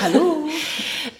Hallo. 0.00 0.48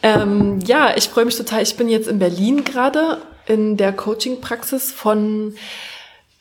ähm, 0.02 0.60
ja, 0.60 0.96
ich 0.96 1.08
freue 1.08 1.24
mich 1.24 1.36
total. 1.36 1.62
Ich 1.62 1.76
bin 1.76 1.88
jetzt 1.88 2.08
in 2.08 2.18
Berlin 2.18 2.64
gerade 2.64 3.18
in 3.46 3.76
der 3.76 3.92
Coaching-Praxis 3.92 4.92
von 4.92 5.54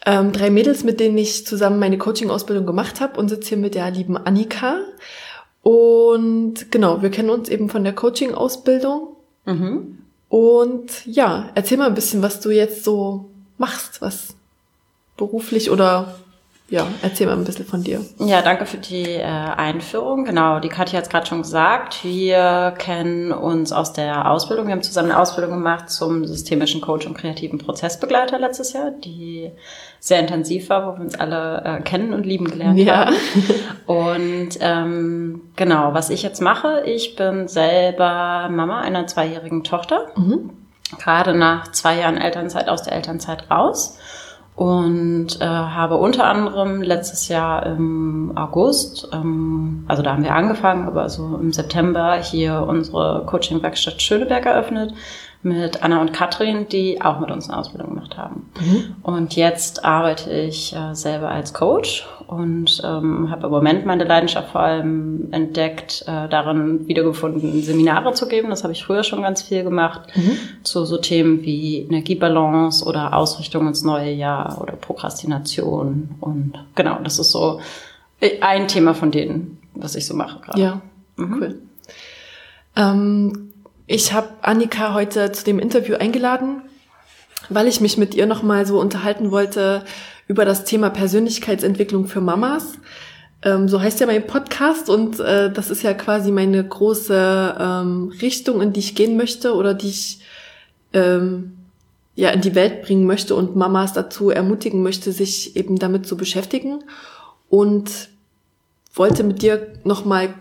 ähm, 0.05 0.31
drei 0.31 0.49
Mädels, 0.49 0.83
mit 0.83 0.99
denen 0.99 1.17
ich 1.17 1.45
zusammen 1.45 1.79
meine 1.79 1.97
Coaching-Ausbildung 1.97 2.65
gemacht 2.65 3.01
habe 3.01 3.19
und 3.19 3.29
sitze 3.29 3.49
hier 3.49 3.57
mit 3.57 3.75
der 3.75 3.89
lieben 3.91 4.17
Annika. 4.17 4.79
Und 5.61 6.71
genau, 6.71 7.01
wir 7.01 7.11
kennen 7.11 7.29
uns 7.29 7.49
eben 7.49 7.69
von 7.69 7.83
der 7.83 7.93
Coaching-Ausbildung. 7.93 9.15
Mhm. 9.45 9.99
Und 10.29 11.05
ja, 11.05 11.49
erzähl 11.55 11.77
mal 11.77 11.87
ein 11.87 11.95
bisschen, 11.95 12.21
was 12.21 12.39
du 12.39 12.51
jetzt 12.51 12.83
so 12.83 13.29
machst, 13.57 14.01
was 14.01 14.35
beruflich 15.17 15.69
oder 15.69 16.15
ja, 16.71 16.87
erzähl 17.01 17.27
mal 17.27 17.33
ein 17.33 17.43
bisschen 17.43 17.65
von 17.65 17.83
dir. 17.83 17.99
Ja, 18.17 18.41
danke 18.41 18.65
für 18.65 18.77
die 18.77 19.03
äh, 19.03 19.23
Einführung. 19.23 20.23
Genau, 20.23 20.61
die 20.61 20.69
Katja 20.69 20.99
hat 20.99 21.03
es 21.03 21.09
gerade 21.09 21.27
schon 21.27 21.41
gesagt. 21.41 22.05
Wir 22.05 22.73
kennen 22.77 23.33
uns 23.33 23.73
aus 23.73 23.91
der 23.91 24.31
Ausbildung. 24.31 24.67
Wir 24.67 24.71
haben 24.71 24.81
zusammen 24.81 25.11
eine 25.11 25.19
Ausbildung 25.19 25.51
gemacht 25.51 25.89
zum 25.89 26.25
systemischen 26.25 26.79
Coach 26.79 27.05
und 27.05 27.17
kreativen 27.17 27.59
Prozessbegleiter 27.59 28.39
letztes 28.39 28.71
Jahr, 28.71 28.91
die 28.91 29.51
sehr 29.99 30.21
intensiv 30.21 30.69
war, 30.69 30.87
wo 30.87 30.97
wir 30.97 31.03
uns 31.03 31.19
alle 31.19 31.61
äh, 31.65 31.81
kennen 31.81 32.13
und 32.13 32.25
lieben 32.25 32.49
gelernt 32.49 32.79
ja. 32.79 33.07
haben. 33.07 33.15
Und 33.85 34.57
ähm, 34.61 35.41
genau, 35.57 35.93
was 35.93 36.09
ich 36.09 36.23
jetzt 36.23 36.41
mache, 36.41 36.83
ich 36.85 37.17
bin 37.17 37.49
selber 37.49 38.47
Mama 38.49 38.79
einer 38.79 39.07
zweijährigen 39.07 39.65
Tochter. 39.65 40.07
Mhm. 40.15 40.51
Gerade 40.97 41.33
nach 41.33 41.73
zwei 41.73 41.99
Jahren 41.99 42.15
Elternzeit 42.15 42.69
aus 42.69 42.83
der 42.83 42.93
Elternzeit 42.93 43.51
raus 43.51 43.97
und 44.55 45.39
äh, 45.39 45.45
habe 45.45 45.97
unter 45.97 46.25
anderem 46.25 46.81
letztes 46.81 47.27
Jahr 47.29 47.65
im 47.65 48.33
August, 48.35 49.09
ähm, 49.13 49.85
also 49.87 50.03
da 50.03 50.13
haben 50.13 50.23
wir 50.23 50.35
angefangen, 50.35 50.87
aber 50.87 51.09
so 51.09 51.37
im 51.41 51.53
September 51.53 52.17
hier 52.21 52.65
unsere 52.67 53.25
Coaching-Werkstatt 53.25 54.01
Schöneberg 54.01 54.45
eröffnet 54.45 54.93
mit 55.43 55.83
Anna 55.83 56.01
und 56.01 56.13
Katrin, 56.13 56.67
die 56.67 57.01
auch 57.01 57.19
mit 57.19 57.31
uns 57.31 57.49
eine 57.49 57.57
Ausbildung 57.57 57.89
gemacht 57.89 58.17
haben. 58.17 58.49
Mhm. 58.59 58.95
Und 59.01 59.35
jetzt 59.35 59.83
arbeite 59.83 60.31
ich 60.31 60.75
äh, 60.75 60.93
selber 60.93 61.29
als 61.29 61.53
Coach 61.53 62.07
und 62.27 62.81
ähm, 62.83 63.29
habe 63.29 63.47
im 63.47 63.51
Moment 63.51 63.85
meine 63.85 64.03
Leidenschaft 64.03 64.51
vor 64.51 64.61
allem 64.61 65.27
entdeckt, 65.31 66.03
äh, 66.07 66.29
darin 66.29 66.87
wiedergefunden, 66.87 67.61
Seminare 67.63 68.13
zu 68.13 68.27
geben. 68.27 68.49
Das 68.49 68.63
habe 68.63 68.71
ich 68.73 68.83
früher 68.83 69.03
schon 69.03 69.21
ganz 69.23 69.41
viel 69.41 69.63
gemacht, 69.63 70.01
mhm. 70.15 70.37
zu 70.63 70.85
so 70.85 70.97
Themen 70.97 71.41
wie 71.41 71.79
Energiebalance 71.79 72.85
oder 72.85 73.13
Ausrichtung 73.15 73.67
ins 73.67 73.83
neue 73.83 74.11
Jahr 74.11 74.61
oder 74.61 74.73
Prokrastination. 74.73 76.15
Und 76.19 76.53
genau, 76.75 76.99
das 77.03 77.19
ist 77.19 77.31
so 77.31 77.59
ein 78.41 78.67
Thema 78.67 78.93
von 78.93 79.11
denen, 79.11 79.57
was 79.73 79.95
ich 79.95 80.05
so 80.05 80.15
mache 80.15 80.39
gerade. 80.39 80.61
Ja, 80.61 80.81
mhm. 81.17 81.33
cool. 81.33 81.61
Ähm, 82.75 83.50
ich 83.87 84.13
habe 84.13 84.29
Annika 84.41 84.93
heute 84.93 85.31
zu 85.31 85.43
dem 85.43 85.59
Interview 85.59 85.95
eingeladen, 85.95 86.61
weil 87.49 87.67
ich 87.67 87.81
mich 87.81 87.97
mit 87.97 88.15
ihr 88.15 88.25
nochmal 88.25 88.65
so 88.65 88.79
unterhalten 88.79 89.31
wollte 89.31 89.83
über 90.27 90.45
das 90.45 90.63
Thema 90.63 90.89
Persönlichkeitsentwicklung 90.89 92.07
für 92.07 92.21
Mamas. 92.21 92.73
Ähm, 93.43 93.67
so 93.67 93.81
heißt 93.81 93.99
ja 93.99 94.05
mein 94.05 94.27
Podcast 94.27 94.89
und 94.89 95.19
äh, 95.19 95.51
das 95.51 95.69
ist 95.69 95.81
ja 95.81 95.93
quasi 95.93 96.31
meine 96.31 96.63
große 96.63 97.57
ähm, 97.59 98.13
Richtung, 98.21 98.61
in 98.61 98.71
die 98.71 98.79
ich 98.79 98.95
gehen 98.95 99.17
möchte 99.17 99.55
oder 99.55 99.73
die 99.73 99.89
ich 99.89 100.19
ähm, 100.93 101.57
ja 102.15 102.29
in 102.29 102.41
die 102.41 102.55
Welt 102.55 102.83
bringen 102.83 103.05
möchte 103.05 103.35
und 103.35 103.55
Mamas 103.55 103.93
dazu 103.93 104.29
ermutigen 104.29 104.83
möchte, 104.83 105.11
sich 105.11 105.55
eben 105.55 105.79
damit 105.79 106.05
zu 106.05 106.17
beschäftigen 106.17 106.83
und 107.49 108.09
wollte 108.93 109.23
mit 109.23 109.41
dir 109.41 109.73
nochmal 109.83 110.33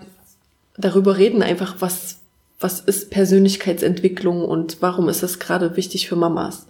darüber 0.77 1.17
reden, 1.17 1.43
einfach 1.43 1.77
was 1.81 2.20
was 2.61 2.81
ist 2.81 3.11
Persönlichkeitsentwicklung 3.11 4.45
und 4.45 4.79
warum 4.81 5.09
ist 5.09 5.23
das 5.23 5.39
gerade 5.39 5.77
wichtig 5.77 6.09
für 6.09 6.17
Mamas? 6.17 6.67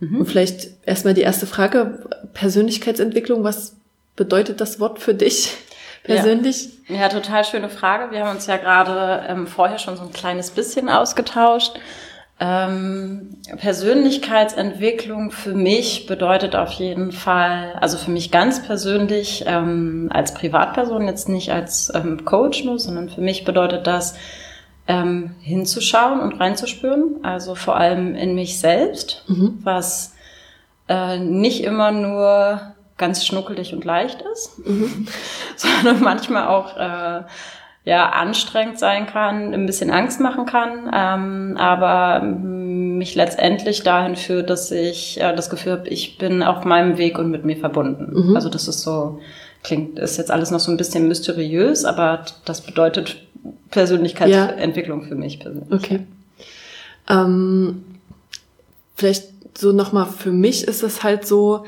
Mhm. 0.00 0.20
Und 0.20 0.26
vielleicht 0.26 0.70
erstmal 0.84 1.14
die 1.14 1.22
erste 1.22 1.46
Frage, 1.46 2.04
Persönlichkeitsentwicklung, 2.34 3.44
was 3.44 3.76
bedeutet 4.16 4.60
das 4.60 4.80
Wort 4.80 4.98
für 4.98 5.14
dich 5.14 5.56
persönlich? 6.02 6.68
Ja, 6.88 6.96
ja 7.02 7.08
total 7.08 7.44
schöne 7.44 7.68
Frage. 7.68 8.12
Wir 8.12 8.24
haben 8.24 8.34
uns 8.34 8.46
ja 8.46 8.56
gerade 8.56 9.24
ähm, 9.28 9.46
vorher 9.46 9.78
schon 9.78 9.96
so 9.96 10.02
ein 10.02 10.12
kleines 10.12 10.50
bisschen 10.50 10.88
ausgetauscht. 10.88 11.78
Ähm, 12.40 13.36
Persönlichkeitsentwicklung 13.58 15.30
für 15.30 15.54
mich 15.54 16.06
bedeutet 16.06 16.56
auf 16.56 16.72
jeden 16.72 17.12
Fall, 17.12 17.74
also 17.80 17.96
für 17.96 18.10
mich 18.10 18.32
ganz 18.32 18.60
persönlich 18.66 19.44
ähm, 19.46 20.10
als 20.12 20.34
Privatperson, 20.34 21.06
jetzt 21.06 21.28
nicht 21.28 21.52
als 21.52 21.92
ähm, 21.94 22.24
Coach 22.24 22.64
nur, 22.64 22.80
sondern 22.80 23.08
für 23.08 23.20
mich 23.20 23.44
bedeutet 23.44 23.86
das, 23.86 24.16
ähm, 24.86 25.30
hinzuschauen 25.40 26.20
und 26.20 26.40
reinzuspüren, 26.40 27.16
also 27.22 27.54
vor 27.54 27.76
allem 27.76 28.14
in 28.14 28.34
mich 28.34 28.58
selbst, 28.58 29.24
mhm. 29.28 29.58
was 29.62 30.14
äh, 30.88 31.18
nicht 31.18 31.64
immer 31.64 31.90
nur 31.90 32.60
ganz 32.96 33.24
schnuckelig 33.26 33.72
und 33.72 33.84
leicht 33.84 34.22
ist, 34.32 34.66
mhm. 34.66 35.08
sondern 35.56 36.02
manchmal 36.02 36.48
auch 36.48 36.76
äh, 36.76 37.22
ja 37.84 38.10
anstrengend 38.10 38.78
sein 38.78 39.06
kann, 39.06 39.52
ein 39.52 39.66
bisschen 39.66 39.90
Angst 39.90 40.20
machen 40.20 40.46
kann, 40.46 40.90
ähm, 40.94 41.56
aber 41.58 42.20
mich 42.22 43.14
letztendlich 43.14 43.82
dahin 43.82 44.16
führt, 44.16 44.48
dass 44.50 44.70
ich 44.70 45.20
äh, 45.20 45.34
das 45.34 45.50
Gefühl 45.50 45.72
habe, 45.72 45.88
ich 45.88 46.18
bin 46.18 46.42
auf 46.42 46.64
meinem 46.64 46.98
Weg 46.98 47.18
und 47.18 47.30
mit 47.30 47.44
mir 47.44 47.56
verbunden. 47.56 48.28
Mhm. 48.28 48.36
Also 48.36 48.48
das 48.48 48.68
ist 48.68 48.82
so 48.82 49.20
klingt 49.64 49.98
ist 49.98 50.18
jetzt 50.18 50.30
alles 50.30 50.50
noch 50.50 50.60
so 50.60 50.70
ein 50.70 50.76
bisschen 50.76 51.08
mysteriös, 51.08 51.84
aber 51.84 52.24
das 52.44 52.60
bedeutet 52.60 53.23
Persönlichkeitsentwicklung 53.70 55.02
ja. 55.02 55.08
für 55.08 55.14
mich 55.14 55.40
persönlich. 55.40 55.72
Okay. 55.72 56.00
Ähm, 57.08 57.84
vielleicht 58.94 59.28
so 59.58 59.72
nochmal 59.72 60.06
für 60.06 60.32
mich 60.32 60.66
ist 60.66 60.82
es 60.82 61.02
halt 61.02 61.26
so, 61.26 61.64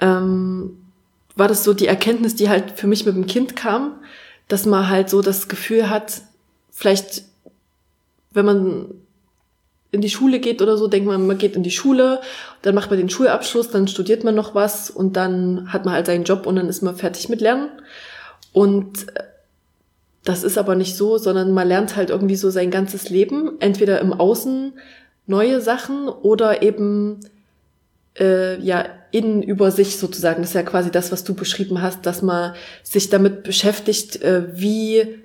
ähm, 0.00 0.76
war 1.36 1.48
das 1.48 1.64
so 1.64 1.74
die 1.74 1.86
Erkenntnis, 1.86 2.34
die 2.34 2.48
halt 2.48 2.72
für 2.72 2.86
mich 2.86 3.04
mit 3.06 3.16
dem 3.16 3.26
Kind 3.26 3.56
kam, 3.56 3.92
dass 4.48 4.66
man 4.66 4.88
halt 4.88 5.10
so 5.10 5.22
das 5.22 5.48
Gefühl 5.48 5.88
hat, 5.90 6.22
vielleicht, 6.70 7.24
wenn 8.32 8.46
man 8.46 8.86
in 9.90 10.00
die 10.00 10.10
Schule 10.10 10.40
geht 10.40 10.60
oder 10.60 10.76
so, 10.76 10.88
denkt 10.88 11.06
man, 11.06 11.26
man 11.26 11.38
geht 11.38 11.56
in 11.56 11.62
die 11.62 11.70
Schule, 11.70 12.20
dann 12.62 12.74
macht 12.74 12.90
man 12.90 12.98
den 12.98 13.08
Schulabschluss, 13.08 13.70
dann 13.70 13.86
studiert 13.88 14.24
man 14.24 14.34
noch 14.34 14.54
was 14.54 14.90
und 14.90 15.16
dann 15.16 15.72
hat 15.72 15.84
man 15.84 15.94
halt 15.94 16.06
seinen 16.06 16.24
Job 16.24 16.46
und 16.46 16.56
dann 16.56 16.68
ist 16.68 16.82
man 16.82 16.96
fertig 16.96 17.28
mit 17.28 17.40
Lernen. 17.40 17.70
Und 18.52 19.06
das 20.24 20.42
ist 20.42 20.58
aber 20.58 20.74
nicht 20.74 20.96
so, 20.96 21.18
sondern 21.18 21.52
man 21.52 21.68
lernt 21.68 21.96
halt 21.96 22.10
irgendwie 22.10 22.36
so 22.36 22.50
sein 22.50 22.70
ganzes 22.70 23.10
Leben, 23.10 23.60
entweder 23.60 24.00
im 24.00 24.12
Außen 24.12 24.72
neue 25.26 25.60
Sachen 25.60 26.08
oder 26.08 26.62
eben 26.62 27.20
äh, 28.18 28.58
ja 28.60 28.86
innen 29.10 29.42
über 29.42 29.70
sich 29.70 29.98
sozusagen. 29.98 30.42
Das 30.42 30.50
ist 30.50 30.54
ja 30.54 30.62
quasi 30.62 30.90
das, 30.90 31.12
was 31.12 31.24
du 31.24 31.34
beschrieben 31.34 31.82
hast, 31.82 32.06
dass 32.06 32.22
man 32.22 32.54
sich 32.82 33.10
damit 33.10 33.42
beschäftigt, 33.42 34.22
äh, 34.22 34.44
wie 34.58 35.20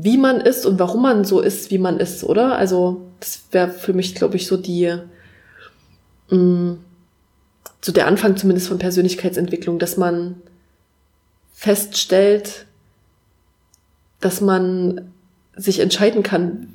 wie 0.00 0.16
man 0.16 0.40
ist 0.40 0.64
und 0.64 0.78
warum 0.78 1.02
man 1.02 1.24
so 1.24 1.40
ist, 1.40 1.72
wie 1.72 1.78
man 1.78 1.98
ist, 1.98 2.22
oder? 2.22 2.56
Also 2.56 3.08
das 3.18 3.42
wäre 3.50 3.70
für 3.70 3.92
mich, 3.92 4.14
glaube 4.14 4.36
ich, 4.36 4.46
so 4.46 4.56
die 4.56 4.94
mh, 6.30 6.36
mm, 6.36 6.78
so 7.80 7.92
der 7.92 8.06
Anfang 8.06 8.36
zumindest 8.36 8.68
von 8.68 8.78
Persönlichkeitsentwicklung, 8.78 9.78
dass 9.78 9.96
man 9.96 10.36
feststellt, 11.52 12.66
dass 14.20 14.40
man 14.40 15.12
sich 15.56 15.80
entscheiden 15.80 16.22
kann, 16.22 16.74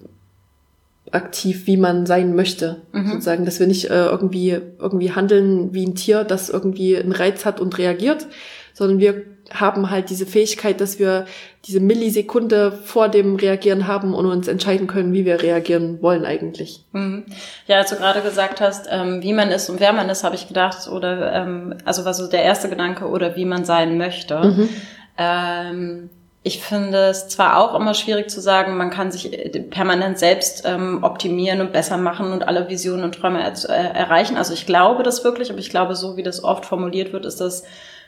aktiv, 1.12 1.68
wie 1.68 1.78
man 1.78 2.06
sein 2.06 2.36
möchte, 2.36 2.81
mhm. 2.92 3.07
sozusagen, 3.07 3.45
dass 3.45 3.60
wir 3.60 3.68
nicht 3.68 3.90
äh, 3.90 4.06
irgendwie 4.06 4.60
irgendwie 4.80 5.12
handeln 5.12 5.74
wie 5.74 5.86
ein 5.86 5.95
Tier, 5.95 6.24
das 6.24 6.50
irgendwie 6.50 6.98
einen 6.98 7.12
Reiz 7.12 7.45
hat 7.45 7.60
und 7.60 7.78
reagiert, 7.78 8.28
sondern 8.74 9.00
wir 9.00 9.24
haben 9.51 9.92
halt 9.92 10.10
diese 10.10 10.25
Fähigkeit, 10.25 10.81
dass 10.81 10.98
wir 11.00 11.25
diese 11.66 11.80
Millisekunde 11.80 12.72
vor 12.72 13.10
dem 13.10 13.36
Reagieren 13.36 13.88
haben 13.88 14.13
und 14.16 14.25
uns 14.25 14.48
entscheiden 14.48 14.88
können, 14.88 15.13
wie 15.13 15.25
wir 15.25 15.42
reagieren 15.42 16.01
wollen 16.01 16.25
eigentlich. 16.25 16.84
Mhm. 16.94 17.25
Ja, 17.68 17.78
als 17.78 17.92
du 17.92 17.98
gerade 17.98 18.22
gesagt 18.22 18.62
hast, 18.62 18.88
ähm, 18.90 19.22
wie 19.22 19.34
man 19.34 19.51
ist 19.51 19.69
und 19.69 19.80
wer 19.80 19.94
man 19.94 20.10
ist, 20.10 20.24
habe 20.24 20.36
ich 20.36 20.48
gedacht, 20.48 20.88
oder 20.88 21.34
ähm, 21.34 21.75
also 21.86 22.06
war 22.06 22.13
so 22.13 22.28
der 22.28 22.44
erste 22.44 22.69
Gedanke, 22.69 23.06
oder 23.07 23.36
wie 23.36 23.45
man 23.45 23.66
sein 23.66 23.98
möchte. 23.98 24.40
Mhm. 24.44 24.69
Ähm, 25.18 26.10
ich 26.45 26.62
finde 26.62 27.06
es 27.06 27.30
zwar 27.30 27.57
auch 27.57 27.74
immer 27.74 27.94
schwierig 27.94 28.30
zu 28.30 28.42
sagen, 28.42 28.75
man 28.75 28.90
kann 28.90 29.12
sich 29.12 29.31
äh, 29.31 29.60
permanent 29.62 30.19
selbst 30.19 30.63
ähm, 30.66 31.00
optimieren 31.01 31.62
und 31.62 31.72
besser 31.72 31.98
machen 31.98 32.34
und 32.34 32.48
alle 32.48 32.68
Visionen 32.69 33.06
und 33.06 33.16
Träume 33.16 33.42
er 33.42 33.54
äh, 33.69 33.98
erreichen. 33.98 34.36
Also 34.36 34.54
ich 34.54 34.66
glaube 34.66 35.04
das 35.04 35.24
wirklich, 35.24 35.50
aber 35.50 35.60
ich 35.60 35.69
glaube, 35.69 35.95
so 35.95 36.18
wie 36.18 36.24
das 36.24 36.44
oft 36.44 36.66
formuliert 36.66 37.13
wird, 37.13 37.25
ist 37.25 37.40
das 37.40 37.63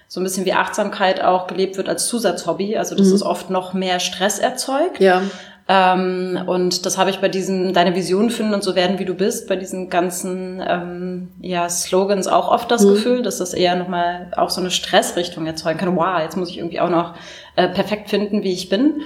so 0.07 0.19
ein 0.19 0.23
bisschen 0.23 0.45
wie 0.45 0.53
Achtsamkeit 0.53 1.23
auch 1.23 1.47
gelebt 1.47 1.77
wird 1.77 1.87
als 1.87 2.07
Zusatzhobby. 2.07 2.77
Also 2.77 2.95
dass 2.95 3.07
mhm. 3.07 3.15
es 3.15 3.23
oft 3.23 3.49
noch 3.49 3.73
mehr 3.73 4.01
Stress 4.01 4.37
erzeugt. 4.37 4.99
Ja. 4.99 5.21
Ähm, 5.67 6.39
und 6.45 6.85
das 6.85 6.97
habe 6.97 7.09
ich 7.09 7.19
bei 7.19 7.29
diesen 7.29 7.73
Deine 7.73 7.95
Vision 7.95 8.29
finden 8.29 8.53
und 8.53 8.63
so 8.63 8.75
werden, 8.75 8.99
wie 8.99 9.05
du 9.05 9.15
bist, 9.15 9.47
bei 9.47 9.55
diesen 9.55 9.89
ganzen 9.89 10.63
ähm, 10.65 11.31
ja, 11.41 11.67
Slogans 11.69 12.27
auch 12.27 12.51
oft 12.51 12.69
das 12.69 12.85
mhm. 12.85 12.89
Gefühl, 12.89 13.21
dass 13.23 13.39
das 13.39 13.53
eher 13.53 13.75
nochmal 13.75 14.31
auch 14.37 14.51
so 14.51 14.61
eine 14.61 14.69
Stressrichtung 14.69 15.47
erzeugen 15.47 15.79
kann. 15.79 15.95
Wow, 15.95 16.19
jetzt 16.21 16.37
muss 16.37 16.49
ich 16.49 16.59
irgendwie 16.59 16.79
auch 16.79 16.89
noch 16.89 17.15
äh, 17.55 17.67
perfekt 17.67 18.09
finden, 18.11 18.43
wie 18.43 18.53
ich 18.53 18.69
bin. 18.69 19.01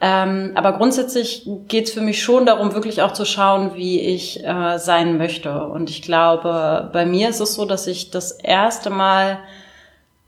Ähm, 0.00 0.52
aber 0.54 0.74
grundsätzlich 0.74 1.46
geht's 1.66 1.90
für 1.90 2.00
mich 2.00 2.22
schon 2.22 2.46
darum, 2.46 2.72
wirklich 2.72 3.02
auch 3.02 3.12
zu 3.12 3.24
schauen, 3.24 3.74
wie 3.74 4.00
ich 4.00 4.44
äh, 4.44 4.78
sein 4.78 5.18
möchte. 5.18 5.66
Und 5.66 5.90
ich 5.90 6.02
glaube, 6.02 6.88
bei 6.92 7.04
mir 7.04 7.28
ist 7.28 7.40
es 7.40 7.54
so, 7.54 7.64
dass 7.66 7.86
ich 7.86 8.10
das 8.10 8.30
erste 8.32 8.90
Mal 8.90 9.40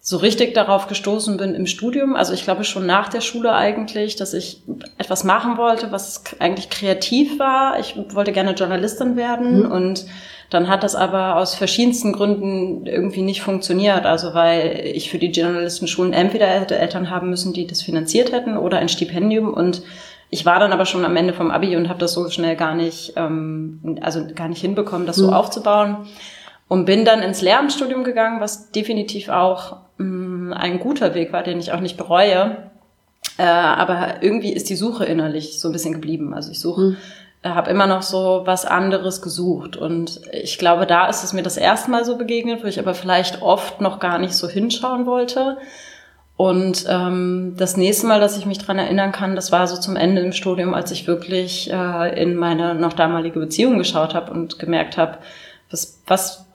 so 0.02 0.16
richtig 0.16 0.54
darauf 0.54 0.86
gestoßen 0.86 1.36
bin 1.36 1.54
im 1.54 1.66
Studium. 1.66 2.16
Also 2.16 2.32
ich 2.32 2.44
glaube 2.44 2.64
schon 2.64 2.86
nach 2.86 3.08
der 3.08 3.20
Schule 3.20 3.52
eigentlich, 3.52 4.16
dass 4.16 4.32
ich 4.32 4.62
etwas 4.96 5.24
machen 5.24 5.58
wollte, 5.58 5.92
was 5.92 6.24
eigentlich 6.38 6.70
kreativ 6.70 7.38
war. 7.38 7.78
Ich 7.78 7.96
wollte 8.14 8.32
gerne 8.32 8.52
Journalistin 8.52 9.16
werden 9.16 9.64
mhm. 9.64 9.70
und 9.70 10.06
dann 10.48 10.68
hat 10.68 10.82
das 10.82 10.96
aber 10.96 11.36
aus 11.36 11.54
verschiedensten 11.54 12.12
Gründen 12.12 12.86
irgendwie 12.86 13.22
nicht 13.22 13.42
funktioniert. 13.42 14.06
Also 14.06 14.32
weil 14.32 14.80
ich 14.84 15.10
für 15.10 15.18
die 15.18 15.30
Journalistenschulen 15.30 16.14
entweder 16.14 16.46
hätte 16.46 16.78
Eltern 16.78 17.10
haben 17.10 17.28
müssen, 17.28 17.52
die 17.52 17.66
das 17.66 17.82
finanziert 17.82 18.32
hätten 18.32 18.56
oder 18.56 18.78
ein 18.78 18.88
Stipendium 18.88 19.52
und 19.52 19.82
ich 20.32 20.46
war 20.46 20.60
dann 20.60 20.72
aber 20.72 20.86
schon 20.86 21.04
am 21.04 21.16
Ende 21.16 21.34
vom 21.34 21.50
Abi 21.50 21.76
und 21.76 21.88
habe 21.88 21.98
das 21.98 22.12
so 22.12 22.30
schnell 22.30 22.54
gar 22.54 22.76
nicht, 22.76 23.14
ähm, 23.16 23.98
also 24.00 24.26
gar 24.32 24.48
nicht 24.48 24.60
hinbekommen, 24.60 25.06
das 25.06 25.16
so 25.16 25.26
mhm. 25.26 25.34
aufzubauen 25.34 26.06
und 26.68 26.84
bin 26.84 27.04
dann 27.04 27.20
ins 27.20 27.42
Lehramtsstudium 27.42 28.04
gegangen, 28.04 28.40
was 28.40 28.70
definitiv 28.70 29.28
auch 29.28 29.78
mh, 30.00 30.56
ein 30.56 30.80
guter 30.80 31.14
Weg 31.14 31.32
war, 31.32 31.42
den 31.42 31.60
ich 31.60 31.72
auch 31.72 31.80
nicht 31.80 31.96
bereue. 31.96 32.70
Äh, 33.38 33.42
aber 33.42 34.22
irgendwie 34.22 34.52
ist 34.52 34.70
die 34.70 34.76
Suche 34.76 35.04
innerlich 35.04 35.60
so 35.60 35.68
ein 35.68 35.72
bisschen 35.72 35.94
geblieben. 35.94 36.34
Also 36.34 36.50
ich 36.50 36.60
suche, 36.60 36.80
mhm. 36.80 36.96
äh, 37.42 37.50
habe 37.50 37.70
immer 37.70 37.86
noch 37.86 38.02
so 38.02 38.42
was 38.44 38.64
anderes 38.64 39.22
gesucht 39.22 39.76
und 39.76 40.20
ich 40.32 40.58
glaube, 40.58 40.86
da 40.86 41.06
ist 41.08 41.22
es 41.24 41.32
mir 41.32 41.42
das 41.42 41.56
erste 41.56 41.90
Mal 41.90 42.04
so 42.04 42.16
begegnet, 42.16 42.62
wo 42.62 42.66
ich 42.66 42.78
aber 42.78 42.94
vielleicht 42.94 43.42
oft 43.42 43.80
noch 43.80 43.98
gar 43.98 44.18
nicht 44.18 44.34
so 44.34 44.48
hinschauen 44.48 45.06
wollte. 45.06 45.58
Und 46.36 46.86
ähm, 46.88 47.54
das 47.58 47.76
nächste 47.76 48.06
Mal, 48.06 48.18
dass 48.18 48.38
ich 48.38 48.46
mich 48.46 48.56
dran 48.56 48.78
erinnern 48.78 49.12
kann, 49.12 49.36
das 49.36 49.52
war 49.52 49.66
so 49.66 49.76
zum 49.76 49.96
Ende 49.96 50.22
im 50.22 50.32
Studium, 50.32 50.72
als 50.72 50.90
ich 50.90 51.06
wirklich 51.06 51.70
äh, 51.70 52.22
in 52.22 52.34
meine 52.34 52.74
noch 52.74 52.94
damalige 52.94 53.38
Beziehung 53.38 53.76
geschaut 53.76 54.14
habe 54.14 54.32
und 54.32 54.58
gemerkt 54.58 54.96
habe, 54.96 55.18
was, 55.70 56.00
was 56.06 56.46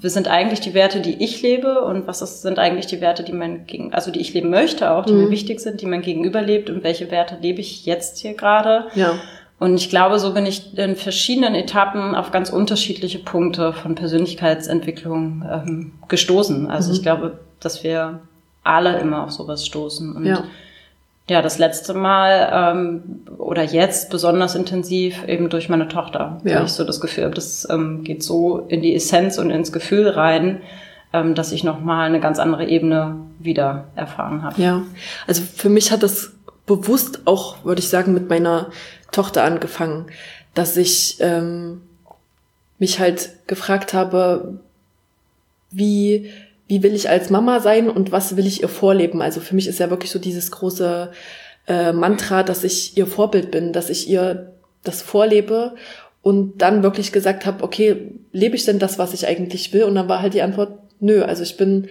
sind 0.00 0.28
eigentlich 0.28 0.60
die 0.60 0.74
Werte, 0.74 1.00
die 1.00 1.22
ich 1.22 1.42
lebe 1.42 1.82
und 1.82 2.06
was 2.06 2.20
sind 2.42 2.58
eigentlich 2.58 2.86
die 2.86 3.00
Werte, 3.00 3.22
die 3.22 3.32
man 3.32 3.66
gegen, 3.66 3.92
also 3.92 4.10
die 4.10 4.20
ich 4.20 4.34
leben 4.34 4.50
möchte 4.50 4.90
auch, 4.90 5.04
die 5.04 5.12
mhm. 5.12 5.24
mir 5.24 5.30
wichtig 5.30 5.60
sind, 5.60 5.80
die 5.80 5.86
man 5.86 6.02
gegenüber 6.02 6.42
lebt 6.42 6.70
und 6.70 6.82
welche 6.82 7.10
Werte 7.10 7.36
lebe 7.40 7.60
ich 7.60 7.86
jetzt 7.86 8.18
hier 8.18 8.34
gerade. 8.34 8.86
Ja. 8.94 9.14
Und 9.58 9.76
ich 9.76 9.90
glaube, 9.90 10.18
so 10.18 10.34
bin 10.34 10.44
ich 10.44 10.76
in 10.76 10.96
verschiedenen 10.96 11.54
Etappen 11.54 12.14
auf 12.14 12.32
ganz 12.32 12.50
unterschiedliche 12.50 13.20
Punkte 13.20 13.72
von 13.72 13.94
Persönlichkeitsentwicklung 13.94 15.44
ähm, 15.48 15.92
gestoßen. 16.08 16.68
Also 16.68 16.88
mhm. 16.88 16.96
ich 16.96 17.02
glaube, 17.02 17.38
dass 17.60 17.84
wir 17.84 18.20
alle 18.64 18.98
immer 18.98 19.24
auf 19.24 19.30
sowas 19.30 19.64
stoßen. 19.64 20.16
Und 20.16 20.26
ja 20.26 20.44
ja, 21.28 21.40
das 21.40 21.58
letzte 21.58 21.94
Mal 21.94 22.50
ähm, 22.52 23.02
oder 23.38 23.62
jetzt 23.62 24.10
besonders 24.10 24.54
intensiv 24.54 25.26
eben 25.28 25.48
durch 25.48 25.68
meine 25.68 25.88
Tochter. 25.88 26.40
Ja. 26.44 26.56
Weil 26.56 26.64
ich 26.64 26.72
so 26.72 26.84
das 26.84 27.00
Gefühl 27.00 27.24
habe, 27.24 27.34
das 27.34 27.66
ähm, 27.70 28.02
geht 28.02 28.22
so 28.22 28.58
in 28.68 28.82
die 28.82 28.94
Essenz 28.94 29.38
und 29.38 29.50
ins 29.50 29.72
Gefühl 29.72 30.08
rein, 30.08 30.62
ähm, 31.12 31.34
dass 31.34 31.52
ich 31.52 31.62
nochmal 31.62 32.06
eine 32.06 32.20
ganz 32.20 32.38
andere 32.38 32.66
Ebene 32.66 33.16
wieder 33.38 33.84
erfahren 33.94 34.42
habe. 34.42 34.60
Ja, 34.60 34.82
also 35.26 35.42
für 35.42 35.68
mich 35.68 35.92
hat 35.92 36.02
das 36.02 36.32
bewusst 36.66 37.22
auch, 37.26 37.64
würde 37.64 37.80
ich 37.80 37.88
sagen, 37.88 38.14
mit 38.14 38.28
meiner 38.28 38.70
Tochter 39.12 39.44
angefangen, 39.44 40.06
dass 40.54 40.76
ich 40.76 41.18
ähm, 41.20 41.82
mich 42.78 42.98
halt 42.98 43.30
gefragt 43.46 43.94
habe, 43.94 44.58
wie 45.70 46.30
wie 46.68 46.82
will 46.82 46.94
ich 46.94 47.08
als 47.08 47.30
Mama 47.30 47.60
sein 47.60 47.90
und 47.90 48.12
was 48.12 48.36
will 48.36 48.46
ich 48.46 48.62
ihr 48.62 48.68
vorleben. 48.68 49.20
Also 49.22 49.40
für 49.40 49.54
mich 49.54 49.68
ist 49.68 49.78
ja 49.78 49.90
wirklich 49.90 50.10
so 50.10 50.18
dieses 50.18 50.50
große 50.50 51.10
äh, 51.66 51.92
Mantra, 51.92 52.42
dass 52.42 52.64
ich 52.64 52.96
ihr 52.96 53.06
Vorbild 53.06 53.50
bin, 53.50 53.72
dass 53.72 53.90
ich 53.90 54.08
ihr 54.08 54.52
das 54.84 55.02
vorlebe 55.02 55.74
und 56.22 56.62
dann 56.62 56.82
wirklich 56.82 57.12
gesagt 57.12 57.46
habe, 57.46 57.62
okay, 57.62 58.12
lebe 58.32 58.56
ich 58.56 58.64
denn 58.64 58.78
das, 58.78 58.98
was 58.98 59.12
ich 59.12 59.26
eigentlich 59.26 59.72
will? 59.72 59.84
Und 59.84 59.94
dann 59.94 60.08
war 60.08 60.22
halt 60.22 60.34
die 60.34 60.42
Antwort, 60.42 60.78
nö, 61.00 61.22
also 61.22 61.42
ich 61.42 61.56
bin 61.56 61.88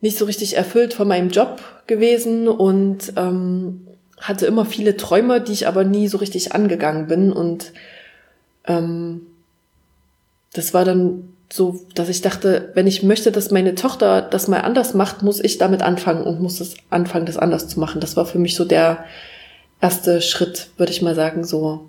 nicht 0.00 0.18
so 0.18 0.24
richtig 0.24 0.56
erfüllt 0.56 0.94
von 0.94 1.08
meinem 1.08 1.30
Job 1.30 1.60
gewesen 1.86 2.48
und 2.48 3.12
ähm, 3.16 3.86
hatte 4.20 4.46
immer 4.46 4.64
viele 4.64 4.96
Träume, 4.96 5.40
die 5.40 5.52
ich 5.52 5.66
aber 5.66 5.84
nie 5.84 6.08
so 6.08 6.18
richtig 6.18 6.52
angegangen 6.52 7.06
bin. 7.06 7.32
Und 7.32 7.72
ähm, 8.66 9.26
das 10.52 10.74
war 10.74 10.84
dann 10.84 11.35
so, 11.52 11.80
dass 11.94 12.08
ich 12.08 12.22
dachte, 12.22 12.70
wenn 12.74 12.86
ich 12.86 13.02
möchte, 13.02 13.30
dass 13.30 13.50
meine 13.50 13.74
Tochter 13.74 14.22
das 14.22 14.48
mal 14.48 14.60
anders 14.60 14.94
macht, 14.94 15.22
muss 15.22 15.40
ich 15.40 15.58
damit 15.58 15.82
anfangen 15.82 16.24
und 16.24 16.40
muss 16.40 16.60
es 16.60 16.74
anfangen, 16.90 17.26
das 17.26 17.38
anders 17.38 17.68
zu 17.68 17.78
machen. 17.78 18.00
Das 18.00 18.16
war 18.16 18.26
für 18.26 18.38
mich 18.38 18.56
so 18.56 18.64
der 18.64 19.04
erste 19.80 20.20
Schritt, 20.20 20.70
würde 20.76 20.92
ich 20.92 21.02
mal 21.02 21.14
sagen, 21.14 21.44
so 21.44 21.86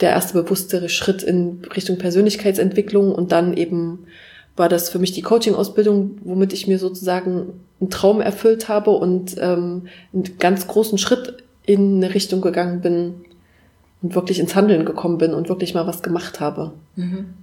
der 0.00 0.10
erste 0.10 0.40
bewusstere 0.40 0.88
Schritt 0.88 1.24
in 1.24 1.62
Richtung 1.74 1.98
Persönlichkeitsentwicklung 1.98 3.12
und 3.12 3.32
dann 3.32 3.56
eben 3.56 4.06
war 4.54 4.68
das 4.68 4.90
für 4.90 4.98
mich 4.98 5.12
die 5.12 5.22
Coaching-Ausbildung, 5.22 6.18
womit 6.22 6.52
ich 6.52 6.66
mir 6.66 6.78
sozusagen 6.78 7.60
einen 7.80 7.90
Traum 7.90 8.20
erfüllt 8.20 8.68
habe 8.68 8.90
und 8.90 9.36
ähm, 9.38 9.88
einen 10.12 10.38
ganz 10.38 10.66
großen 10.66 10.98
Schritt 10.98 11.44
in 11.64 11.96
eine 11.96 12.14
Richtung 12.14 12.40
gegangen 12.40 12.80
bin 12.80 13.14
und 14.02 14.14
wirklich 14.14 14.38
ins 14.38 14.54
Handeln 14.54 14.84
gekommen 14.84 15.18
bin 15.18 15.34
und 15.34 15.48
wirklich 15.48 15.74
mal 15.74 15.86
was 15.86 16.02
gemacht 16.02 16.40
habe. 16.40 16.72
Mhm. 16.96 17.34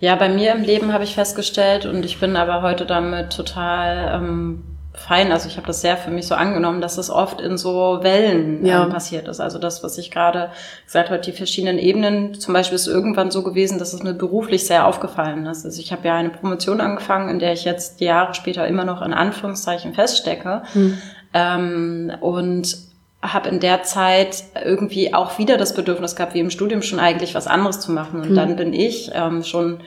Ja, 0.00 0.14
bei 0.14 0.28
mir 0.28 0.52
im 0.52 0.62
Leben 0.62 0.92
habe 0.92 1.04
ich 1.04 1.14
festgestellt 1.14 1.84
und 1.84 2.04
ich 2.04 2.20
bin 2.20 2.36
aber 2.36 2.62
heute 2.62 2.86
damit 2.86 3.32
total 3.34 4.12
ähm, 4.14 4.62
fein. 4.94 5.32
Also 5.32 5.48
ich 5.48 5.56
habe 5.56 5.66
das 5.66 5.80
sehr 5.80 5.96
für 5.96 6.10
mich 6.10 6.26
so 6.26 6.36
angenommen, 6.36 6.80
dass 6.80 6.98
es 6.98 7.10
oft 7.10 7.40
in 7.40 7.58
so 7.58 7.98
Wellen 8.02 8.64
ja. 8.64 8.84
ähm, 8.84 8.90
passiert 8.90 9.26
ist. 9.26 9.40
Also 9.40 9.58
das, 9.58 9.82
was 9.82 9.98
ich 9.98 10.10
gerade 10.10 10.50
gesagt 10.84 11.10
habe, 11.10 11.20
die 11.20 11.32
verschiedenen 11.32 11.78
Ebenen. 11.78 12.34
Zum 12.34 12.54
Beispiel 12.54 12.76
ist 12.76 12.86
irgendwann 12.86 13.32
so 13.32 13.42
gewesen, 13.42 13.78
dass 13.78 13.92
es 13.92 14.02
mir 14.02 14.14
beruflich 14.14 14.66
sehr 14.66 14.86
aufgefallen 14.86 15.46
ist. 15.46 15.64
Also 15.64 15.80
ich 15.80 15.90
habe 15.92 16.06
ja 16.06 16.16
eine 16.16 16.30
Promotion 16.30 16.80
angefangen, 16.80 17.28
in 17.28 17.40
der 17.40 17.52
ich 17.52 17.64
jetzt 17.64 18.00
Jahre 18.00 18.34
später 18.34 18.66
immer 18.66 18.84
noch 18.84 19.02
in 19.02 19.12
Anführungszeichen 19.12 19.94
feststecke. 19.94 20.62
Hm. 20.74 20.98
Ähm, 21.34 22.12
und 22.20 22.87
habe 23.22 23.48
in 23.48 23.60
der 23.60 23.82
Zeit 23.82 24.44
irgendwie 24.64 25.12
auch 25.12 25.38
wieder 25.38 25.56
das 25.56 25.74
Bedürfnis 25.74 26.14
gehabt, 26.14 26.34
wie 26.34 26.40
im 26.40 26.50
Studium 26.50 26.82
schon 26.82 27.00
eigentlich 27.00 27.34
was 27.34 27.46
anderes 27.46 27.80
zu 27.80 27.90
machen. 27.90 28.20
Und 28.20 28.30
mhm. 28.30 28.34
dann 28.36 28.56
bin 28.56 28.72
ich 28.72 29.10
ähm, 29.12 29.42
schon 29.42 29.80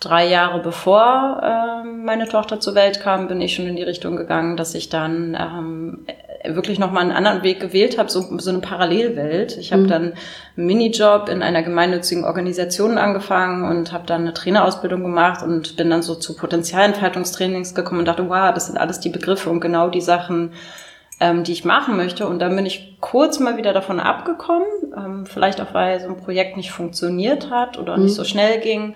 drei 0.00 0.28
Jahre 0.28 0.60
bevor 0.60 1.40
ähm, 1.42 2.04
meine 2.04 2.28
Tochter 2.28 2.60
zur 2.60 2.74
Welt 2.74 3.00
kam, 3.00 3.28
bin 3.28 3.40
ich 3.40 3.54
schon 3.54 3.66
in 3.66 3.76
die 3.76 3.82
Richtung 3.82 4.16
gegangen, 4.16 4.56
dass 4.56 4.74
ich 4.74 4.88
dann 4.88 5.36
ähm, 5.40 6.06
wirklich 6.44 6.78
nochmal 6.78 7.02
einen 7.02 7.12
anderen 7.12 7.42
Weg 7.42 7.60
gewählt 7.60 7.98
habe, 7.98 8.10
so, 8.10 8.20
so 8.38 8.50
eine 8.50 8.58
Parallelwelt. 8.60 9.56
Ich 9.56 9.72
habe 9.72 9.82
mhm. 9.82 9.88
dann 9.88 10.02
einen 10.56 10.66
Minijob 10.66 11.28
in 11.28 11.42
einer 11.42 11.62
gemeinnützigen 11.62 12.24
Organisation 12.24 12.98
angefangen 12.98 13.64
und 13.64 13.92
habe 13.92 14.06
dann 14.06 14.22
eine 14.22 14.34
Trainerausbildung 14.34 15.02
gemacht 15.02 15.42
und 15.42 15.76
bin 15.76 15.88
dann 15.88 16.02
so 16.02 16.14
zu 16.14 16.36
Potenzialentfaltungstrainings 16.36 17.74
gekommen 17.74 18.00
und 18.00 18.08
dachte, 18.08 18.28
wow, 18.28 18.52
das 18.52 18.66
sind 18.66 18.78
alles 18.78 19.00
die 19.00 19.08
Begriffe 19.08 19.50
und 19.50 19.60
genau 19.60 19.88
die 19.88 20.00
Sachen, 20.00 20.52
ähm, 21.20 21.44
die 21.44 21.52
ich 21.52 21.64
machen 21.64 21.96
möchte. 21.96 22.26
Und 22.26 22.40
dann 22.40 22.54
bin 22.56 22.66
ich 22.66 22.96
kurz 23.00 23.40
mal 23.40 23.56
wieder 23.56 23.72
davon 23.72 24.00
abgekommen, 24.00 24.66
ähm, 24.96 25.26
vielleicht 25.26 25.60
auch 25.60 25.72
weil 25.72 26.00
so 26.00 26.08
ein 26.08 26.16
Projekt 26.16 26.56
nicht 26.56 26.70
funktioniert 26.70 27.50
hat 27.50 27.78
oder 27.78 27.96
mhm. 27.96 28.04
nicht 28.04 28.14
so 28.14 28.24
schnell 28.24 28.60
ging. 28.60 28.94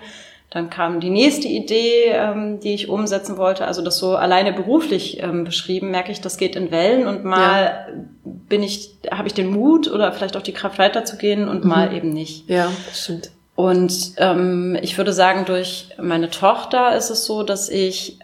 Dann 0.51 0.69
kam 0.69 0.99
die 0.99 1.09
nächste 1.09 1.47
Idee, 1.47 2.09
ähm, 2.09 2.59
die 2.59 2.73
ich 2.73 2.89
umsetzen 2.89 3.37
wollte. 3.37 3.65
Also 3.65 3.81
das 3.81 3.97
so 3.97 4.17
alleine 4.17 4.51
beruflich 4.51 5.23
ähm, 5.23 5.45
beschrieben, 5.45 5.91
merke 5.91 6.11
ich, 6.11 6.19
das 6.19 6.37
geht 6.37 6.57
in 6.57 6.71
Wellen 6.71 7.07
und 7.07 7.23
mal 7.23 7.63
ja. 7.63 8.03
bin 8.25 8.61
ich, 8.61 8.97
habe 9.09 9.27
ich 9.27 9.33
den 9.33 9.49
Mut 9.49 9.89
oder 9.89 10.11
vielleicht 10.11 10.35
auch 10.35 10.41
die 10.41 10.51
Kraft 10.51 10.77
weiterzugehen 10.77 11.47
und 11.47 11.63
mhm. 11.63 11.69
mal 11.69 11.95
eben 11.95 12.09
nicht. 12.09 12.49
Ja, 12.49 12.69
stimmt. 12.93 13.31
Und 13.55 14.13
ähm, 14.17 14.77
ich 14.81 14.97
würde 14.97 15.13
sagen, 15.13 15.45
durch 15.45 15.89
meine 15.97 16.29
Tochter 16.29 16.95
ist 16.95 17.09
es 17.09 17.25
so, 17.25 17.43
dass 17.43 17.69
ich 17.69 18.19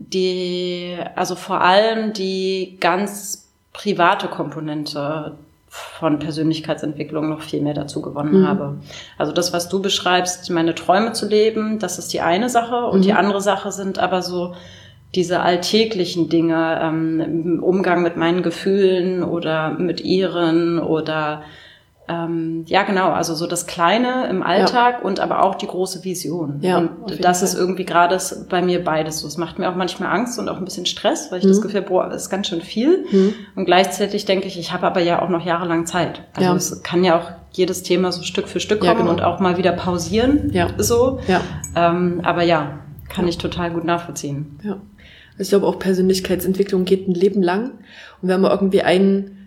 die, 0.00 0.96
also 1.14 1.36
vor 1.36 1.60
allem 1.60 2.12
die 2.12 2.78
ganz 2.80 3.52
private 3.72 4.28
Komponente 4.28 5.36
von 5.68 6.18
Persönlichkeitsentwicklung 6.18 7.28
noch 7.28 7.42
viel 7.42 7.60
mehr 7.60 7.74
dazu 7.74 8.02
gewonnen 8.02 8.40
mhm. 8.40 8.48
habe. 8.48 8.78
Also 9.18 9.32
das, 9.32 9.52
was 9.52 9.68
du 9.68 9.80
beschreibst, 9.80 10.50
meine 10.50 10.74
Träume 10.74 11.12
zu 11.12 11.28
leben, 11.28 11.78
das 11.78 11.98
ist 11.98 12.12
die 12.12 12.20
eine 12.20 12.48
Sache. 12.48 12.86
Und 12.86 13.00
mhm. 13.00 13.02
die 13.02 13.12
andere 13.12 13.40
Sache 13.40 13.70
sind 13.70 14.00
aber 14.00 14.22
so 14.22 14.54
diese 15.14 15.40
alltäglichen 15.40 16.28
Dinge, 16.28 16.80
ähm, 16.82 17.20
im 17.20 17.62
Umgang 17.62 18.02
mit 18.02 18.16
meinen 18.16 18.42
Gefühlen 18.42 19.22
oder 19.22 19.70
mit 19.70 20.00
ihren 20.00 20.80
oder 20.80 21.42
ähm, 22.10 22.64
ja 22.66 22.82
genau, 22.82 23.10
also 23.10 23.34
so 23.34 23.46
das 23.46 23.68
Kleine 23.68 24.26
im 24.28 24.42
Alltag 24.42 24.96
ja. 24.98 25.04
und 25.04 25.20
aber 25.20 25.44
auch 25.44 25.54
die 25.54 25.68
große 25.68 26.02
Vision. 26.02 26.58
Ja, 26.60 26.78
und 26.78 27.24
das 27.24 27.38
Fall. 27.38 27.48
ist 27.48 27.54
irgendwie 27.54 27.84
gerade 27.84 28.18
bei 28.48 28.62
mir 28.62 28.82
beides 28.82 29.20
so. 29.20 29.28
Es 29.28 29.36
macht 29.36 29.60
mir 29.60 29.70
auch 29.70 29.76
manchmal 29.76 30.10
Angst 30.10 30.38
und 30.38 30.48
auch 30.48 30.56
ein 30.56 30.64
bisschen 30.64 30.86
Stress, 30.86 31.30
weil 31.30 31.38
ich 31.38 31.44
mhm. 31.44 31.50
das 31.50 31.60
Gefühl, 31.60 31.82
boah, 31.82 32.08
das 32.08 32.22
ist 32.22 32.30
ganz 32.30 32.48
schön 32.48 32.62
viel. 32.62 33.06
Mhm. 33.10 33.34
Und 33.54 33.64
gleichzeitig 33.66 34.24
denke 34.24 34.48
ich, 34.48 34.58
ich 34.58 34.72
habe 34.72 34.88
aber 34.88 35.00
ja 35.00 35.22
auch 35.22 35.28
noch 35.28 35.44
jahrelang 35.44 35.86
Zeit. 35.86 36.22
Also 36.34 36.50
ja. 36.50 36.56
es 36.56 36.82
kann 36.82 37.04
ja 37.04 37.16
auch 37.16 37.30
jedes 37.52 37.84
Thema 37.84 38.10
so 38.10 38.22
Stück 38.22 38.48
für 38.48 38.58
Stück 38.58 38.80
kommen 38.80 38.92
ja, 38.92 38.98
genau. 38.98 39.10
und 39.10 39.22
auch 39.22 39.38
mal 39.38 39.56
wieder 39.56 39.72
pausieren. 39.72 40.50
Ja. 40.52 40.68
So. 40.78 41.20
Ja. 41.28 41.40
Ähm, 41.76 42.22
aber 42.24 42.42
ja, 42.42 42.80
kann 43.08 43.28
ich 43.28 43.38
total 43.38 43.70
gut 43.70 43.84
nachvollziehen. 43.84 44.58
Ja. 44.64 44.72
Also 45.32 45.42
ich 45.42 45.48
glaube 45.50 45.66
auch 45.66 45.78
Persönlichkeitsentwicklung 45.78 46.84
geht 46.84 47.06
ein 47.06 47.14
Leben 47.14 47.42
lang. 47.42 47.72
Und 48.20 48.28
wenn 48.28 48.40
man 48.40 48.50
irgendwie 48.50 48.82
ein 48.82 49.39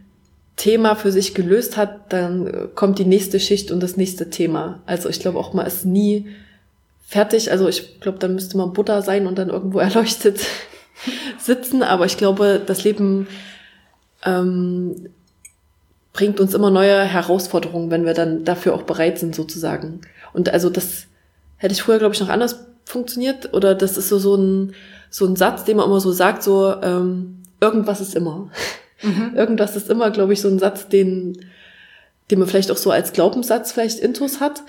Thema 0.56 0.96
für 0.96 1.12
sich 1.12 1.34
gelöst 1.34 1.78
hat, 1.78 2.14
dann 2.14 2.70
kommt 2.76 3.00
die 3.00 3.06
nächste 3.06 3.40
Schicht 3.40 3.72
und 3.72 3.82
das 3.82 3.98
nächste 3.98 4.30
Thema. 4.30 4.82
Also 4.86 5.10
ich 5.10 5.20
glaube 5.20 5.40
auch, 5.40 5.54
man 5.54 5.66
ist 5.66 5.86
nie 5.86 6.28
fertig. 7.08 7.52
Also 7.52 7.68
ich 7.68 8.00
glaube, 8.00 8.20
dann 8.20 8.36
müsste 8.36 8.58
man 8.58 8.74
Buddha 8.74 9.02
sein 9.02 9.28
und 9.28 9.38
dann 9.38 9.50
irgendwo 9.50 9.80
erleuchtet 9.88 10.40
sitzen. 11.38 11.84
Aber 11.84 12.06
ich 12.06 12.18
glaube, 12.18 12.62
das 12.66 12.84
Leben 12.84 13.28
ähm, 14.26 15.10
bringt 16.14 16.40
uns 16.40 16.54
immer 16.54 16.70
neue 16.70 17.04
Herausforderungen, 17.04 17.92
wenn 17.92 18.06
wir 18.06 18.14
dann 18.14 18.46
dafür 18.46 18.74
auch 18.76 18.84
bereit 18.84 19.20
sind, 19.20 19.36
sozusagen. 19.36 20.02
Und 20.34 20.50
also 20.50 20.70
das 20.70 21.06
hätte 21.58 21.74
ich 21.74 21.82
früher, 21.82 22.00
glaube 22.00 22.14
ich, 22.14 22.22
noch 22.22 22.30
anders 22.30 22.66
funktioniert. 22.86 23.54
Oder 23.54 23.76
das 23.76 23.98
ist 23.98 24.10
so, 24.10 24.20
so 24.20 24.36
ein, 24.36 24.74
so 25.10 25.26
ein 25.26 25.36
Satz, 25.36 25.64
den 25.64 25.78
man 25.78 25.88
immer 25.88 26.00
so 26.00 26.12
sagt, 26.12 26.44
so, 26.44 26.76
ähm, 26.82 27.44
irgendwas 27.60 28.02
ist 28.02 28.16
immer. 28.16 28.50
Mhm. 29.04 29.34
Irgendwas 29.36 29.76
ist 29.76 29.90
immer, 29.90 30.10
glaube 30.12 30.34
ich, 30.34 30.42
so 30.42 30.48
ein 30.48 30.60
Satz, 30.60 30.88
den, 30.88 31.46
den 32.32 32.40
man 32.40 32.48
vielleicht 32.48 32.72
auch 32.72 32.78
so 32.78 32.92
als 32.92 33.14
Glaubenssatz 33.14 33.72
vielleicht 33.72 34.00
intus 34.00 34.40
hat 34.40 34.64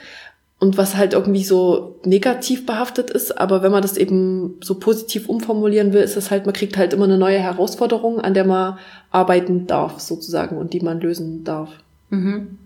und 0.58 0.78
was 0.78 0.96
halt 0.96 1.12
irgendwie 1.12 1.44
so 1.44 1.98
negativ 2.04 2.66
behaftet 2.66 3.10
ist. 3.10 3.38
Aber 3.38 3.62
wenn 3.62 3.72
man 3.72 3.82
das 3.82 3.96
eben 3.96 4.58
so 4.62 4.76
positiv 4.76 5.28
umformulieren 5.28 5.92
will, 5.92 6.02
ist 6.02 6.16
es 6.16 6.30
halt, 6.30 6.46
man 6.46 6.54
kriegt 6.54 6.76
halt 6.76 6.92
immer 6.92 7.04
eine 7.04 7.18
neue 7.18 7.38
Herausforderung, 7.38 8.20
an 8.20 8.34
der 8.34 8.44
man 8.44 8.78
arbeiten 9.10 9.66
darf, 9.66 10.00
sozusagen, 10.00 10.56
und 10.56 10.72
die 10.72 10.80
man 10.80 11.00
lösen 11.00 11.44
darf. 11.44 11.70
Mhm. 12.10 12.58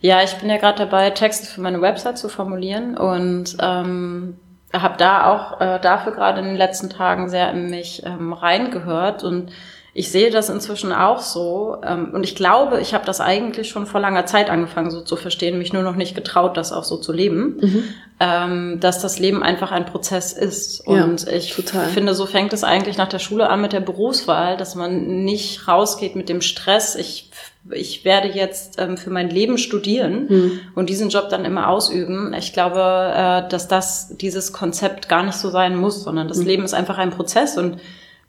Ja, 0.00 0.22
ich 0.22 0.34
bin 0.34 0.50
ja 0.50 0.58
gerade 0.58 0.78
dabei, 0.78 1.10
Texte 1.10 1.46
für 1.46 1.60
meine 1.60 1.80
Website 1.80 2.18
zu 2.18 2.28
formulieren 2.28 2.96
und 2.96 3.56
ähm, 3.60 4.36
habe 4.72 4.96
da 4.98 5.26
auch 5.26 5.60
äh, 5.60 5.80
dafür 5.80 6.12
gerade 6.12 6.40
in 6.40 6.46
den 6.46 6.56
letzten 6.56 6.90
Tagen 6.90 7.28
sehr 7.28 7.50
in 7.52 7.70
mich 7.70 8.02
ähm, 8.04 8.32
reingehört 8.32 9.24
und 9.24 9.50
ich 9.96 10.10
sehe 10.10 10.30
das 10.30 10.48
inzwischen 10.48 10.92
auch 10.92 11.20
so 11.20 11.76
ähm, 11.86 12.10
und 12.12 12.24
ich 12.24 12.34
glaube, 12.34 12.80
ich 12.80 12.94
habe 12.94 13.06
das 13.06 13.20
eigentlich 13.20 13.68
schon 13.68 13.86
vor 13.86 14.00
langer 14.00 14.26
Zeit 14.26 14.50
angefangen 14.50 14.90
so 14.90 15.00
zu 15.00 15.14
verstehen, 15.14 15.56
mich 15.56 15.72
nur 15.72 15.84
noch 15.84 15.94
nicht 15.94 16.16
getraut, 16.16 16.56
das 16.56 16.72
auch 16.72 16.82
so 16.82 16.96
zu 16.96 17.12
leben, 17.12 17.56
mhm. 17.60 17.84
ähm, 18.18 18.80
dass 18.80 19.00
das 19.00 19.20
Leben 19.20 19.44
einfach 19.44 19.70
ein 19.70 19.86
Prozess 19.86 20.32
ist. 20.32 20.80
Und 20.80 21.24
ja, 21.26 21.32
ich 21.32 21.54
total. 21.54 21.86
finde, 21.90 22.14
so 22.16 22.26
fängt 22.26 22.52
es 22.52 22.64
eigentlich 22.64 22.96
nach 22.96 23.08
der 23.08 23.20
Schule 23.20 23.48
an 23.48 23.60
mit 23.60 23.72
der 23.72 23.80
Berufswahl, 23.80 24.56
dass 24.56 24.74
man 24.74 25.24
nicht 25.24 25.68
rausgeht 25.68 26.16
mit 26.16 26.28
dem 26.28 26.40
Stress. 26.40 26.96
Ich 26.96 27.30
ich 27.70 28.04
werde 28.04 28.28
jetzt 28.28 28.78
ähm, 28.78 28.98
für 28.98 29.08
mein 29.08 29.30
Leben 29.30 29.56
studieren 29.56 30.26
mhm. 30.28 30.60
und 30.74 30.90
diesen 30.90 31.08
Job 31.08 31.30
dann 31.30 31.46
immer 31.46 31.68
ausüben. 31.68 32.34
Ich 32.34 32.52
glaube, 32.52 32.78
äh, 32.78 33.48
dass 33.48 33.68
das 33.68 34.16
dieses 34.18 34.52
Konzept 34.52 35.08
gar 35.08 35.22
nicht 35.22 35.36
so 35.38 35.48
sein 35.48 35.74
muss, 35.74 36.04
sondern 36.04 36.28
das 36.28 36.38
mhm. 36.38 36.46
Leben 36.46 36.64
ist 36.64 36.74
einfach 36.74 36.98
ein 36.98 37.10
Prozess 37.10 37.56
und 37.56 37.78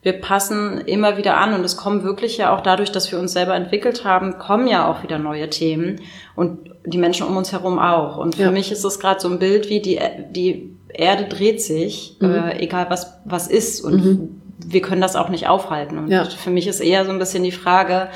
wir 0.02 0.12
passen 0.14 0.80
immer 0.82 1.16
wieder 1.16 1.36
an 1.36 1.54
und 1.54 1.64
es 1.64 1.76
kommen 1.76 2.04
wirklich 2.04 2.36
ja 2.36 2.54
auch 2.54 2.60
dadurch, 2.60 2.92
dass 2.92 3.10
wir 3.10 3.18
uns 3.18 3.32
selber 3.32 3.54
entwickelt 3.54 4.04
haben, 4.04 4.38
kommen 4.38 4.68
ja 4.68 4.88
auch 4.88 5.02
wieder 5.02 5.18
neue 5.18 5.50
Themen 5.50 6.00
und 6.36 6.70
die 6.84 6.98
Menschen 6.98 7.26
um 7.26 7.36
uns 7.36 7.52
herum 7.52 7.78
auch. 7.78 8.16
Und 8.16 8.36
für 8.36 8.42
ja. 8.42 8.50
mich 8.50 8.70
ist 8.70 8.84
es 8.84 9.00
gerade 9.00 9.20
so 9.20 9.28
ein 9.28 9.38
Bild 9.38 9.68
wie 9.68 9.80
die, 9.80 9.98
die 10.30 10.76
Erde 10.88 11.24
dreht 11.24 11.60
sich, 11.60 12.16
mhm. 12.20 12.34
äh, 12.34 12.58
egal 12.58 12.86
was, 12.88 13.18
was 13.24 13.48
ist 13.48 13.80
und 13.80 14.04
mhm. 14.04 14.40
wir 14.64 14.80
können 14.80 15.00
das 15.00 15.16
auch 15.16 15.28
nicht 15.28 15.48
aufhalten. 15.48 15.98
Und 15.98 16.08
ja. 16.08 16.24
für 16.24 16.50
mich 16.50 16.66
ist 16.66 16.80
eher 16.80 17.04
so 17.04 17.10
ein 17.10 17.18
bisschen 17.18 17.42
die 17.42 17.52
Frage, 17.52 18.08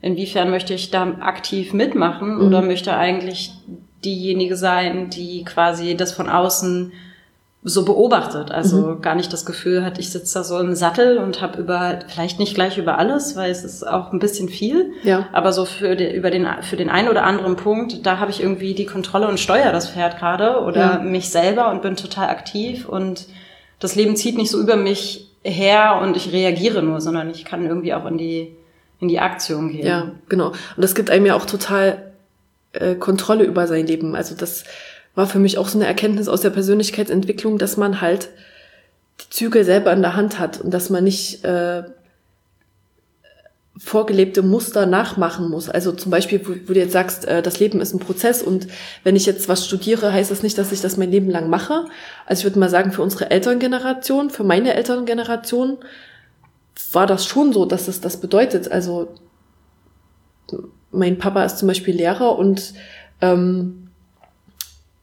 inwiefern 0.00 0.50
möchte 0.50 0.74
ich 0.74 0.90
da 0.90 1.16
aktiv 1.20 1.72
mitmachen 1.72 2.36
mhm. 2.36 2.46
oder 2.46 2.62
möchte 2.62 2.96
eigentlich 2.96 3.52
diejenige 4.04 4.56
sein, 4.56 5.10
die 5.10 5.44
quasi 5.44 5.96
das 5.96 6.12
von 6.12 6.28
außen 6.28 6.92
so 7.64 7.84
beobachtet. 7.84 8.50
Also 8.50 8.78
mhm. 8.78 9.02
gar 9.02 9.14
nicht 9.14 9.32
das 9.32 9.44
Gefühl 9.44 9.84
hat, 9.84 9.98
ich 9.98 10.10
sitze 10.10 10.38
da 10.38 10.44
so 10.44 10.58
im 10.58 10.74
Sattel 10.74 11.18
und 11.18 11.42
habe 11.42 11.60
über, 11.60 11.98
vielleicht 12.06 12.38
nicht 12.38 12.54
gleich 12.54 12.78
über 12.78 12.98
alles, 12.98 13.36
weil 13.36 13.50
es 13.50 13.64
ist 13.64 13.86
auch 13.86 14.12
ein 14.12 14.20
bisschen 14.20 14.48
viel, 14.48 14.92
ja. 15.02 15.28
aber 15.32 15.52
so 15.52 15.64
für, 15.64 15.96
die, 15.96 16.14
über 16.14 16.30
den, 16.30 16.46
für 16.62 16.76
den 16.76 16.88
einen 16.88 17.08
oder 17.08 17.24
anderen 17.24 17.56
Punkt, 17.56 18.06
da 18.06 18.18
habe 18.18 18.30
ich 18.30 18.40
irgendwie 18.40 18.74
die 18.74 18.86
Kontrolle 18.86 19.28
und 19.28 19.40
steuere 19.40 19.72
das 19.72 19.90
Pferd 19.90 20.18
gerade 20.18 20.60
oder 20.62 20.80
ja. 20.80 20.98
mich 21.00 21.30
selber 21.30 21.70
und 21.70 21.82
bin 21.82 21.96
total 21.96 22.28
aktiv 22.28 22.88
und 22.88 23.26
das 23.80 23.96
Leben 23.96 24.16
zieht 24.16 24.36
nicht 24.36 24.50
so 24.50 24.60
über 24.60 24.76
mich 24.76 25.28
her 25.42 26.00
und 26.02 26.16
ich 26.16 26.32
reagiere 26.32 26.82
nur, 26.82 27.00
sondern 27.00 27.30
ich 27.30 27.44
kann 27.44 27.66
irgendwie 27.66 27.94
auch 27.94 28.06
in 28.06 28.18
die, 28.18 28.56
in 29.00 29.08
die 29.08 29.18
Aktion 29.18 29.70
gehen. 29.70 29.86
Ja, 29.86 30.12
genau. 30.28 30.48
Und 30.48 30.56
das 30.76 30.94
gibt 30.94 31.10
einem 31.10 31.26
ja 31.26 31.34
auch 31.34 31.46
total 31.46 32.12
äh, 32.72 32.94
Kontrolle 32.94 33.44
über 33.44 33.66
sein 33.66 33.86
Leben. 33.86 34.14
Also 34.14 34.34
das 34.34 34.64
war 35.18 35.26
für 35.26 35.40
mich 35.40 35.58
auch 35.58 35.66
so 35.66 35.76
eine 35.76 35.88
Erkenntnis 35.88 36.28
aus 36.28 36.42
der 36.42 36.50
Persönlichkeitsentwicklung, 36.50 37.58
dass 37.58 37.76
man 37.76 38.00
halt 38.00 38.28
die 39.20 39.30
Zügel 39.30 39.64
selber 39.64 39.92
in 39.92 40.00
der 40.00 40.14
Hand 40.14 40.38
hat 40.38 40.60
und 40.60 40.72
dass 40.72 40.90
man 40.90 41.02
nicht 41.02 41.44
äh, 41.44 41.82
vorgelebte 43.76 44.42
Muster 44.42 44.86
nachmachen 44.86 45.50
muss. 45.50 45.68
Also 45.68 45.90
zum 45.90 46.12
Beispiel, 46.12 46.46
wo, 46.46 46.52
wo 46.68 46.72
du 46.72 46.78
jetzt 46.78 46.92
sagst, 46.92 47.24
äh, 47.24 47.42
das 47.42 47.58
Leben 47.58 47.80
ist 47.80 47.92
ein 47.94 47.98
Prozess 47.98 48.44
und 48.44 48.68
wenn 49.02 49.16
ich 49.16 49.26
jetzt 49.26 49.48
was 49.48 49.66
studiere, 49.66 50.12
heißt 50.12 50.30
das 50.30 50.44
nicht, 50.44 50.56
dass 50.56 50.70
ich 50.70 50.82
das 50.82 50.96
mein 50.96 51.10
Leben 51.10 51.30
lang 51.30 51.50
mache. 51.50 51.86
Also 52.24 52.42
ich 52.42 52.44
würde 52.44 52.60
mal 52.60 52.70
sagen, 52.70 52.92
für 52.92 53.02
unsere 53.02 53.28
Elterngeneration, 53.28 54.30
für 54.30 54.44
meine 54.44 54.74
Elterngeneration 54.74 55.78
war 56.92 57.08
das 57.08 57.26
schon 57.26 57.52
so, 57.52 57.66
dass 57.66 57.88
es 57.88 58.00
das 58.00 58.20
bedeutet. 58.20 58.70
Also 58.70 59.08
mein 60.92 61.18
Papa 61.18 61.42
ist 61.42 61.58
zum 61.58 61.66
Beispiel 61.66 61.96
Lehrer 61.96 62.38
und 62.38 62.72
ähm, 63.20 63.87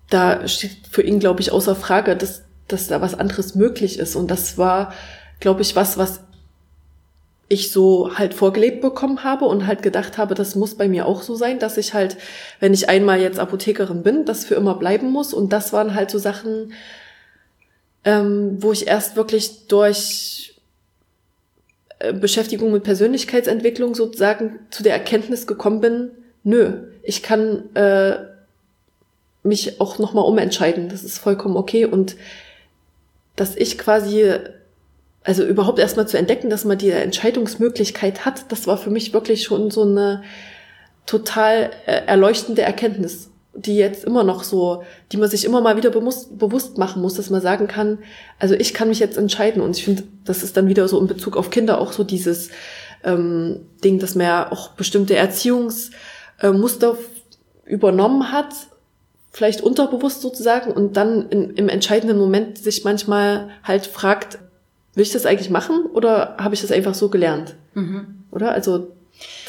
da 0.10 0.48
steht 0.48 0.88
für 0.90 1.02
ihn, 1.02 1.20
glaube 1.20 1.42
ich, 1.42 1.52
außer 1.52 1.76
Frage, 1.76 2.16
dass, 2.16 2.44
dass 2.68 2.88
da 2.88 3.02
was 3.02 3.16
anderes 3.16 3.56
möglich 3.56 4.00
ist. 4.00 4.16
Und 4.16 4.30
das 4.30 4.58
war, 4.58 4.94
glaube 5.40 5.62
ich, 5.62 5.76
was, 5.76 5.98
was 5.98 6.22
ich 7.48 7.72
so 7.72 8.18
halt 8.18 8.34
vorgelebt 8.34 8.82
bekommen 8.82 9.24
habe 9.24 9.46
und 9.46 9.68
halt 9.68 9.84
gedacht 9.84 10.18
habe, 10.18 10.34
das 10.34 10.56
muss 10.56 10.76
bei 10.76 10.88
mir 10.88 11.06
auch 11.06 11.22
so 11.22 11.36
sein, 11.36 11.60
dass 11.60 11.78
ich 11.78 11.94
halt, 11.94 12.18
wenn 12.60 12.74
ich 12.74 12.90
einmal 12.90 13.20
jetzt 13.20 13.40
Apothekerin 13.40 14.02
bin, 14.04 14.26
das 14.26 14.46
für 14.46 14.56
immer 14.56 14.76
bleiben 14.76 15.12
muss. 15.12 15.34
Und 15.34 15.54
das 15.54 15.72
waren 15.72 15.94
halt 15.94 16.10
so 16.10 16.18
Sachen, 16.18 16.74
ähm, 18.04 18.58
wo 18.62 18.72
ich 18.72 18.88
erst 18.88 19.16
wirklich 19.16 19.68
durch 19.68 20.60
äh, 22.00 22.14
Beschäftigung 22.14 22.72
mit 22.72 22.84
Persönlichkeitsentwicklung 22.84 23.94
sozusagen 23.96 24.60
zu 24.72 24.82
der 24.84 24.94
Erkenntnis 24.94 25.46
gekommen 25.46 25.82
bin, 25.82 26.12
nö, 26.44 26.88
ich 27.04 27.22
kann 27.22 27.76
äh, 27.76 28.35
mich 29.46 29.80
auch 29.80 30.00
nochmal 30.00 30.26
umentscheiden. 30.26 30.90
Das 30.90 31.04
ist 31.04 31.20
vollkommen 31.20 31.56
okay. 31.56 31.86
Und 31.86 32.16
dass 33.36 33.56
ich 33.56 33.78
quasi, 33.78 34.32
also 35.24 35.44
überhaupt 35.46 35.80
erstmal 35.80 36.08
zu 36.08 36.18
entdecken, 36.18 36.50
dass 36.50 36.66
man 36.66 36.78
die 36.78 36.90
Entscheidungsmöglichkeit 36.90 38.26
hat, 38.26 38.52
das 38.52 38.68
war 38.68 38.78
für 38.78 38.90
mich 38.90 39.14
wirklich 39.14 39.44
schon 39.44 39.72
so 39.72 39.84
eine 39.84 40.24
total 41.06 41.72
äh, 41.86 42.06
erleuchtende 42.08 42.64
Erkenntnis, 42.64 43.30
die 43.54 43.78
jetzt 43.78 44.04
immer 44.04 44.24
noch 44.24 44.44
so, 44.44 44.84
die 45.12 45.18
man 45.18 45.30
sich 45.30 45.46
immer 45.46 45.62
mal 45.62 45.78
wieder 45.78 45.92
bewusst, 45.92 46.78
machen 46.78 47.02
muss, 47.02 47.14
dass 47.14 47.30
man 47.30 47.42
sagen 47.42 47.68
kann, 47.68 48.00
also 48.40 48.56
ich 48.56 48.74
kann 48.74 48.90
mich 48.90 49.00
jetzt 49.00 49.18
entscheiden. 49.18 49.62
Und 49.62 49.78
ich 49.78 49.86
finde, 49.86 50.04
das 50.26 50.44
ist 50.44 50.58
dann 50.58 50.68
wieder 50.68 50.88
so 50.88 51.00
in 51.00 51.08
Bezug 51.08 51.38
auf 51.38 51.52
Kinder 51.52 51.80
auch 51.80 51.92
so 51.92 52.04
dieses 52.04 52.50
ähm, 53.04 53.68
Ding, 53.84 54.00
dass 54.00 54.16
man 54.16 54.26
ja 54.26 54.52
auch 54.52 54.70
bestimmte 54.70 55.16
Erziehungsmuster 55.16 56.98
übernommen 57.66 58.32
hat 58.32 58.54
vielleicht 59.36 59.60
unterbewusst 59.60 60.22
sozusagen 60.22 60.72
und 60.72 60.96
dann 60.96 61.28
in, 61.30 61.50
im 61.52 61.68
entscheidenden 61.68 62.18
Moment 62.18 62.58
sich 62.58 62.86
manchmal 62.86 63.50
halt 63.66 63.86
fragt, 63.86 64.40
will 64.94 65.04
ich 65.04 65.12
das 65.12 65.26
eigentlich 65.26 65.50
machen 65.50 65.88
oder 65.94 66.38
habe 66.38 66.56
ich 66.56 66.62
das 66.62 66.72
einfach 66.72 66.94
so 66.94 67.10
gelernt? 67.10 67.56
Mhm. 67.74 68.24
Oder? 68.32 68.54
Also 68.54 68.88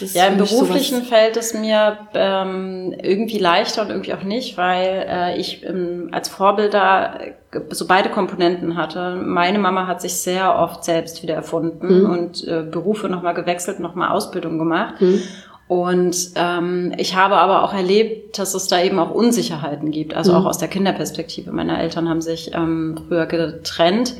das 0.01 0.15
ja, 0.15 0.27
im 0.27 0.39
beruflichen 0.39 0.97
sowas. 0.97 1.09
fällt 1.09 1.37
es 1.37 1.55
mir 1.55 1.99
ähm, 2.15 2.95
irgendwie 3.01 3.39
leichter 3.39 3.83
und 3.83 3.91
irgendwie 3.91 4.15
auch 4.15 4.23
nicht, 4.23 4.57
weil 4.57 5.07
äh, 5.09 5.39
ich 5.39 5.65
ähm, 5.65 6.09
als 6.13 6.29
Vorbilder 6.29 7.21
äh, 7.21 7.61
so 7.71 7.87
beide 7.87 8.09
Komponenten 8.11 8.77
hatte. 8.77 9.17
Meine 9.17 9.59
Mama 9.59 9.87
hat 9.87 10.03
sich 10.03 10.15
sehr 10.17 10.59
oft 10.59 10.85
selbst 10.85 11.23
wieder 11.23 11.35
erfunden 11.35 12.01
mhm. 12.01 12.11
und 12.11 12.47
äh, 12.47 12.63
Berufe 12.63 13.09
nochmal 13.09 13.35
gewechselt, 13.35 13.81
nochmal 13.81 14.11
Ausbildung 14.11 14.59
gemacht. 14.59 15.01
Mhm. 15.01 15.23
Und 15.69 16.17
ähm, 16.37 16.95
ich 16.97 17.17
habe 17.17 17.37
aber 17.37 17.65
auch 17.65 17.75
erlebt, 17.75 18.39
dass 18.39 18.55
es 18.55 18.69
da 18.69 18.81
eben 18.81 18.99
auch 19.01 19.11
Unsicherheiten 19.11 19.91
gibt, 19.91 20.15
also 20.15 20.33
mhm. 20.33 20.39
auch 20.39 20.45
aus 20.47 20.59
der 20.59 20.69
Kinderperspektive. 20.69 21.51
Meine 21.51 21.81
Eltern 21.81 22.09
haben 22.09 22.21
sich 22.21 22.55
ähm, 22.55 22.97
früher 23.09 23.27
getrennt 23.27 24.15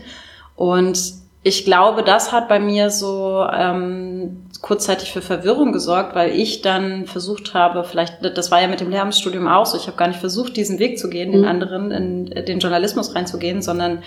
und 0.57 0.99
ich 1.45 1.65
glaube, 1.65 2.03
das 2.03 2.33
hat 2.33 2.49
bei 2.49 2.59
mir 2.59 2.91
so 2.91 3.47
ähm, 3.53 4.47
kurzzeitig 4.63 5.13
für 5.13 5.23
Verwirrung 5.23 5.71
gesorgt, 5.71 6.17
weil 6.17 6.33
ich 6.33 6.61
dann 6.61 7.07
versucht 7.07 7.55
habe, 7.55 7.85
vielleicht, 7.85 8.17
das 8.37 8.51
war 8.51 8.61
ja 8.61 8.67
mit 8.67 8.81
dem 8.81 8.91
Lehramtsstudium 8.91 9.47
auch 9.47 9.65
so, 9.65 9.77
ich 9.77 9.87
habe 9.87 9.97
gar 9.97 10.09
nicht 10.09 10.19
versucht, 10.19 10.57
diesen 10.57 10.81
Weg 10.81 10.99
zu 10.99 11.09
gehen, 11.09 11.31
den 11.31 11.43
mhm. 11.43 11.47
anderen, 11.47 11.91
in 11.93 12.45
den 12.47 12.59
Journalismus 12.59 13.15
reinzugehen, 13.15 13.63
sondern 13.63 14.03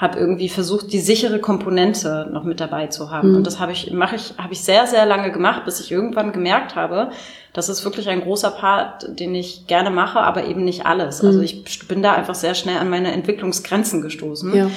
habe 0.00 0.18
irgendwie 0.18 0.48
versucht, 0.48 0.92
die 0.92 0.98
sichere 0.98 1.40
Komponente 1.40 2.28
noch 2.32 2.44
mit 2.44 2.58
dabei 2.58 2.86
zu 2.86 3.10
haben. 3.10 3.30
Mhm. 3.30 3.36
Und 3.36 3.46
das 3.46 3.60
habe 3.60 3.72
ich, 3.72 3.92
mache 3.92 4.16
ich, 4.16 4.32
habe 4.38 4.54
ich 4.54 4.60
sehr, 4.60 4.86
sehr 4.86 5.04
lange 5.04 5.30
gemacht, 5.30 5.66
bis 5.66 5.78
ich 5.78 5.92
irgendwann 5.92 6.32
gemerkt 6.32 6.74
habe, 6.74 7.10
das 7.52 7.68
ist 7.68 7.84
wirklich 7.84 8.08
ein 8.08 8.22
großer 8.22 8.52
Part, 8.52 9.20
den 9.20 9.34
ich 9.34 9.66
gerne 9.66 9.90
mache, 9.90 10.20
aber 10.20 10.44
eben 10.44 10.64
nicht 10.64 10.86
alles. 10.86 11.16
Also 11.16 11.38
mhm. 11.38 11.40
Also 11.40 11.42
ich 11.42 11.88
bin 11.88 12.02
da 12.02 12.12
einfach 12.14 12.34
sehr 12.34 12.54
schnell 12.54 12.78
an 12.78 12.88
meine 12.88 13.12
Entwicklungsgrenzen 13.12 14.00
gestoßen. 14.00 14.54
Ja 14.54 14.70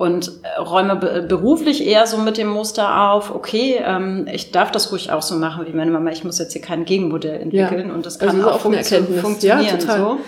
und 0.00 0.32
äh, 0.44 0.58
räume 0.58 0.96
beruflich 0.96 1.86
eher 1.86 2.06
so 2.06 2.16
mit 2.16 2.38
dem 2.38 2.48
Muster 2.48 3.10
auf, 3.10 3.34
okay, 3.34 3.82
ähm, 3.84 4.26
ich 4.32 4.50
darf 4.50 4.70
das 4.70 4.90
ruhig 4.92 5.12
auch 5.12 5.20
so 5.20 5.36
machen 5.36 5.66
wie 5.66 5.76
meine 5.76 5.90
Mama, 5.90 6.10
ich 6.10 6.24
muss 6.24 6.38
jetzt 6.38 6.54
hier 6.54 6.62
kein 6.62 6.86
Gegenmodell 6.86 7.38
entwickeln 7.38 7.88
ja. 7.88 7.94
und 7.94 8.06
das 8.06 8.18
kann 8.18 8.30
also 8.30 8.50
auch 8.50 8.60
fun 8.60 8.72
funktionieren. 9.20 9.78
Ja, 9.78 9.98
so. 9.98 10.18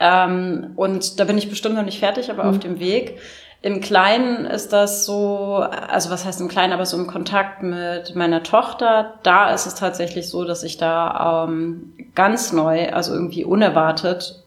Ähm, 0.00 0.70
und 0.74 1.20
da 1.20 1.24
bin 1.24 1.36
ich 1.36 1.50
bestimmt 1.50 1.74
noch 1.74 1.84
nicht 1.84 1.98
fertig, 1.98 2.30
aber 2.30 2.44
mhm. 2.44 2.48
auf 2.48 2.58
dem 2.60 2.80
Weg. 2.80 3.18
Im 3.62 3.80
Kleinen 3.82 4.46
ist 4.46 4.72
das 4.72 5.04
so, 5.04 5.56
also 5.56 6.10
was 6.10 6.24
heißt 6.24 6.40
im 6.40 6.48
Kleinen, 6.48 6.72
aber 6.72 6.86
so 6.86 6.96
im 6.96 7.06
Kontakt 7.06 7.62
mit 7.62 8.14
meiner 8.14 8.42
Tochter, 8.42 9.14
da 9.22 9.52
ist 9.52 9.66
es 9.66 9.74
tatsächlich 9.74 10.30
so, 10.30 10.44
dass 10.44 10.62
ich 10.62 10.78
da 10.78 11.44
ähm, 11.46 11.92
ganz 12.14 12.52
neu, 12.52 12.90
also 12.90 13.12
irgendwie 13.12 13.44
unerwartet 13.44 14.42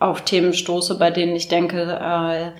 auf 0.00 0.22
Themen 0.22 0.52
stoße, 0.52 0.98
bei 0.98 1.12
denen 1.12 1.36
ich 1.36 1.46
denke, 1.46 1.82
äh, 1.82 2.50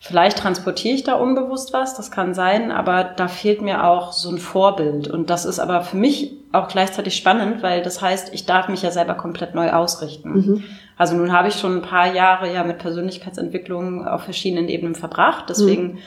Vielleicht 0.00 0.38
transportiere 0.38 0.94
ich 0.94 1.02
da 1.02 1.14
unbewusst 1.14 1.72
was, 1.72 1.96
das 1.96 2.12
kann 2.12 2.32
sein, 2.32 2.70
aber 2.70 3.02
da 3.02 3.26
fehlt 3.26 3.62
mir 3.62 3.84
auch 3.84 4.12
so 4.12 4.30
ein 4.30 4.38
Vorbild. 4.38 5.08
Und 5.08 5.28
das 5.28 5.44
ist 5.44 5.58
aber 5.58 5.82
für 5.82 5.96
mich 5.96 6.34
auch 6.52 6.68
gleichzeitig 6.68 7.16
spannend, 7.16 7.62
weil 7.62 7.82
das 7.82 8.00
heißt, 8.00 8.32
ich 8.32 8.46
darf 8.46 8.68
mich 8.68 8.82
ja 8.82 8.92
selber 8.92 9.14
komplett 9.14 9.56
neu 9.56 9.72
ausrichten. 9.72 10.30
Mhm. 10.30 10.64
Also 10.96 11.16
nun 11.16 11.32
habe 11.32 11.48
ich 11.48 11.54
schon 11.54 11.78
ein 11.78 11.82
paar 11.82 12.14
Jahre 12.14 12.52
ja 12.52 12.62
mit 12.62 12.78
Persönlichkeitsentwicklung 12.78 14.06
auf 14.06 14.22
verschiedenen 14.22 14.68
Ebenen 14.68 14.94
verbracht, 14.94 15.46
deswegen 15.48 15.82
mhm. 15.82 15.98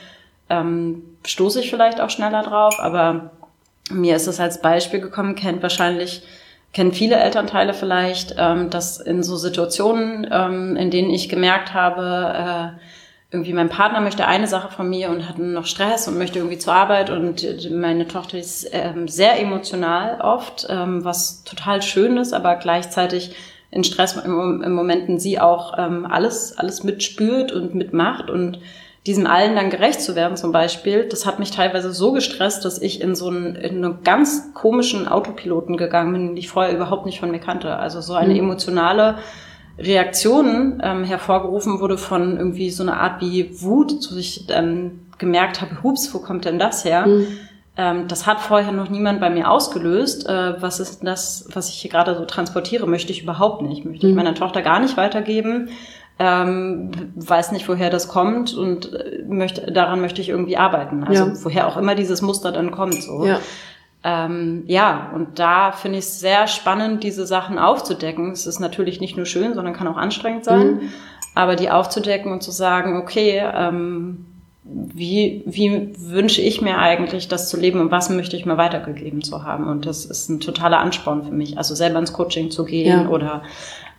ähm, 0.48 1.02
stoße 1.26 1.60
ich 1.60 1.70
vielleicht 1.70 2.00
auch 2.00 2.10
schneller 2.10 2.42
drauf, 2.42 2.80
aber 2.80 3.30
mir 3.90 4.16
ist 4.16 4.26
es 4.26 4.40
als 4.40 4.62
Beispiel 4.62 5.00
gekommen, 5.00 5.34
kennt 5.34 5.62
wahrscheinlich 5.62 6.22
kennen 6.72 6.92
viele 6.92 7.16
Elternteile 7.16 7.74
vielleicht, 7.74 8.34
ähm, 8.38 8.70
dass 8.70 8.98
in 8.98 9.22
so 9.22 9.36
Situationen, 9.36 10.26
ähm, 10.30 10.76
in 10.76 10.90
denen 10.90 11.10
ich 11.10 11.28
gemerkt 11.28 11.74
habe, 11.74 12.74
äh, 12.78 12.80
irgendwie 13.32 13.54
mein 13.54 13.70
Partner 13.70 14.02
möchte 14.02 14.26
eine 14.26 14.46
Sache 14.46 14.70
von 14.70 14.88
mir 14.90 15.08
und 15.08 15.26
hat 15.26 15.38
noch 15.38 15.64
Stress 15.64 16.06
und 16.06 16.18
möchte 16.18 16.38
irgendwie 16.38 16.58
zur 16.58 16.74
Arbeit 16.74 17.08
und 17.08 17.70
meine 17.70 18.06
Tochter 18.06 18.38
ist 18.38 18.68
ähm, 18.72 19.08
sehr 19.08 19.40
emotional 19.40 20.20
oft, 20.20 20.66
ähm, 20.68 21.02
was 21.02 21.42
total 21.44 21.80
schön 21.80 22.18
ist, 22.18 22.34
aber 22.34 22.56
gleichzeitig 22.56 23.34
in 23.70 23.84
Stress 23.84 24.16
im, 24.16 24.62
im 24.62 24.74
Momenten 24.74 25.18
sie 25.18 25.40
auch 25.40 25.78
ähm, 25.78 26.04
alles, 26.04 26.58
alles 26.58 26.84
mitspürt 26.84 27.52
und 27.52 27.74
mitmacht 27.74 28.28
und 28.28 28.58
diesem 29.06 29.26
allen 29.26 29.56
dann 29.56 29.70
gerecht 29.70 30.02
zu 30.02 30.14
werden 30.14 30.36
zum 30.36 30.52
Beispiel, 30.52 31.08
das 31.08 31.24
hat 31.26 31.38
mich 31.38 31.50
teilweise 31.50 31.92
so 31.92 32.12
gestresst, 32.12 32.64
dass 32.66 32.80
ich 32.80 33.00
in 33.00 33.14
so 33.14 33.28
einen, 33.28 33.56
in 33.56 33.84
einen 33.84 34.02
ganz 34.04 34.52
komischen 34.52 35.08
Autopiloten 35.08 35.76
gegangen 35.78 36.12
bin, 36.12 36.26
den 36.28 36.36
ich 36.36 36.48
vorher 36.48 36.72
überhaupt 36.72 37.06
nicht 37.06 37.18
von 37.18 37.30
mir 37.30 37.40
kannte. 37.40 37.76
Also 37.78 38.00
so 38.00 38.14
eine 38.14 38.34
mhm. 38.34 38.40
emotionale 38.40 39.16
Reaktionen 39.78 40.82
ähm, 40.84 41.04
hervorgerufen 41.04 41.80
wurde 41.80 41.98
von 41.98 42.36
irgendwie 42.36 42.70
so 42.70 42.82
einer 42.82 43.00
Art 43.00 43.20
wie 43.20 43.62
Wut, 43.62 44.02
so 44.02 44.16
ich 44.16 44.46
ähm, 44.50 45.00
gemerkt 45.18 45.60
habe, 45.60 45.82
hups, 45.82 46.12
wo 46.12 46.18
kommt 46.18 46.44
denn 46.44 46.58
das 46.58 46.84
her? 46.84 47.06
Mhm. 47.06 47.26
Ähm, 47.76 48.08
das 48.08 48.26
hat 48.26 48.40
vorher 48.40 48.72
noch 48.72 48.90
niemand 48.90 49.20
bei 49.20 49.30
mir 49.30 49.50
ausgelöst. 49.50 50.28
Äh, 50.28 50.60
was 50.60 50.78
ist 50.78 51.04
das, 51.04 51.48
was 51.52 51.70
ich 51.70 51.76
hier 51.76 51.90
gerade 51.90 52.14
so 52.16 52.24
transportiere? 52.26 52.86
Möchte 52.86 53.12
ich 53.12 53.22
überhaupt 53.22 53.62
nicht. 53.62 53.84
Möchte 53.84 54.06
ich 54.06 54.12
mhm. 54.12 54.18
meiner 54.18 54.34
Tochter 54.34 54.60
gar 54.60 54.78
nicht 54.78 54.96
weitergeben. 54.96 55.70
Ähm, 56.18 56.90
weiß 57.16 57.52
nicht, 57.52 57.66
woher 57.68 57.88
das 57.88 58.08
kommt 58.08 58.54
und 58.54 58.92
äh, 58.92 59.24
möchte, 59.26 59.72
daran 59.72 60.02
möchte 60.02 60.20
ich 60.20 60.28
irgendwie 60.28 60.58
arbeiten. 60.58 61.02
Also 61.02 61.24
ja. 61.24 61.32
woher 61.42 61.66
auch 61.66 61.78
immer 61.78 61.94
dieses 61.94 62.20
Muster 62.20 62.52
dann 62.52 62.70
kommt. 62.70 63.02
So. 63.02 63.24
Ja. 63.24 63.40
Ähm, 64.04 64.64
ja, 64.66 65.12
und 65.14 65.38
da 65.38 65.72
finde 65.72 65.98
ich 65.98 66.06
es 66.06 66.20
sehr 66.20 66.48
spannend, 66.48 67.04
diese 67.04 67.26
Sachen 67.26 67.58
aufzudecken. 67.58 68.32
Es 68.32 68.46
ist 68.46 68.58
natürlich 68.58 69.00
nicht 69.00 69.16
nur 69.16 69.26
schön, 69.26 69.54
sondern 69.54 69.74
kann 69.74 69.86
auch 69.86 69.96
anstrengend 69.96 70.44
sein. 70.44 70.74
Mhm. 70.74 70.80
Aber 71.34 71.56
die 71.56 71.70
aufzudecken 71.70 72.32
und 72.32 72.42
zu 72.42 72.50
sagen, 72.50 72.96
okay, 72.96 73.42
ähm, 73.54 74.26
wie, 74.64 75.42
wie 75.46 75.92
wünsche 75.98 76.40
ich 76.40 76.60
mir 76.60 76.78
eigentlich, 76.78 77.26
das 77.26 77.48
zu 77.48 77.58
leben 77.58 77.80
und 77.80 77.90
was 77.90 78.10
möchte 78.10 78.36
ich 78.36 78.46
mir 78.46 78.56
weitergegeben 78.56 79.22
zu 79.22 79.44
haben? 79.44 79.66
Und 79.66 79.86
das 79.86 80.04
ist 80.04 80.28
ein 80.28 80.40
totaler 80.40 80.78
Ansporn 80.78 81.24
für 81.24 81.32
mich, 81.32 81.58
also 81.58 81.74
selber 81.74 81.98
ins 81.98 82.12
Coaching 82.12 82.50
zu 82.50 82.64
gehen 82.64 83.02
ja. 83.02 83.08
oder 83.08 83.42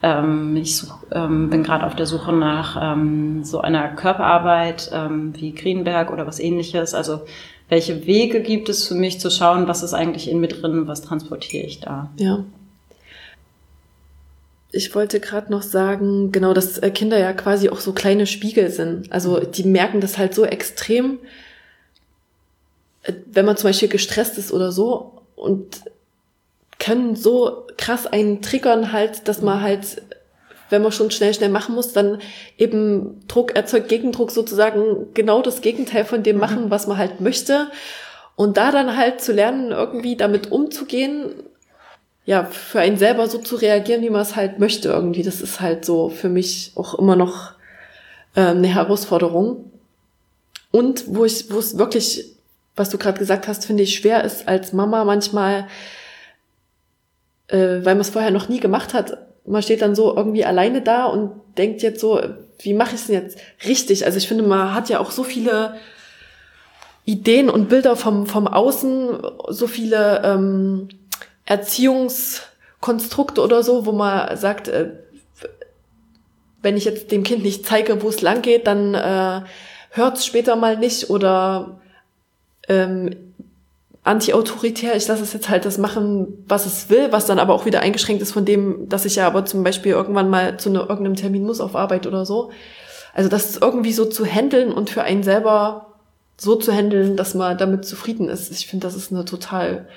ähm, 0.01 0.55
ich 0.55 0.77
such, 0.77 0.95
ähm, 1.11 1.49
bin 1.49 1.63
gerade 1.63 1.85
auf 1.85 1.95
der 1.95 2.05
Suche 2.05 2.31
nach 2.31 2.77
ähm, 2.81 3.43
so 3.43 3.59
einer 3.59 3.89
Körperarbeit 3.89 4.91
ähm, 4.93 5.33
wie 5.35 5.53
Greenberg 5.53 6.11
oder 6.11 6.25
was 6.27 6.39
ähnliches. 6.39 6.93
Also 6.93 7.21
welche 7.73 8.05
Wege 8.05 8.41
gibt 8.41 8.69
es 8.69 8.87
für 8.87 8.93
mich 8.93 9.19
zu 9.19 9.31
schauen, 9.31 9.67
was 9.67 9.81
ist 9.81 9.95
eigentlich 9.95 10.29
in 10.29 10.39
mir 10.39 10.47
drin, 10.47 10.85
was 10.85 11.01
transportiere 11.01 11.65
ich 11.65 11.79
da? 11.79 12.11
Ja. 12.17 12.45
Ich 14.71 14.93
wollte 14.93 15.19
gerade 15.19 15.51
noch 15.51 15.63
sagen, 15.63 16.31
genau, 16.31 16.53
dass 16.53 16.77
äh, 16.77 16.91
Kinder 16.91 17.17
ja 17.17 17.33
quasi 17.33 17.69
auch 17.69 17.79
so 17.79 17.91
kleine 17.91 18.27
Spiegel 18.27 18.69
sind. 18.69 19.11
Also 19.11 19.39
die 19.39 19.63
merken 19.63 20.01
das 20.01 20.19
halt 20.19 20.35
so 20.35 20.45
extrem, 20.45 21.17
äh, 23.01 23.13
wenn 23.25 23.45
man 23.45 23.57
zum 23.57 23.69
Beispiel 23.69 23.89
gestresst 23.89 24.37
ist 24.37 24.51
oder 24.51 24.71
so 24.71 25.23
und 25.35 25.81
können 26.77 27.15
so 27.15 27.65
krass 27.77 28.05
einen 28.05 28.43
triggern 28.43 28.91
halt, 28.91 29.27
dass 29.27 29.41
man 29.41 29.61
halt 29.61 30.03
wenn 30.73 30.81
man 30.81 30.91
schon 30.91 31.11
schnell, 31.11 31.33
schnell 31.33 31.49
machen 31.49 31.75
muss, 31.75 31.93
dann 31.93 32.19
eben 32.57 33.21
Druck 33.27 33.55
erzeugt 33.55 33.87
Gegendruck 33.87 34.31
sozusagen 34.31 35.13
genau 35.13 35.41
das 35.41 35.61
Gegenteil 35.61 36.03
von 36.03 36.23
dem 36.23 36.35
mhm. 36.35 36.41
machen, 36.41 36.71
was 36.71 36.87
man 36.87 36.97
halt 36.97 37.21
möchte. 37.21 37.67
Und 38.35 38.57
da 38.57 38.71
dann 38.71 38.97
halt 38.97 39.21
zu 39.21 39.31
lernen, 39.31 39.71
irgendwie 39.71 40.15
damit 40.15 40.51
umzugehen, 40.51 41.35
ja, 42.25 42.45
für 42.45 42.79
einen 42.79 42.97
selber 42.97 43.27
so 43.27 43.37
zu 43.37 43.55
reagieren, 43.55 44.01
wie 44.01 44.09
man 44.09 44.21
es 44.21 44.35
halt 44.35 44.57
möchte 44.57 44.89
irgendwie. 44.89 45.23
Das 45.23 45.41
ist 45.41 45.61
halt 45.61 45.85
so 45.85 46.09
für 46.09 46.29
mich 46.29 46.71
auch 46.75 46.95
immer 46.95 47.15
noch 47.15 47.51
äh, 48.35 48.41
eine 48.41 48.67
Herausforderung. 48.67 49.71
Und 50.71 51.03
wo 51.07 51.23
ich, 51.23 51.51
wo 51.51 51.59
es 51.59 51.77
wirklich, 51.77 52.33
was 52.75 52.89
du 52.89 52.97
gerade 52.97 53.19
gesagt 53.19 53.47
hast, 53.47 53.65
finde 53.65 53.83
ich 53.83 53.95
schwer 53.95 54.23
ist 54.23 54.47
als 54.47 54.73
Mama 54.73 55.03
manchmal, 55.03 55.67
äh, 57.49 57.57
weil 57.57 57.93
man 57.93 57.99
es 57.99 58.09
vorher 58.09 58.31
noch 58.31 58.49
nie 58.49 58.59
gemacht 58.59 58.95
hat, 58.95 59.17
man 59.45 59.61
steht 59.61 59.81
dann 59.81 59.95
so 59.95 60.15
irgendwie 60.15 60.45
alleine 60.45 60.81
da 60.81 61.05
und 61.05 61.31
denkt 61.57 61.81
jetzt 61.81 61.99
so, 61.99 62.21
wie 62.59 62.73
mache 62.73 62.95
ich 62.95 63.01
es 63.01 63.07
denn 63.07 63.21
jetzt 63.21 63.37
richtig? 63.65 64.05
Also 64.05 64.17
ich 64.17 64.27
finde, 64.27 64.43
man 64.43 64.73
hat 64.73 64.89
ja 64.89 64.99
auch 64.99 65.11
so 65.11 65.23
viele 65.23 65.75
Ideen 67.05 67.49
und 67.49 67.67
Bilder 67.69 67.95
vom, 67.95 68.25
vom 68.27 68.47
Außen, 68.47 69.17
so 69.49 69.67
viele 69.67 70.21
ähm, 70.23 70.87
Erziehungskonstrukte 71.45 73.41
oder 73.41 73.63
so, 73.63 73.85
wo 73.85 73.91
man 73.91 74.37
sagt, 74.37 74.69
äh, 74.69 74.91
wenn 76.61 76.77
ich 76.77 76.85
jetzt 76.85 77.11
dem 77.11 77.23
Kind 77.23 77.43
nicht 77.43 77.65
zeige, 77.65 78.01
wo 78.01 78.07
es 78.07 78.21
lang 78.21 78.41
geht, 78.41 78.67
dann 78.67 78.93
äh, 78.93 79.41
hört 79.89 80.17
es 80.17 80.25
später 80.25 80.55
mal 80.55 80.77
nicht 80.77 81.09
oder 81.09 81.81
ähm, 82.69 83.32
anti-autoritär, 84.03 84.95
ich 84.95 85.07
lasse 85.07 85.23
es 85.23 85.33
jetzt 85.33 85.49
halt 85.49 85.65
das 85.65 85.77
machen, 85.77 86.43
was 86.47 86.65
es 86.65 86.89
will, 86.89 87.11
was 87.11 87.25
dann 87.25 87.39
aber 87.39 87.53
auch 87.53 87.65
wieder 87.65 87.79
eingeschränkt 87.79 88.21
ist 88.21 88.33
von 88.33 88.45
dem, 88.45 88.89
dass 88.89 89.05
ich 89.05 89.15
ja 89.15 89.27
aber 89.27 89.45
zum 89.45 89.63
Beispiel 89.63 89.93
irgendwann 89.93 90.29
mal 90.29 90.57
zu 90.57 90.69
ne, 90.69 90.79
irgendeinem 90.79 91.15
Termin 91.15 91.45
muss 91.45 91.61
auf 91.61 91.75
Arbeit 91.75 92.05
oder 92.05 92.25
so. 92.25 92.51
Also 93.13 93.29
das 93.29 93.57
irgendwie 93.57 93.93
so 93.93 94.05
zu 94.05 94.25
handeln 94.25 94.73
und 94.73 94.89
für 94.89 95.03
einen 95.03 95.23
selber 95.23 95.93
so 96.37 96.55
zu 96.55 96.73
handeln, 96.73 97.15
dass 97.15 97.35
man 97.35 97.57
damit 97.57 97.85
zufrieden 97.85 98.27
ist. 98.27 98.51
Ich 98.51 98.67
finde, 98.67 98.87
das 98.87 98.95
ist 98.95 99.11
eine 99.11 99.23
total 99.23 99.87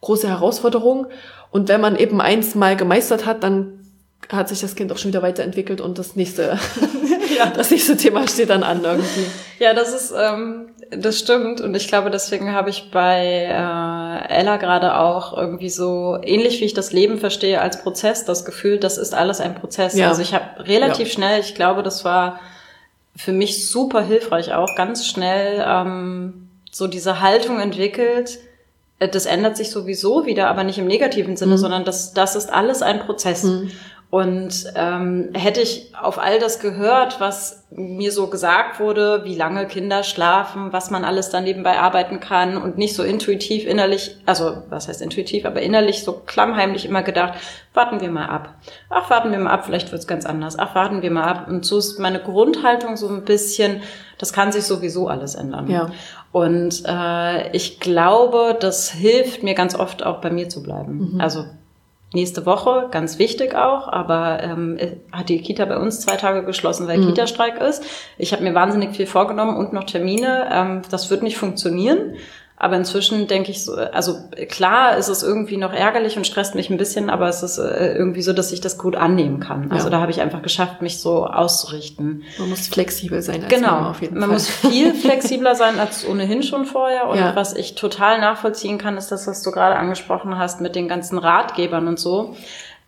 große 0.00 0.28
Herausforderung. 0.28 1.06
Und 1.50 1.68
wenn 1.68 1.80
man 1.80 1.96
eben 1.96 2.20
eins 2.20 2.54
mal 2.54 2.76
gemeistert 2.76 3.26
hat, 3.26 3.42
dann 3.42 3.80
hat 4.28 4.48
sich 4.48 4.60
das 4.60 4.74
Kind 4.74 4.92
auch 4.92 4.98
schon 4.98 5.10
wieder 5.10 5.22
weiterentwickelt 5.22 5.80
und 5.80 5.98
das 5.98 6.16
nächste, 6.16 6.58
ja. 7.38 7.46
das 7.46 7.70
nächste 7.70 7.96
Thema 7.96 8.26
steht 8.28 8.50
dann 8.50 8.62
an 8.62 8.84
irgendwie. 8.84 9.26
Ja, 9.58 9.74
das 9.74 9.92
ist, 9.92 10.12
ähm, 10.16 10.68
das 10.90 11.18
stimmt. 11.18 11.60
Und 11.60 11.74
ich 11.74 11.88
glaube, 11.88 12.10
deswegen 12.10 12.52
habe 12.52 12.70
ich 12.70 12.90
bei 12.90 13.46
äh, 13.48 14.32
Ella 14.32 14.56
gerade 14.56 14.96
auch 14.98 15.36
irgendwie 15.36 15.70
so, 15.70 16.18
ähnlich 16.22 16.60
wie 16.60 16.64
ich 16.64 16.74
das 16.74 16.92
Leben 16.92 17.18
verstehe 17.18 17.60
als 17.60 17.82
Prozess, 17.82 18.24
das 18.24 18.44
Gefühl, 18.44 18.78
das 18.78 18.98
ist 18.98 19.14
alles 19.14 19.40
ein 19.40 19.54
Prozess. 19.54 19.94
Ja. 19.94 20.08
Also 20.08 20.22
ich 20.22 20.34
habe 20.34 20.66
relativ 20.66 21.08
ja. 21.08 21.14
schnell, 21.14 21.40
ich 21.40 21.54
glaube, 21.54 21.82
das 21.82 22.04
war 22.04 22.40
für 23.16 23.32
mich 23.32 23.68
super 23.68 24.02
hilfreich 24.02 24.52
auch, 24.54 24.74
ganz 24.76 25.06
schnell 25.06 25.64
ähm, 25.66 26.48
so 26.70 26.88
diese 26.88 27.20
Haltung 27.20 27.60
entwickelt. 27.60 28.38
Äh, 28.98 29.08
das 29.08 29.26
ändert 29.26 29.56
sich 29.56 29.70
sowieso 29.70 30.26
wieder, 30.26 30.48
aber 30.48 30.64
nicht 30.64 30.78
im 30.78 30.86
negativen 30.86 31.36
Sinne, 31.36 31.52
mhm. 31.52 31.58
sondern 31.58 31.84
das, 31.84 32.12
das 32.12 32.36
ist 32.36 32.52
alles 32.52 32.82
ein 32.82 33.00
Prozess. 33.00 33.44
Mhm. 33.44 33.70
Und 34.14 34.66
ähm, 34.76 35.30
hätte 35.34 35.60
ich 35.60 35.92
auf 36.00 36.20
all 36.20 36.38
das 36.38 36.60
gehört, 36.60 37.18
was 37.18 37.64
mir 37.70 38.12
so 38.12 38.28
gesagt 38.28 38.78
wurde, 38.78 39.24
wie 39.24 39.34
lange 39.34 39.66
Kinder 39.66 40.04
schlafen, 40.04 40.72
was 40.72 40.92
man 40.92 41.04
alles 41.04 41.30
dann 41.30 41.42
nebenbei 41.42 41.80
arbeiten 41.80 42.20
kann 42.20 42.56
und 42.56 42.78
nicht 42.78 42.94
so 42.94 43.02
intuitiv 43.02 43.66
innerlich, 43.66 44.16
also 44.24 44.62
was 44.70 44.86
heißt 44.86 45.02
intuitiv, 45.02 45.46
aber 45.46 45.62
innerlich 45.62 46.04
so 46.04 46.12
klammheimlich 46.12 46.86
immer 46.86 47.02
gedacht, 47.02 47.34
warten 47.72 48.00
wir 48.00 48.08
mal 48.08 48.26
ab. 48.26 48.54
Ach, 48.88 49.10
warten 49.10 49.32
wir 49.32 49.38
mal 49.40 49.50
ab, 49.50 49.64
vielleicht 49.64 49.90
wird's 49.90 50.06
ganz 50.06 50.26
anders. 50.26 50.56
Ach, 50.60 50.76
warten 50.76 51.02
wir 51.02 51.10
mal 51.10 51.24
ab. 51.24 51.48
Und 51.48 51.64
so 51.64 51.78
ist 51.78 51.98
meine 51.98 52.20
Grundhaltung 52.20 52.96
so 52.96 53.08
ein 53.08 53.24
bisschen, 53.24 53.82
das 54.18 54.32
kann 54.32 54.52
sich 54.52 54.62
sowieso 54.62 55.08
alles 55.08 55.34
ändern. 55.34 55.68
Ja. 55.68 55.90
Und 56.30 56.84
äh, 56.86 57.50
ich 57.50 57.80
glaube, 57.80 58.56
das 58.60 58.92
hilft 58.92 59.42
mir 59.42 59.54
ganz 59.54 59.74
oft 59.74 60.06
auch 60.06 60.20
bei 60.20 60.30
mir 60.30 60.48
zu 60.48 60.62
bleiben. 60.62 61.14
Mhm. 61.14 61.20
Also 61.20 61.46
nächste 62.14 62.46
Woche, 62.46 62.88
ganz 62.90 63.18
wichtig 63.18 63.54
auch, 63.54 63.88
aber 63.88 64.42
ähm, 64.42 64.78
hat 65.12 65.28
die 65.28 65.40
Kita 65.42 65.64
bei 65.64 65.76
uns 65.76 66.00
zwei 66.00 66.16
Tage 66.16 66.44
geschlossen, 66.44 66.86
weil 66.88 66.98
Mhm. 66.98 67.08
Kita-Streik 67.08 67.60
ist. 67.60 67.82
Ich 68.18 68.32
habe 68.32 68.42
mir 68.42 68.54
wahnsinnig 68.54 68.94
viel 68.96 69.06
vorgenommen 69.06 69.56
und 69.56 69.72
noch 69.72 69.84
Termine. 69.84 70.48
Ähm, 70.50 70.82
das 70.90 71.10
wird 71.10 71.22
nicht 71.22 71.36
funktionieren. 71.36 72.14
Aber 72.56 72.76
inzwischen 72.76 73.26
denke 73.26 73.50
ich 73.50 73.64
so, 73.64 73.74
also 73.74 74.16
klar 74.48 74.96
ist 74.96 75.08
es 75.08 75.24
irgendwie 75.24 75.56
noch 75.56 75.72
ärgerlich 75.72 76.16
und 76.16 76.24
stresst 76.24 76.54
mich 76.54 76.70
ein 76.70 76.76
bisschen, 76.76 77.10
aber 77.10 77.28
es 77.28 77.42
ist 77.42 77.58
äh, 77.58 77.94
irgendwie 77.96 78.22
so, 78.22 78.32
dass 78.32 78.52
ich 78.52 78.60
das 78.60 78.78
gut 78.78 78.94
annehmen 78.94 79.40
kann. 79.40 79.72
Also 79.72 79.86
Ja. 79.86 79.90
da 79.90 80.00
habe 80.00 80.12
ich 80.12 80.20
einfach 80.20 80.40
geschafft, 80.40 80.80
mich 80.80 81.00
so 81.00 81.26
auszurichten. 81.26 82.22
Man 82.38 82.50
muss 82.50 82.68
flexibel 82.68 83.20
sein 83.22 83.42
als 83.42 83.52
Genau, 83.52 83.72
Mama 83.72 83.90
auf 83.90 84.02
jeden 84.02 84.14
man 84.20 84.28
Fall. 84.30 84.34
muss 84.34 84.48
viel 84.48 84.94
flexibler 84.94 85.56
sein 85.56 85.80
als 85.80 86.06
ohnehin 86.06 86.44
schon 86.44 86.64
vorher. 86.64 87.08
Und 87.08 87.18
Ja. 87.18 87.34
was 87.34 87.54
ich 87.54 87.74
total 87.74 88.20
nachvollziehen 88.20 88.78
kann, 88.78 88.96
ist 88.96 89.08
das, 89.10 89.26
was 89.26 89.42
du 89.42 89.50
gerade 89.50 89.74
angesprochen 89.76 90.38
hast 90.38 90.60
mit 90.60 90.76
den 90.76 90.86
ganzen 90.86 91.18
Ratgebern 91.18 91.88
und 91.88 91.98
so. 91.98 92.36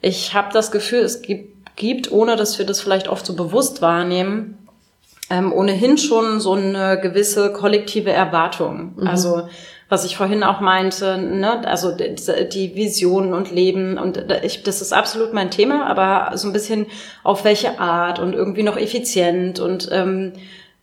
Ich 0.00 0.32
habe 0.34 0.52
das 0.52 0.70
Gefühl, 0.70 1.00
es 1.00 1.22
gibt, 1.22 1.74
gibt, 1.76 2.12
ohne 2.12 2.36
dass 2.36 2.56
wir 2.58 2.66
das 2.66 2.80
vielleicht 2.80 3.08
oft 3.08 3.26
so 3.26 3.34
bewusst 3.34 3.82
wahrnehmen, 3.82 4.58
ähm, 5.30 5.52
ohnehin 5.52 5.98
schon 5.98 6.40
so 6.40 6.52
eine 6.52 7.00
gewisse 7.00 7.52
kollektive 7.52 8.12
Erwartung. 8.12 8.94
Also 9.06 9.48
was 9.88 10.04
ich 10.04 10.16
vorhin 10.16 10.42
auch 10.42 10.60
meinte, 10.60 11.16
ne, 11.18 11.66
also 11.66 11.92
die, 11.92 12.16
die 12.48 12.74
Visionen 12.74 13.32
und 13.32 13.52
Leben 13.52 13.98
und 13.98 14.24
ich, 14.42 14.64
das 14.64 14.82
ist 14.82 14.92
absolut 14.92 15.32
mein 15.32 15.50
Thema, 15.50 15.86
aber 15.86 16.36
so 16.36 16.48
ein 16.48 16.52
bisschen 16.52 16.86
auf 17.22 17.44
welche 17.44 17.78
Art 17.78 18.18
und 18.18 18.34
irgendwie 18.34 18.64
noch 18.64 18.76
effizient 18.76 19.60
und 19.60 19.88
ähm, 19.92 20.32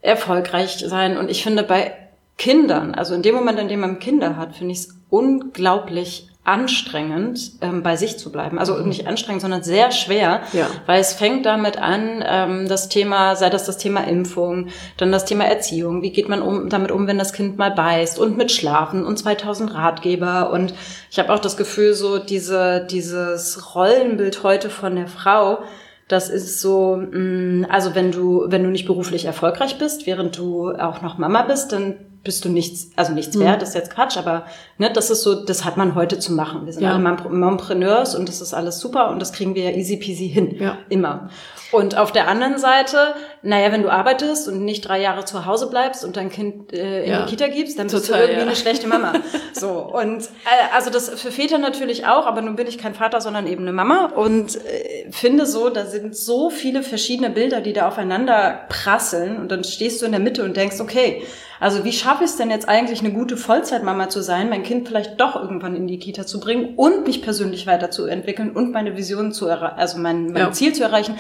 erfolgreich 0.02 0.84
sein. 0.88 1.18
Und 1.18 1.30
ich 1.30 1.44
finde 1.44 1.64
bei 1.64 1.94
Kindern, 2.38 2.96
also 2.96 3.14
in 3.14 3.24
dem 3.24 3.36
Moment, 3.36 3.60
in 3.60 3.68
dem 3.68 3.82
man 3.82 4.00
Kinder 4.00 4.38
hat, 4.38 4.56
finde 4.56 4.72
ich 4.72 4.80
es 4.80 4.96
unglaublich 5.10 6.30
anstrengend, 6.46 7.54
ähm, 7.62 7.84
bei 7.84 7.96
sich 7.96 8.18
zu 8.20 8.32
bleiben. 8.32 8.60
Also 8.60 8.78
nicht 8.80 9.08
anstrengend, 9.08 9.42
sondern 9.42 9.64
sehr 9.64 9.92
schwer, 9.92 10.42
Ja. 10.52 10.68
weil 10.86 11.00
es 11.00 11.14
fängt 11.14 11.46
damit 11.46 11.78
an, 11.78 12.24
ähm, 12.28 12.68
das 12.68 12.90
Thema, 12.90 13.36
sei 13.38 13.50
das 13.50 13.66
das 13.66 13.78
Thema 13.78 14.02
Impfung, 14.06 14.68
dann 14.98 15.12
das 15.12 15.24
Thema 15.26 15.46
Erziehung, 15.46 16.02
wie 16.02 16.12
geht 16.12 16.28
man 16.28 16.42
um, 16.42 16.68
damit 16.70 16.92
um, 16.92 17.08
wenn 17.08 17.18
das 17.18 17.32
Kind 17.32 17.58
mal 17.58 17.72
beißt? 17.72 18.20
Und 18.20 18.36
mit 18.38 18.52
Schlafen 18.52 19.06
und 19.06 19.18
2000 19.18 19.74
Ratgeber. 19.74 20.52
Und 20.52 20.74
ich 21.10 21.18
habe 21.18 21.34
auch 21.34 21.40
das 21.40 21.56
Gefühl, 21.56 21.94
so 21.94 22.20
diese, 22.20 22.86
dieses 22.92 23.74
Rollenbild 23.76 24.44
heute 24.44 24.70
von 24.70 24.96
der 24.96 25.08
Frau, 25.08 25.60
das 26.10 26.30
ist 26.30 26.60
so, 26.60 26.98
mh, 26.98 27.68
also 27.70 27.96
wenn 27.96 28.12
du, 28.12 28.44
wenn 28.48 28.64
du 28.64 28.70
nicht 28.70 28.86
beruflich 28.86 29.24
erfolgreich 29.26 29.78
bist, 29.78 30.06
während 30.06 30.38
du 30.38 30.72
auch 30.72 31.02
noch 31.02 31.18
Mama 31.18 31.44
bist, 31.44 31.72
dann 31.72 31.96
bist 32.24 32.46
du 32.46 32.50
nichts, 32.50 32.90
also 32.96 33.12
nichts 33.12 33.38
wert, 33.38 33.62
das 33.62 33.70
ist 33.70 33.76
jetzt 33.76 33.94
Quatsch, 33.94 34.16
aber 34.18 34.46
ne, 34.78 34.90
das 34.94 35.10
ist 35.10 35.24
so, 35.24 35.44
das 35.44 35.66
hat 35.66 35.76
man 35.76 35.94
heute 35.94 36.20
zu 36.20 36.32
machen. 36.34 36.66
Wir 36.66 36.72
sind 36.74 36.84
Ja. 36.84 36.92
alle 36.94 37.00
Mom- 37.00 37.38
Mompreneurs 37.40 38.16
und 38.16 38.30
das 38.30 38.40
ist 38.42 38.54
alles 38.54 38.80
super 38.80 39.10
und 39.10 39.20
das 39.22 39.34
kriegen 39.34 39.56
wir 39.56 39.64
ja 39.70 39.72
easy 39.78 39.98
peasy 39.98 40.30
hin. 40.30 40.56
Ja. 40.60 40.78
Immer. 40.90 41.30
Und 41.74 41.98
auf 41.98 42.12
der 42.12 42.28
anderen 42.28 42.60
Seite, 42.60 43.16
naja, 43.42 43.72
wenn 43.72 43.82
du 43.82 43.90
arbeitest 43.90 44.48
und 44.48 44.64
nicht 44.64 44.88
drei 44.88 45.02
Jahre 45.02 45.26
zu 45.26 45.46
Hause 45.48 45.68
bleibst 45.70 46.06
und 46.06 46.16
dein 46.18 46.30
Kind 46.30 46.72
äh, 46.72 47.04
in 47.04 47.12
Ja. 47.12 47.26
die 47.26 47.32
Kita 47.36 47.48
gibst, 47.48 47.78
dann 47.80 47.88
bist 47.88 48.06
Total, 48.06 48.20
du 48.22 48.24
irgendwie 48.26 48.42
ja. 48.42 48.48
eine 48.48 48.56
schlechte 48.56 48.88
Mama. 48.88 49.14
So. 49.54 49.70
Und 49.72 50.24
äh, 50.24 50.76
also 50.76 50.90
das 50.92 51.10
für 51.10 51.32
Väter 51.32 51.58
natürlich 51.58 52.06
auch, 52.06 52.26
aber 52.26 52.42
nun 52.42 52.56
bin 52.56 52.68
ich 52.68 52.78
kein 52.78 52.94
Vater, 52.96 53.22
sondern 53.22 53.48
eben 53.48 53.64
eine 53.64 53.72
Mama 53.74 54.06
und 54.16 54.56
äh, 54.66 55.12
finde 55.12 55.46
so, 55.46 55.70
da 55.70 55.86
sind 55.86 56.16
so 56.16 56.50
viele 56.50 56.84
verschiedene 56.84 57.30
Bilder, 57.30 57.60
die 57.62 57.74
da 57.74 57.88
aufeinander 57.88 58.62
prasseln 58.70 59.38
und 59.38 59.52
dann 59.52 59.64
stehst 59.64 60.02
du 60.02 60.06
in 60.06 60.12
der 60.12 60.22
Mitte 60.22 60.44
und 60.44 60.56
denkst, 60.58 60.80
okay, 60.80 61.24
also 61.64 61.86
wie 61.86 61.94
schaffe 61.94 62.26
ich 62.26 62.30
es 62.30 62.36
denn 62.36 62.50
jetzt 62.50 62.68
eigentlich, 62.68 63.00
eine 63.00 63.14
gute 63.14 63.38
Vollzeitmama 63.38 64.10
zu 64.10 64.22
sein, 64.22 64.50
mein 64.50 64.64
Kind 64.64 64.88
vielleicht 64.88 65.20
doch 65.20 65.36
irgendwann 65.36 65.76
in 65.78 65.88
die 65.88 65.98
Kita 65.98 66.26
zu 66.26 66.42
bringen 66.42 66.76
und 66.76 67.08
mich 67.08 67.22
persönlich 67.22 67.66
weiterzuentwickeln 67.66 68.52
und 68.52 68.74
meine 68.74 68.98
Vision 68.98 69.32
zu 69.32 69.48
erreichen, 69.48 69.80
also 69.80 69.98
mein, 69.98 70.26
mein 70.34 70.42
Ja. 70.42 70.52
Ziel 70.52 70.74
zu 70.74 70.84
erreichen, 70.84 71.16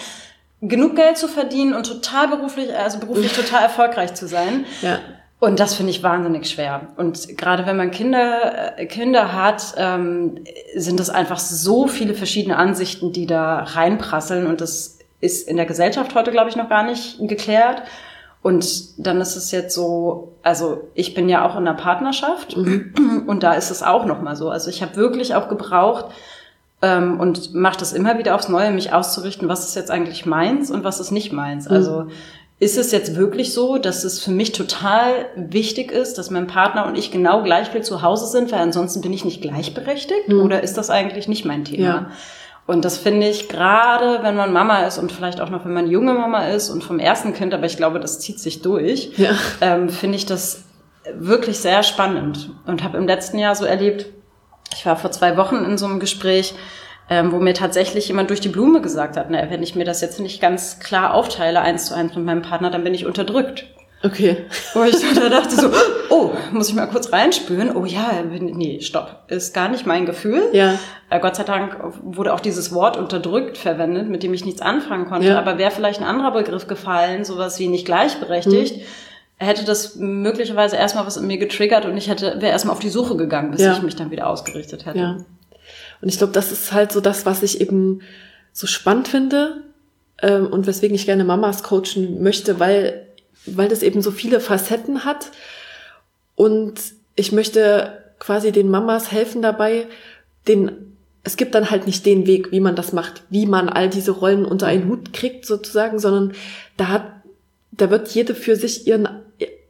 genug 0.62 0.98
Geld 0.98 1.18
zu 1.18 1.30
verdienen 1.30 1.74
und 1.74 1.88
total 1.88 2.28
beruflich, 2.28 2.76
also 2.76 3.00
beruflich 3.00 3.32
total 3.34 3.64
erfolgreich 3.64 4.14
zu 4.16 4.28
sein. 4.28 4.66
Ja. 4.82 5.00
Und 5.40 5.60
das 5.60 5.76
finde 5.76 5.92
ich 5.92 6.04
wahnsinnig 6.04 6.50
schwer. 6.50 6.88
Und 6.98 7.38
gerade 7.38 7.66
wenn 7.66 7.76
man 7.76 7.92
Kinder, 7.92 8.78
äh, 8.78 8.86
Kinder 8.86 9.34
hat, 9.34 9.74
ähm, 9.78 10.44
sind 10.76 11.00
das 11.00 11.10
einfach 11.10 11.40
so 11.40 11.88
viele 11.88 12.14
verschiedene 12.14 12.58
Ansichten, 12.58 13.12
die 13.12 13.28
da 13.28 13.60
reinprasseln. 13.60 14.48
Und 14.48 14.62
das 14.62 15.00
ist 15.20 15.48
in 15.48 15.58
der 15.58 15.66
Gesellschaft 15.66 16.16
heute, 16.16 16.32
glaube 16.32 16.50
ich, 16.50 16.56
noch 16.56 16.70
gar 16.70 16.84
nicht 16.84 17.18
geklärt. 17.28 17.82
Und 18.44 19.00
dann 19.00 19.22
ist 19.22 19.38
es 19.38 19.52
jetzt 19.52 19.74
so, 19.74 20.34
also 20.44 20.90
ich 20.94 21.14
bin 21.14 21.30
ja 21.30 21.48
auch 21.48 21.54
in 21.54 21.66
einer 21.66 21.74
Partnerschaft 21.74 22.56
und 23.28 23.42
da 23.42 23.54
ist 23.54 23.72
es 23.72 23.82
auch 23.82 24.06
nochmal 24.06 24.36
so. 24.36 24.50
Also 24.50 24.70
ich 24.70 24.82
habe 24.84 24.98
wirklich 24.98 25.34
auch 25.34 25.48
gebraucht 25.48 26.08
ähm, 26.82 27.22
und 27.22 27.54
mache 27.54 27.80
das 27.80 27.94
immer 27.94 28.20
wieder 28.20 28.36
aufs 28.36 28.50
Neue, 28.50 28.72
mich 28.72 28.92
auszurichten, 28.92 29.48
was 29.48 29.66
ist 29.66 29.76
jetzt 29.76 29.90
eigentlich 29.90 30.26
meins 30.26 30.70
und 30.70 30.84
was 30.84 31.00
ist 31.00 31.12
nicht 31.12 31.32
meins. 31.32 31.70
Also 31.70 32.08
ist 32.60 32.78
es 32.78 32.92
jetzt 32.92 33.16
wirklich 33.16 33.54
so, 33.54 33.78
dass 33.78 34.04
es 34.04 34.22
für 34.22 34.32
mich 34.32 34.52
total 34.52 35.26
wichtig 35.38 35.94
ist, 35.94 36.18
dass 36.18 36.30
mein 36.30 36.48
Partner 36.48 36.86
und 36.86 36.98
ich 36.98 37.12
genau 37.12 37.44
gleich 37.44 37.70
viel 37.70 37.82
zu 37.82 38.02
Hause 38.02 38.28
sind, 38.28 38.52
weil 38.52 38.60
ansonsten 38.60 39.00
bin 39.00 39.14
ich 39.14 39.24
nicht 39.24 39.42
gleichberechtigt? 39.42 40.28
Oder 40.44 40.64
ist 40.64 40.78
das 40.78 40.90
eigentlich 40.90 41.30
nicht 41.30 41.46
mein 41.46 41.64
Thema? 41.64 41.84
Ja. 41.84 42.12
Und 42.66 42.86
das 42.86 42.98
finde 42.98 43.28
ich 43.28 43.50
gerade, 43.50 44.20
wenn 44.24 44.36
man 44.36 44.54
Mama 44.54 44.84
ist 44.86 44.98
und 44.98 45.12
vielleicht 45.12 45.42
auch 45.42 45.50
noch, 45.50 45.66
wenn 45.66 45.74
man 45.74 45.88
junge 45.90 46.14
Mama 46.14 46.48
ist 46.48 46.70
und 46.70 46.84
vom 46.84 46.98
ersten 47.00 47.34
Kind, 47.34 47.54
aber 47.54 47.66
ich 47.66 47.76
glaube, 47.76 48.00
das 48.00 48.20
zieht 48.20 48.40
sich 48.40 48.62
durch, 48.62 49.12
Ja. 49.18 49.32
ähm, 49.60 49.90
finde 49.90 50.16
ich 50.16 50.26
das 50.26 50.64
wirklich 51.14 51.60
sehr 51.60 51.84
spannend 51.84 52.52
und 52.66 52.82
habe 52.84 52.98
im 52.98 53.06
letzten 53.08 53.38
Jahr 53.38 53.56
so 53.56 53.66
erlebt, 53.66 54.06
ich 54.74 54.86
war 54.86 54.96
vor 54.96 55.12
zwei 55.12 55.36
Wochen 55.36 55.58
in 55.58 55.78
so 55.78 55.86
einem 55.86 56.00
Gespräch, 56.00 56.56
ähm, 57.10 57.34
wo 57.34 57.40
mir 57.40 57.54
tatsächlich 57.54 58.08
jemand 58.08 58.30
durch 58.30 58.40
die 58.40 58.48
Blume 58.50 58.80
gesagt 58.82 59.18
hat, 59.18 59.28
na, 59.30 59.50
wenn 59.50 59.62
ich 59.62 59.76
mir 59.76 59.84
das 59.84 60.00
jetzt 60.00 60.22
nicht 60.22 60.42
ganz 60.42 60.80
klar 60.80 61.14
aufteile, 61.14 61.60
eins 61.60 61.88
zu 61.88 61.94
eins 61.94 62.16
mit 62.16 62.24
meinem 62.24 62.42
Partner, 62.42 62.72
dann 62.72 62.86
bin 62.86 62.94
ich 62.94 63.06
unterdrückt. 63.06 63.66
Okay. 64.06 64.46
Wo 64.74 64.84
ich 64.84 64.96
da 65.16 65.30
dachte 65.30 65.56
so, 65.56 65.70
oh, 66.10 66.32
muss 66.52 66.68
ich 66.70 66.76
mal 66.76 66.88
kurz 66.88 67.12
reinspüren. 67.14 67.74
Oh 67.76 67.86
ja, 67.86 68.22
nee, 68.24 68.82
stopp, 68.82 69.24
ist 69.30 69.54
gar 69.54 69.70
nicht 69.70 69.86
mein 69.86 70.06
Gefühl. 70.06 70.44
Ja. 70.52 70.78
Äh, 71.10 71.20
Gott 71.22 71.38
sei 71.38 71.44
Dank 71.44 71.78
wurde 72.04 72.34
auch 72.34 72.42
dieses 72.42 72.74
Wort 72.74 72.98
unterdrückt 72.98 73.58
verwendet, 73.58 74.10
mit 74.10 74.22
dem 74.24 74.34
ich 74.34 74.44
nichts 74.44 74.62
anfangen 74.62 75.06
konnte. 75.06 75.28
Ja. 75.30 75.40
Aber 75.40 75.58
wäre 75.58 75.72
vielleicht 75.72 76.02
ein 76.02 76.06
anderer 76.08 76.32
Begriff 76.32 76.68
gefallen, 76.68 77.24
sowas 77.24 77.60
wie 77.60 77.68
nicht 77.70 77.86
gleichberechtigt, 77.86 78.76
Hm. 78.76 78.82
hätte 79.38 79.64
das 79.64 79.96
möglicherweise 79.96 80.76
erstmal 80.76 81.06
was 81.06 81.16
in 81.18 81.26
mir 81.28 81.38
getriggert 81.38 81.86
und 81.86 81.96
ich 81.98 82.10
hätte 82.10 82.36
wäre 82.42 82.52
erstmal 82.52 82.74
auf 82.74 82.82
die 82.82 82.90
Suche 82.90 83.16
gegangen, 83.16 83.52
bis 83.52 83.62
Ja. 83.62 83.72
ich 83.74 83.82
mich 83.82 83.96
dann 83.96 84.12
wieder 84.12 84.28
ausgerichtet 84.28 84.86
hätte. 84.86 85.00
Ja. 85.00 85.18
Und 86.02 86.10
ich 86.10 86.18
glaube, 86.18 86.34
das 86.34 86.52
ist 86.52 86.74
halt 86.74 86.92
so 86.92 87.00
das, 87.00 87.26
was 87.26 87.42
ich 87.42 87.62
eben 87.62 88.02
so 88.52 88.68
spannend 88.68 89.08
finde 89.08 89.62
ähm, 90.22 90.48
und 90.48 90.68
weswegen 90.68 90.94
ich 90.96 91.06
gerne 91.06 91.24
Mamas 91.24 91.64
coachen 91.64 92.22
möchte, 92.22 92.60
weil, 92.60 93.08
weil 93.46 93.70
das 93.70 93.84
eben 93.84 94.02
so 94.02 94.12
viele 94.12 94.40
Facetten 94.40 95.06
hat. 95.06 95.32
Und 96.36 96.80
ich 97.16 97.32
möchte 97.32 98.04
quasi 98.20 98.52
den 98.52 98.70
Mamas 98.70 99.12
helfen 99.12 99.42
dabei, 99.42 99.88
den, 100.48 100.96
es 101.24 101.38
gibt 101.38 101.56
dann 101.56 101.70
halt 101.70 101.86
nicht 101.86 102.06
den 102.06 102.26
Weg, 102.26 102.52
wie 102.52 102.60
man 102.60 102.76
das 102.76 102.94
macht, 102.94 103.24
wie 103.30 103.46
man 103.46 103.70
all 103.70 103.90
diese 103.90 104.12
Rollen 104.12 104.46
unter 104.46 104.68
einen 104.68 104.88
Hut 104.90 105.14
kriegt 105.14 105.46
sozusagen, 105.46 106.00
sondern 106.00 106.34
da 106.78 106.88
hat, 106.88 107.12
da 107.72 107.90
wird 107.90 108.10
jede 108.10 108.36
für 108.36 108.56
sich 108.56 108.88
ihren 108.88 109.08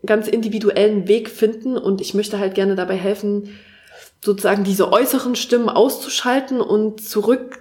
ganz 0.06 0.28
individuellen 0.28 1.08
Weg 1.08 1.30
finden 1.30 1.78
und 1.78 2.02
ich 2.02 2.14
möchte 2.14 2.40
halt 2.40 2.56
gerne 2.56 2.76
dabei 2.76 2.96
helfen, 2.96 3.50
sozusagen 4.22 4.64
diese 4.64 4.92
äußeren 4.92 5.36
Stimmen 5.36 5.70
auszuschalten 5.70 6.62
und 6.62 7.02
zurück 7.02 7.60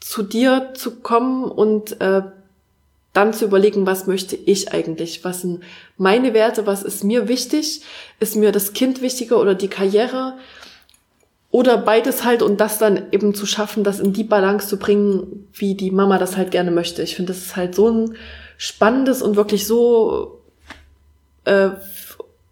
zu 0.00 0.22
dir 0.22 0.72
zu 0.74 1.00
kommen 1.00 1.44
und 1.44 2.00
äh, 2.00 2.22
dann 3.16 3.32
zu 3.32 3.46
überlegen, 3.46 3.86
was 3.86 4.06
möchte 4.06 4.36
ich 4.36 4.72
eigentlich? 4.72 5.24
Was 5.24 5.40
sind 5.40 5.62
meine 5.96 6.34
Werte? 6.34 6.66
Was 6.66 6.82
ist 6.82 7.02
mir 7.02 7.28
wichtig? 7.28 7.82
Ist 8.20 8.36
mir 8.36 8.52
das 8.52 8.72
Kind 8.72 9.00
wichtiger 9.00 9.40
oder 9.40 9.54
die 9.54 9.68
Karriere? 9.68 10.34
Oder 11.50 11.78
beides 11.78 12.24
halt 12.24 12.42
und 12.42 12.60
das 12.60 12.78
dann 12.78 13.10
eben 13.12 13.34
zu 13.34 13.46
schaffen, 13.46 13.84
das 13.84 14.00
in 14.00 14.12
die 14.12 14.24
Balance 14.24 14.68
zu 14.68 14.78
bringen, 14.78 15.48
wie 15.54 15.74
die 15.74 15.90
Mama 15.90 16.18
das 16.18 16.36
halt 16.36 16.50
gerne 16.50 16.70
möchte. 16.70 17.02
Ich 17.02 17.16
finde, 17.16 17.32
das 17.32 17.42
ist 17.42 17.56
halt 17.56 17.74
so 17.74 17.88
ein 17.88 18.16
spannendes 18.58 19.22
und 19.22 19.36
wirklich 19.36 19.66
so 19.66 20.42
äh, 21.44 21.70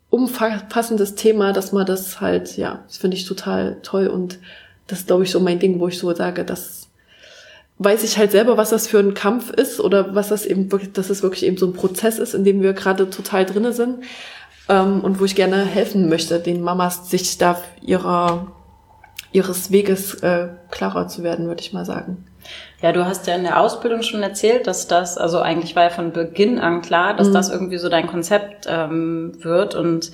umfassendes 0.09 1.16
Thema, 1.16 1.53
dass 1.53 1.72
man 1.72 1.85
das 1.85 2.20
halt, 2.20 2.57
ja, 2.57 2.85
das 2.87 2.96
finde 2.96 3.16
ich 3.16 3.27
total 3.27 3.79
toll 3.83 4.07
und 4.07 4.38
das 4.87 5.00
ist, 5.00 5.07
glaube 5.09 5.24
ich, 5.24 5.31
so 5.31 5.40
mein 5.40 5.59
Ding, 5.59 5.81
wo 5.81 5.88
ich 5.88 5.98
so 5.98 6.14
sage, 6.14 6.44
das 6.44 6.84
weiß 7.79 8.05
ich 8.05 8.19
halt 8.19 8.31
selber, 8.31 8.57
was 8.57 8.71
das 8.71 8.87
für 8.87 8.99
ein 8.99 9.15
Kampf 9.15 9.51
ist 9.51 9.81
oder 9.81 10.15
was 10.15 10.29
das 10.29 10.47
eben 10.47 10.71
wirklich, 10.71 10.93
dass 10.93 11.11
es 11.11 11.23
wirklich 11.23 11.45
eben 11.45 11.57
so 11.57 11.67
ein 11.67 11.73
Prozess 11.73 12.19
ist, 12.19 12.35
in 12.35 12.45
dem 12.45 12.63
wir 12.63 12.73
gerade 12.73 13.11
total 13.11 13.45
drinne 13.45 13.73
sind 13.73 14.05
ähm, 14.69 15.01
und 15.01 15.21
wo 15.21 15.25
ich 15.25 15.35
gerne 15.35 15.65
helfen 15.65 16.09
möchte, 16.09 16.39
den 16.39 16.63
Mamas 16.63 17.11
sich 17.11 17.39
da 17.39 17.61
ihrer 17.83 18.53
ihres 19.35 19.73
Weges 19.73 20.15
äh, 20.23 20.47
klarer 20.71 21.09
zu 21.09 21.25
werden, 21.25 21.49
würde 21.49 21.61
ich 21.61 21.73
mal 21.73 21.85
sagen. 21.85 22.25
Ja, 22.81 22.93
du 22.93 23.05
hast 23.05 23.27
ja 23.27 23.35
in 23.35 23.43
der 23.43 23.59
Ausbildung 23.59 24.03
schon 24.03 24.23
erzählt, 24.23 24.69
dass 24.69 24.87
das, 24.87 25.19
also 25.19 25.41
eigentlich 25.41 25.75
war 25.75 25.85
ja 25.85 25.91
von 25.91 26.13
Beginn 26.13 26.61
an 26.61 26.83
klar, 26.83 27.17
dass 27.17 27.29
mhm. 27.29 27.33
das 27.33 27.51
irgendwie 27.51 27.79
so 27.79 27.89
dein 27.89 28.07
Konzept 28.07 28.67
ähm, 28.69 29.33
wird 29.43 29.75
und 29.75 30.13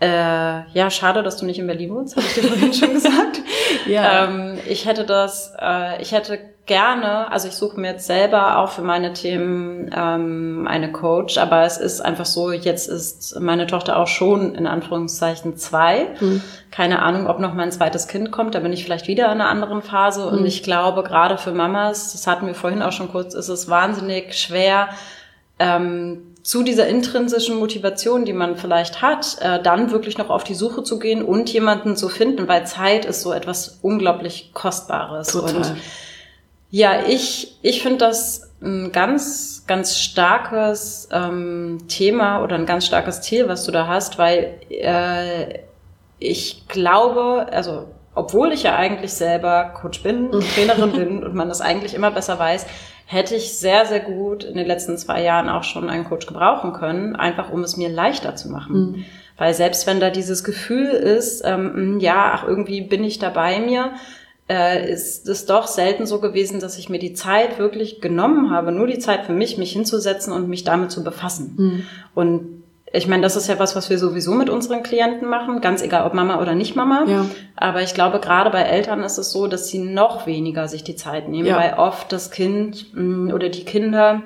äh, 0.00 0.62
ja, 0.72 0.90
schade, 0.90 1.22
dass 1.22 1.36
du 1.36 1.44
nicht 1.44 1.58
in 1.58 1.66
Berlin 1.66 1.94
wohnst, 1.94 2.16
habe 2.16 2.26
ich 2.26 2.34
dir 2.34 2.44
vorhin 2.44 2.72
schon 2.72 2.92
gesagt. 2.94 3.42
ja. 3.86 4.24
Ähm, 4.24 4.58
ich 4.66 4.86
hätte 4.86 5.04
das, 5.04 5.52
äh, 5.60 6.00
ich 6.00 6.12
hätte 6.12 6.38
gerne, 6.64 7.30
also 7.32 7.48
ich 7.48 7.54
suche 7.54 7.80
mir 7.80 7.92
jetzt 7.92 8.06
selber 8.06 8.58
auch 8.58 8.70
für 8.70 8.82
meine 8.82 9.12
Themen 9.12 9.90
ähm, 9.94 10.68
eine 10.70 10.92
Coach, 10.92 11.36
aber 11.36 11.64
es 11.64 11.78
ist 11.78 12.00
einfach 12.00 12.26
so, 12.26 12.52
jetzt 12.52 12.88
ist 12.88 13.38
meine 13.40 13.66
Tochter 13.66 13.98
auch 13.98 14.06
schon 14.06 14.54
in 14.54 14.68
Anführungszeichen 14.68 15.56
zwei. 15.56 16.06
Mhm. 16.20 16.42
Keine 16.70 17.02
Ahnung, 17.02 17.26
ob 17.26 17.40
noch 17.40 17.54
mein 17.54 17.72
zweites 17.72 18.06
Kind 18.06 18.30
kommt, 18.30 18.54
da 18.54 18.60
bin 18.60 18.72
ich 18.72 18.84
vielleicht 18.84 19.08
wieder 19.08 19.24
in 19.26 19.32
einer 19.32 19.48
anderen 19.48 19.82
Phase. 19.82 20.26
Mhm. 20.26 20.38
Und 20.38 20.46
ich 20.46 20.62
glaube, 20.62 21.02
gerade 21.02 21.38
für 21.38 21.52
Mamas, 21.52 22.12
das 22.12 22.26
hatten 22.26 22.46
wir 22.46 22.54
vorhin 22.54 22.82
auch 22.82 22.92
schon 22.92 23.10
kurz, 23.10 23.34
ist 23.34 23.48
es 23.48 23.68
wahnsinnig 23.68 24.34
schwer, 24.34 24.90
ähm, 25.58 26.29
zu 26.42 26.62
dieser 26.62 26.86
intrinsischen 26.86 27.58
Motivation, 27.58 28.24
die 28.24 28.32
man 28.32 28.56
vielleicht 28.56 29.02
hat, 29.02 29.36
äh, 29.40 29.62
dann 29.62 29.90
wirklich 29.90 30.18
noch 30.18 30.30
auf 30.30 30.44
die 30.44 30.54
Suche 30.54 30.82
zu 30.82 30.98
gehen 30.98 31.22
und 31.22 31.52
jemanden 31.52 31.96
zu 31.96 32.08
finden, 32.08 32.48
weil 32.48 32.66
Zeit 32.66 33.04
ist 33.04 33.22
so 33.22 33.32
etwas 33.32 33.78
unglaublich 33.82 34.52
Kostbares. 34.54 35.28
Total. 35.28 35.56
Und 35.56 35.74
ja, 36.70 37.02
ich, 37.06 37.58
ich 37.62 37.82
finde 37.82 37.98
das 37.98 38.50
ein 38.62 38.92
ganz, 38.92 39.64
ganz 39.66 39.98
starkes 39.98 41.08
ähm, 41.12 41.78
Thema 41.88 42.42
oder 42.42 42.56
ein 42.56 42.66
ganz 42.66 42.86
starkes 42.86 43.22
Ziel, 43.22 43.48
was 43.48 43.64
du 43.64 43.72
da 43.72 43.86
hast, 43.86 44.18
weil 44.18 44.58
äh, 44.70 45.60
ich 46.18 46.68
glaube, 46.68 47.46
also 47.50 47.86
obwohl 48.14 48.52
ich 48.52 48.64
ja 48.64 48.76
eigentlich 48.76 49.12
selber 49.12 49.72
Coach 49.80 50.02
bin, 50.02 50.30
Trainerin 50.54 50.92
bin 50.92 51.24
und 51.24 51.34
man 51.34 51.48
das 51.48 51.60
eigentlich 51.60 51.94
immer 51.94 52.10
besser 52.10 52.38
weiß, 52.38 52.66
hätte 53.10 53.34
ich 53.34 53.58
sehr, 53.58 53.86
sehr 53.86 53.98
gut 53.98 54.44
in 54.44 54.54
den 54.54 54.68
letzten 54.68 54.96
zwei 54.96 55.20
Jahren 55.20 55.48
auch 55.48 55.64
schon 55.64 55.90
einen 55.90 56.04
Coach 56.04 56.26
gebrauchen 56.28 56.72
können, 56.72 57.16
einfach 57.16 57.50
um 57.50 57.64
es 57.64 57.76
mir 57.76 57.88
leichter 57.88 58.36
zu 58.36 58.48
machen. 58.48 58.76
Mhm. 58.76 59.04
Weil 59.36 59.52
selbst 59.52 59.88
wenn 59.88 59.98
da 59.98 60.10
dieses 60.10 60.44
Gefühl 60.44 60.86
ist, 60.86 61.42
ähm, 61.44 61.98
ja, 61.98 62.30
ach, 62.32 62.46
irgendwie 62.46 62.82
bin 62.82 63.02
ich 63.02 63.18
da 63.18 63.30
bei 63.30 63.58
mir, 63.58 63.94
äh, 64.48 64.88
ist 64.88 65.26
es 65.28 65.44
doch 65.44 65.66
selten 65.66 66.06
so 66.06 66.20
gewesen, 66.20 66.60
dass 66.60 66.78
ich 66.78 66.88
mir 66.88 67.00
die 67.00 67.14
Zeit 67.14 67.58
wirklich 67.58 68.00
genommen 68.00 68.52
habe, 68.52 68.70
nur 68.70 68.86
die 68.86 69.00
Zeit 69.00 69.24
für 69.24 69.32
mich, 69.32 69.58
mich 69.58 69.72
hinzusetzen 69.72 70.32
und 70.32 70.48
mich 70.48 70.62
damit 70.62 70.92
zu 70.92 71.02
befassen. 71.02 71.54
Mhm. 71.56 71.86
Und 72.14 72.59
ich 72.92 73.06
meine, 73.06 73.22
das 73.22 73.36
ist 73.36 73.48
ja 73.48 73.58
was, 73.58 73.76
was 73.76 73.88
wir 73.88 73.98
sowieso 73.98 74.32
mit 74.32 74.50
unseren 74.50 74.82
Klienten 74.82 75.28
machen, 75.28 75.60
ganz 75.60 75.80
egal 75.80 76.06
ob 76.06 76.14
Mama 76.14 76.40
oder 76.40 76.54
nicht 76.54 76.74
Mama. 76.74 77.04
Ja. 77.06 77.26
Aber 77.54 77.82
ich 77.82 77.94
glaube, 77.94 78.18
gerade 78.18 78.50
bei 78.50 78.62
Eltern 78.62 79.02
ist 79.02 79.16
es 79.16 79.30
so, 79.30 79.46
dass 79.46 79.68
sie 79.68 79.78
noch 79.78 80.26
weniger 80.26 80.66
sich 80.66 80.82
die 80.82 80.96
Zeit 80.96 81.28
nehmen, 81.28 81.46
ja. 81.46 81.56
weil 81.56 81.74
oft 81.74 82.10
das 82.10 82.32
Kind 82.32 82.86
mm, 82.94 83.30
oder 83.32 83.48
die 83.48 83.64
Kinder 83.64 84.22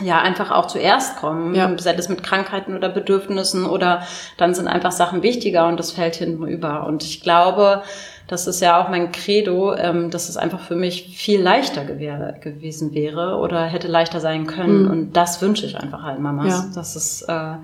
ja 0.00 0.20
einfach 0.20 0.50
auch 0.52 0.66
zuerst 0.66 1.16
kommen, 1.16 1.54
ja. 1.54 1.76
sei 1.78 1.94
es 1.94 2.08
mit 2.08 2.22
Krankheiten 2.22 2.76
oder 2.76 2.88
Bedürfnissen 2.88 3.66
oder 3.66 4.02
dann 4.36 4.54
sind 4.54 4.68
einfach 4.68 4.92
Sachen 4.92 5.22
wichtiger 5.22 5.66
und 5.66 5.78
das 5.78 5.90
fällt 5.90 6.16
hinten 6.16 6.46
über. 6.46 6.86
Und 6.86 7.02
ich 7.02 7.20
glaube, 7.20 7.82
das 8.28 8.46
ist 8.46 8.60
ja 8.60 8.80
auch 8.80 8.88
mein 8.88 9.10
Credo, 9.10 9.74
ähm, 9.74 10.10
dass 10.10 10.28
es 10.28 10.36
einfach 10.36 10.60
für 10.60 10.76
mich 10.76 11.16
viel 11.16 11.42
leichter 11.42 11.84
gewesen 11.84 12.94
wäre 12.94 13.36
oder 13.38 13.64
hätte 13.64 13.88
leichter 13.88 14.20
sein 14.20 14.46
können. 14.46 14.84
Mhm. 14.84 14.90
Und 14.90 15.12
das 15.14 15.42
wünsche 15.42 15.66
ich 15.66 15.76
einfach 15.76 16.02
halt 16.02 16.20
Mamas. 16.20 16.48
Ja. 16.48 16.66
Das 16.74 16.94
ist 16.94 17.22
äh, 17.22 17.54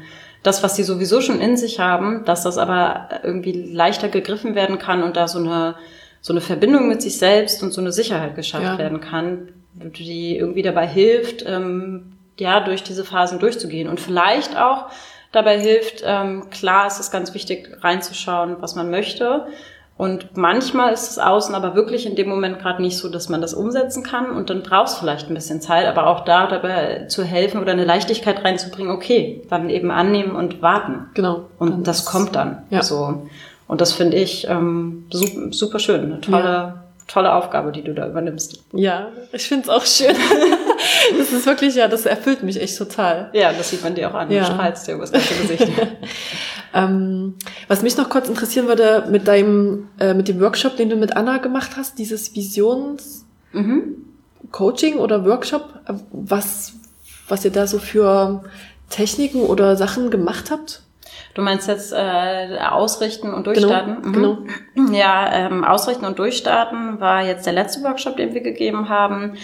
das, 0.45 0.63
was 0.63 0.77
sie 0.77 0.85
sowieso 0.85 1.21
schon 1.23 1.41
in 1.41 1.57
sich 1.57 1.81
haben, 1.81 2.25
dass 2.27 2.45
das 2.45 2.59
aber 2.59 3.09
irgendwie 3.25 3.53
leichter 3.53 4.09
gegriffen 4.09 4.55
werden 4.55 4.79
kann 4.79 5.03
und 5.03 5.17
da 5.17 5.27
so 5.27 5.39
eine, 5.39 5.75
so 6.21 6.33
eine 6.33 6.43
Verbindung 6.43 6.87
mit 6.87 7.03
sich 7.03 7.19
selbst 7.19 7.63
und 7.63 7.73
so 7.73 7.81
eine 7.81 7.93
Sicherheit 7.93 8.37
geschafft 8.37 8.65
ja. 8.65 8.79
werden 8.79 9.01
kann, 9.01 9.49
die 9.73 10.37
irgendwie 10.37 10.63
dabei 10.63 10.87
hilft, 10.87 11.45
ähm, 11.49 12.13
ja, 12.39 12.61
durch 12.61 12.83
diese 12.83 13.05
Phasen 13.05 13.39
durchzugehen 13.39 13.89
und 13.89 14.01
vielleicht 14.01 14.57
auch 14.57 14.91
dabei 15.33 15.59
hilft, 15.59 16.03
ähm, 16.05 16.51
klar 16.51 16.87
ist 16.87 17.01
es 17.01 17.11
ganz 17.11 17.33
wichtig 17.33 17.79
reinzuschauen, 17.81 18.57
was 18.61 18.75
man 18.75 18.91
möchte 18.91 19.47
und 19.97 20.37
manchmal 20.37 20.93
ist 20.93 21.13
es 21.13 21.19
außen 21.19 21.55
aber 21.55 21.77
wirklich 21.77 22.05
in 22.05 22.17
dem 22.17 22.29
Moment 22.29 22.59
gerade 22.59 22.83
nicht 22.83 22.99
so, 22.99 23.09
dass 23.09 23.29
man 23.29 23.41
das 23.41 23.55
umsetzen 23.55 24.03
kann 24.03 24.33
und 24.33 24.51
dann 24.51 24.65
brauchst 24.65 24.97
du 24.97 25.01
vielleicht 25.01 25.29
ein 25.29 25.35
bisschen 25.35 25.61
Zeit, 25.61 25.87
aber 25.87 26.09
auch 26.09 26.25
da 26.25 26.49
dabei 26.49 27.07
zu 27.07 27.23
helfen 27.23 27.61
oder 27.61 27.73
eine 27.73 27.85
Leichtigkeit 27.85 28.45
reinzubringen, 28.45 28.93
okay, 28.93 29.43
dann 29.51 29.71
eben 29.71 29.93
annehmen 29.93 30.35
und 30.35 30.63
warten. 30.63 31.11
Genau. 31.15 31.45
Und 31.59 31.87
das 31.87 32.05
kommt 32.07 32.35
dann. 32.35 32.65
Ja. 32.71 32.83
So. 32.83 33.29
Und 33.69 33.81
das 33.81 33.93
finde 33.93 34.17
ich 34.17 34.49
ähm, 34.49 35.07
super, 35.11 35.79
schön. 35.79 36.05
Eine 36.05 36.21
tolle, 36.21 36.45
ja 36.45 36.85
tolle 37.07 37.33
Aufgabe, 37.35 37.73
die 37.73 37.83
du 37.83 37.93
da 37.93 38.09
übernimmst. 38.09 38.61
Ja, 38.73 39.09
ich 39.33 39.47
finde 39.47 39.65
es 39.65 39.69
auch 39.69 39.85
schön. 39.85 40.17
das 41.19 41.33
ist 41.33 41.47
wirklich, 41.47 41.75
ja, 41.75 41.89
das 41.89 42.07
erfüllt 42.07 42.43
mich 42.43 42.61
echt 42.61 42.79
total. 42.79 43.31
Ja, 43.33 43.53
das 43.53 43.71
sieht 43.71 43.83
man 43.83 43.95
dir 43.95 44.11
auch 44.11 44.15
an. 44.15 44.31
Ja. 44.31 44.41
Du 44.41 44.47
strahlst 44.47 44.89
dir 44.89 44.95
über 44.95 45.03
das 45.03 45.13
ganze 45.13 45.35
Gesicht. 45.35 45.69
ähm, 46.75 47.35
was 47.69 47.83
mich 47.83 47.97
noch 47.97 48.11
kurz 48.11 48.29
interessieren 48.29 48.67
würde, 48.67 49.07
mit 49.11 49.29
deinem, 49.29 49.89
äh, 50.01 50.13
mit 50.13 50.27
dem 50.29 50.41
Workshop, 50.41 50.77
den 50.77 50.91
du 50.91 50.97
mit 50.97 51.17
Anna 51.17 51.39
gemacht 51.39 51.77
hast, 51.77 51.99
dieses 51.99 52.35
Visions 52.35 53.25
mhm. 53.53 54.05
Coaching 54.51 54.99
oder 54.99 55.25
Workshop, 55.25 55.81
was, 56.11 56.75
was 57.29 57.45
ihr 57.45 57.53
da 57.53 57.67
so 57.67 57.79
für 57.79 58.43
Techniken 58.91 59.43
oder 59.43 59.77
Sachen 59.77 60.11
gemacht 60.11 60.51
habt? 60.51 60.83
Du 61.35 61.43
meinst 61.43 61.69
jetzt 61.69 61.93
äh, 61.93 62.59
Ausrichten 62.71 63.33
und 63.33 63.47
Durchstarten? 63.47 64.13
Genau. 64.13 64.35
Mhm. 64.35 64.47
genau. 64.75 64.93
Ja, 64.93 65.33
ähm, 65.33 65.65
Ausrichten 65.65 66.05
und 66.05 66.19
Durchstarten 66.19 67.01
war 67.01 67.25
jetzt 67.25 67.47
der 67.47 67.53
letzte 67.53 67.83
Workshop, 67.85 68.17
den 68.17 68.35
wir 68.35 68.41
gegeben 68.41 68.89
haben. 68.89 69.37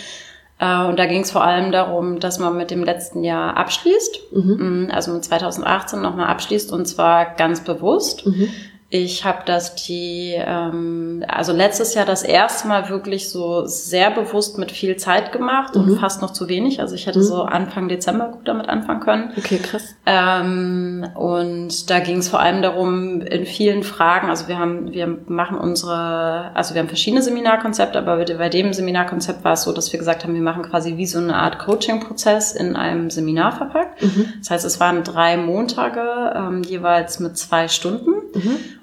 Äh, 0.61 0.85
und 0.85 0.99
da 0.99 1.07
ging 1.07 1.23
es 1.23 1.31
vor 1.31 1.42
allem 1.42 1.73
darum, 1.73 2.20
dass 2.20 2.38
man 2.38 2.57
mit 2.57 2.70
dem 2.70 2.85
letzten 2.85 3.25
Jahr 3.25 3.57
abschließt, 3.57 4.33
mhm. 4.33 4.85
Mm, 4.87 4.90
also 4.90 5.12
mit 5.12 5.25
2018 5.25 6.01
nochmal 6.01 6.27
abschließt 6.27 6.70
und 6.70 6.87
zwar 6.87 7.35
ganz 7.35 7.64
bewusst. 7.64 8.27
Mhm. 8.27 8.51
Ich 8.92 9.24
habe 9.24 9.42
das 9.46 9.76
die, 9.76 10.35
ähm, 10.37 11.24
also 11.29 11.53
letztes 11.53 11.94
Jahr 11.94 12.05
das 12.05 12.24
erste 12.24 12.66
Mal 12.66 12.88
wirklich 12.88 13.31
so 13.31 13.64
sehr 13.64 14.11
bewusst 14.11 14.59
mit 14.59 14.72
viel 14.72 14.96
Zeit 14.96 15.31
gemacht 15.31 15.76
mhm. 15.76 15.83
und 15.83 15.98
fast 16.00 16.20
noch 16.20 16.33
zu 16.33 16.48
wenig. 16.48 16.81
Also 16.81 16.96
ich 16.96 17.07
hätte 17.07 17.20
mhm. 17.20 17.24
so 17.24 17.42
Anfang 17.42 17.88
Dezember 17.88 18.31
gut 18.31 18.48
damit 18.48 18.68
anfangen 18.68 18.98
können. 18.98 19.33
Okay, 19.38 19.59
krass. 19.59 19.94
Ähm, 20.07 21.07
und 21.14 21.88
da 21.88 22.00
ging 22.00 22.18
es 22.18 22.29
vor 22.29 22.40
allem 22.40 22.62
darum, 22.62 23.20
in 23.20 23.46
vielen 23.46 23.85
Fragen, 23.85 24.29
also 24.29 24.48
wir 24.48 24.59
haben, 24.59 24.90
wir 24.92 25.18
machen 25.29 25.57
unsere, 25.57 26.50
also 26.55 26.74
wir 26.74 26.81
haben 26.81 26.88
verschiedene 26.88 27.22
Seminarkonzepte, 27.22 27.96
aber 27.96 28.16
bei 28.24 28.48
dem 28.48 28.72
Seminarkonzept 28.72 29.44
war 29.44 29.53
es 29.53 29.62
so, 29.62 29.72
dass 29.72 29.92
wir 29.92 30.00
gesagt 30.00 30.24
haben, 30.24 30.35
wir 30.35 30.42
machen 30.42 30.64
quasi 30.64 30.96
wie 30.96 31.07
so 31.07 31.20
eine 31.20 31.37
Art 31.37 31.61
Coaching-Prozess 31.61 32.57
in 32.57 32.74
einem 32.74 33.09
Seminar 33.09 33.53
verpackt. 33.53 34.03
Mhm. 34.03 34.33
Das 34.40 34.50
heißt, 34.50 34.64
es 34.64 34.81
waren 34.81 35.05
drei 35.05 35.37
Montage, 35.37 36.33
ähm, 36.35 36.64
jeweils 36.64 37.20
mit 37.20 37.38
zwei 37.38 37.68
Stunden. 37.68 38.14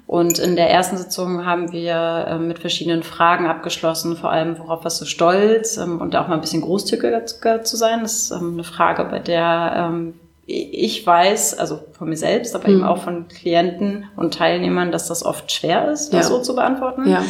Und 0.08 0.38
in 0.38 0.56
der 0.56 0.70
ersten 0.70 0.96
Sitzung 0.96 1.44
haben 1.44 1.70
wir 1.70 2.26
äh, 2.28 2.38
mit 2.38 2.58
verschiedenen 2.58 3.02
Fragen 3.02 3.46
abgeschlossen, 3.46 4.16
vor 4.16 4.30
allem 4.32 4.58
worauf 4.58 4.82
warst 4.82 5.02
du 5.02 5.04
stolz 5.04 5.76
ähm, 5.76 6.00
und 6.00 6.16
auch 6.16 6.28
mal 6.28 6.36
ein 6.36 6.40
bisschen 6.40 6.62
großzügiger 6.62 7.26
zu 7.26 7.76
sein. 7.76 8.00
Das 8.00 8.14
ist 8.14 8.30
ähm, 8.30 8.54
eine 8.54 8.64
Frage, 8.64 9.04
bei 9.04 9.18
der 9.18 9.90
ähm, 9.90 10.14
ich 10.46 11.06
weiß, 11.06 11.58
also 11.58 11.80
von 11.92 12.08
mir 12.08 12.16
selbst, 12.16 12.54
aber 12.54 12.68
mhm. 12.68 12.76
eben 12.76 12.84
auch 12.84 13.02
von 13.02 13.28
Klienten 13.28 14.06
und 14.16 14.32
Teilnehmern, 14.32 14.92
dass 14.92 15.08
das 15.08 15.22
oft 15.22 15.52
schwer 15.52 15.90
ist, 15.90 16.14
das 16.14 16.30
ja. 16.30 16.36
so 16.36 16.40
zu 16.40 16.54
beantworten. 16.54 17.06
Ja. 17.06 17.22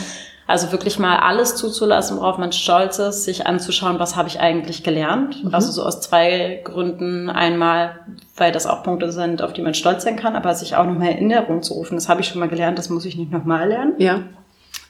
Also 0.48 0.72
wirklich 0.72 0.98
mal 0.98 1.18
alles 1.18 1.56
zuzulassen, 1.56 2.16
worauf 2.16 2.38
man 2.38 2.52
stolz 2.52 2.98
ist, 2.98 3.24
sich 3.24 3.46
anzuschauen, 3.46 3.98
was 3.98 4.16
habe 4.16 4.28
ich 4.28 4.40
eigentlich 4.40 4.82
gelernt. 4.82 5.44
Mhm. 5.44 5.54
Also 5.54 5.70
so 5.70 5.82
aus 5.84 6.00
zwei 6.00 6.62
Gründen. 6.64 7.28
Einmal, 7.28 7.98
weil 8.34 8.50
das 8.50 8.66
auch 8.66 8.82
Punkte 8.82 9.12
sind, 9.12 9.42
auf 9.42 9.52
die 9.52 9.60
man 9.60 9.74
stolz 9.74 10.04
sein 10.04 10.16
kann, 10.16 10.36
aber 10.36 10.54
sich 10.54 10.74
auch 10.74 10.86
nochmal 10.86 11.08
Erinnerung 11.08 11.62
zu 11.62 11.74
rufen. 11.74 11.96
Das 11.96 12.08
habe 12.08 12.22
ich 12.22 12.28
schon 12.28 12.40
mal 12.40 12.48
gelernt, 12.48 12.78
das 12.78 12.88
muss 12.88 13.04
ich 13.04 13.16
nicht 13.16 13.30
nochmal 13.30 13.68
lernen. 13.68 13.92
Ja. 13.98 14.22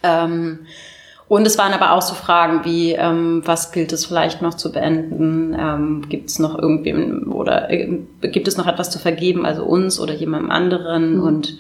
Ähm, 0.05 0.61
und 1.27 1.45
es 1.45 1.59
waren 1.59 1.73
aber 1.73 1.91
auch 1.91 2.03
so 2.03 2.15
Fragen 2.15 2.65
wie, 2.65 2.93
ähm, 2.93 3.43
was 3.45 3.73
gilt 3.73 3.93
es 3.93 4.07
vielleicht 4.07 4.41
noch 4.41 4.55
zu 4.55 4.71
beenden? 4.71 5.57
Ähm, 5.59 6.09
gibt 6.09 6.31
es 6.31 6.39
noch 6.39 6.57
irgendwem 6.57 7.33
oder 7.33 7.69
äh, 7.69 7.99
gibt 8.23 8.47
es 8.47 8.57
noch 8.57 8.69
etwas 8.69 8.91
zu 8.91 9.01
vergeben, 9.01 9.45
also 9.45 9.65
uns 9.65 9.99
oder 9.99 10.15
jemandem 10.15 10.53
anderen? 10.53 11.17
Mhm. 11.17 11.23
Und 11.25 11.59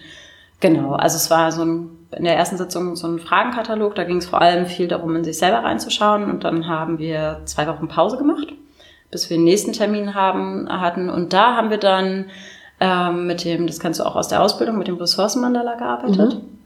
genau, 0.61 0.93
also 0.93 1.17
es 1.17 1.33
war 1.33 1.51
so 1.51 1.65
ein 1.65 1.98
in 2.17 2.25
der 2.25 2.37
ersten 2.37 2.57
Sitzung 2.57 2.97
so 2.97 3.07
einen 3.07 3.19
Fragenkatalog. 3.19 3.95
Da 3.95 4.05
ging 4.05 4.17
es 4.17 4.27
vor 4.27 4.41
allem 4.41 4.67
viel 4.67 4.89
darum, 4.89 5.15
in 5.17 5.25
sich 5.25 5.39
selber 5.39 5.59
reinzuschauen. 5.59 6.31
Und 6.31 6.45
dann 6.45 6.67
haben 6.67 6.99
wir 6.99 7.43
zwei 7.45 7.67
Wochen 7.67 7.89
Pause 7.89 8.17
gemacht, 8.17 8.49
bis 9.11 9.29
wir 9.29 9.37
den 9.37 9.45
nächsten 9.45 9.73
Termin 9.73 10.15
haben, 10.15 10.69
hatten. 10.69 11.11
Und 11.11 11.33
da 11.33 11.57
haben 11.57 11.71
wir 11.71 11.79
dann 11.79 12.27
ähm, 12.81 13.27
mit 13.27 13.45
dem, 13.45 13.67
das 13.67 13.81
kannst 13.81 14.01
du 14.01 14.05
auch 14.05 14.17
aus 14.17 14.29
der 14.29 14.43
Ausbildung, 14.43 14.79
mit 14.79 14.89
dem 14.89 14.97
Ressourcenmandala 14.97 15.75
gearbeitet. 15.75 16.35
Mhm. 16.35 16.58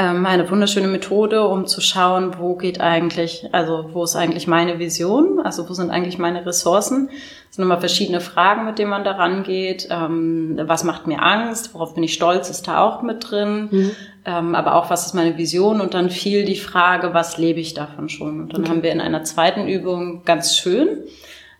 Ähm, 0.00 0.24
eine 0.24 0.50
wunderschöne 0.50 0.88
Methode, 0.88 1.46
um 1.46 1.66
zu 1.66 1.82
schauen, 1.82 2.38
wo 2.38 2.54
geht 2.54 2.80
eigentlich, 2.80 3.50
also 3.52 3.90
wo 3.92 4.02
ist 4.02 4.16
eigentlich 4.16 4.46
meine 4.46 4.78
Vision, 4.78 5.40
also 5.44 5.68
wo 5.68 5.74
sind 5.74 5.90
eigentlich 5.90 6.16
meine 6.16 6.46
Ressourcen. 6.46 7.10
Es 7.50 7.56
sind 7.56 7.64
immer 7.64 7.80
verschiedene 7.80 8.22
Fragen, 8.22 8.64
mit 8.64 8.78
denen 8.78 8.88
man 8.88 9.04
da 9.04 9.12
rangeht. 9.12 9.88
Ähm, 9.90 10.58
was 10.62 10.84
macht 10.84 11.06
mir 11.06 11.22
Angst? 11.22 11.74
Worauf 11.74 11.94
bin 11.94 12.02
ich 12.02 12.14
stolz? 12.14 12.48
Ist 12.48 12.66
da 12.66 12.82
auch 12.82 13.02
mit 13.02 13.30
drin. 13.30 13.68
Mhm. 13.70 13.90
Ähm, 14.24 14.54
aber 14.54 14.76
auch, 14.76 14.88
was 14.88 15.04
ist 15.04 15.14
meine 15.14 15.36
Vision? 15.36 15.82
Und 15.82 15.92
dann 15.92 16.08
fiel 16.08 16.46
die 16.46 16.56
Frage, 16.56 17.12
was 17.12 17.36
lebe 17.36 17.60
ich 17.60 17.74
davon 17.74 18.08
schon? 18.08 18.40
Und 18.40 18.54
dann 18.54 18.62
okay. 18.62 18.70
haben 18.70 18.82
wir 18.82 18.92
in 18.92 19.02
einer 19.02 19.24
zweiten 19.24 19.68
Übung 19.68 20.22
ganz 20.24 20.56
schön 20.56 20.88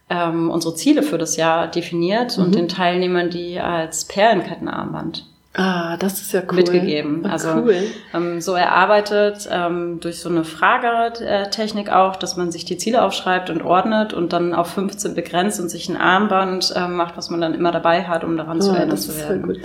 ähm, 0.09 0.51
unsere 0.51 0.75
Ziele 0.75 1.03
für 1.03 1.19
das 1.19 1.37
Jahr 1.37 1.67
definiert 1.69 2.39
mhm. 2.39 2.45
und 2.45 2.55
den 2.55 2.69
Teilnehmern 2.69 3.29
die 3.29 3.61
als 3.61 4.07
Perlenkettenarmband 4.07 5.27
Ah, 5.53 5.97
das 5.97 6.21
ist 6.21 6.33
ja 6.33 6.43
cool. 6.49 6.57
Mitgegeben. 6.57 7.27
Ah, 7.27 7.33
also 7.33 7.51
cool. 7.57 7.83
ähm, 8.15 8.41
so 8.41 8.55
erarbeitet 8.55 9.49
ähm, 9.51 9.99
durch 10.01 10.21
so 10.21 10.29
eine 10.29 10.45
Fragetechnik 10.45 11.91
auch, 11.91 12.17
dass 12.17 12.37
man 12.37 12.53
sich 12.53 12.65
die 12.65 12.77
Ziele 12.77 13.03
aufschreibt 13.03 13.51
und 13.51 13.63
ordnet 13.63 14.13
und 14.13 14.33
dann 14.33 14.55
auf 14.55 14.69
15 14.69 15.15
begrenzt 15.15 15.59
und 15.61 15.69
sich 15.69 15.89
ein 15.89 15.97
Armband 15.97 16.73
äh, 16.77 16.87
macht, 16.87 17.17
was 17.17 17.31
man 17.31 17.41
dann 17.41 17.55
immer 17.55 17.73
dabei 17.73 18.05
hat, 18.05 18.23
um 18.23 18.37
daran 18.37 18.59
oh, 18.59 18.61
zu 18.61 18.71
erinnern 18.71 18.97
zu 18.97 19.17
werden. 19.17 19.45
Voll 19.45 19.55
gut. 19.55 19.63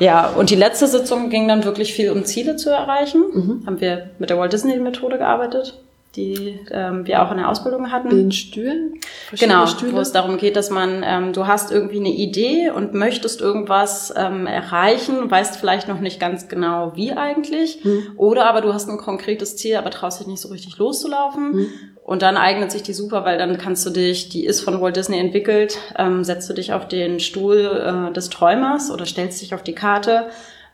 Ja, 0.00 0.28
und 0.30 0.50
die 0.50 0.56
letzte 0.56 0.88
Sitzung 0.88 1.30
ging 1.30 1.46
dann 1.46 1.64
wirklich 1.64 1.94
viel 1.94 2.10
um 2.10 2.24
Ziele 2.24 2.56
zu 2.56 2.70
erreichen. 2.70 3.22
Mhm. 3.32 3.62
Haben 3.66 3.80
wir 3.80 4.10
mit 4.18 4.30
der 4.30 4.38
Walt 4.38 4.52
Disney 4.52 4.76
Methode 4.78 5.18
gearbeitet 5.18 5.78
die 6.16 6.60
ähm, 6.70 7.06
wir 7.06 7.22
auch 7.22 7.30
in 7.30 7.38
der 7.38 7.48
Ausbildung 7.48 7.90
hatten. 7.90 8.10
Den 8.10 8.32
Stühlen? 8.32 9.00
Genau, 9.38 9.66
Stühle? 9.66 9.94
wo 9.94 10.00
es 10.00 10.12
darum 10.12 10.36
geht, 10.36 10.56
dass 10.56 10.70
man, 10.70 11.02
ähm, 11.04 11.32
du 11.32 11.46
hast 11.46 11.72
irgendwie 11.72 11.98
eine 11.98 12.10
Idee 12.10 12.70
und 12.70 12.92
möchtest 12.92 13.40
irgendwas 13.40 14.12
ähm, 14.16 14.46
erreichen, 14.46 15.30
weißt 15.30 15.56
vielleicht 15.56 15.88
noch 15.88 16.00
nicht 16.00 16.20
ganz 16.20 16.48
genau, 16.48 16.92
wie 16.94 17.12
eigentlich. 17.12 17.78
Hm. 17.82 18.12
Oder 18.16 18.46
aber 18.46 18.60
du 18.60 18.74
hast 18.74 18.88
ein 18.88 18.98
konkretes 18.98 19.56
Ziel, 19.56 19.76
aber 19.76 19.90
traust 19.90 20.20
dich 20.20 20.26
nicht 20.26 20.40
so 20.40 20.48
richtig 20.48 20.76
loszulaufen. 20.78 21.52
Hm. 21.52 21.66
Und 22.04 22.22
dann 22.22 22.36
eignet 22.36 22.72
sich 22.72 22.82
die 22.82 22.94
super, 22.94 23.24
weil 23.24 23.38
dann 23.38 23.58
kannst 23.58 23.86
du 23.86 23.90
dich, 23.90 24.28
die 24.28 24.44
ist 24.44 24.60
von 24.60 24.80
Walt 24.80 24.96
Disney 24.96 25.18
entwickelt, 25.18 25.78
ähm, 25.96 26.24
setzt 26.24 26.50
du 26.50 26.52
dich 26.52 26.72
auf 26.72 26.88
den 26.88 27.20
Stuhl 27.20 28.10
äh, 28.10 28.12
des 28.12 28.28
Träumers 28.28 28.90
oder 28.90 29.06
stellst 29.06 29.40
dich 29.40 29.54
auf 29.54 29.62
die 29.62 29.74
Karte 29.74 30.26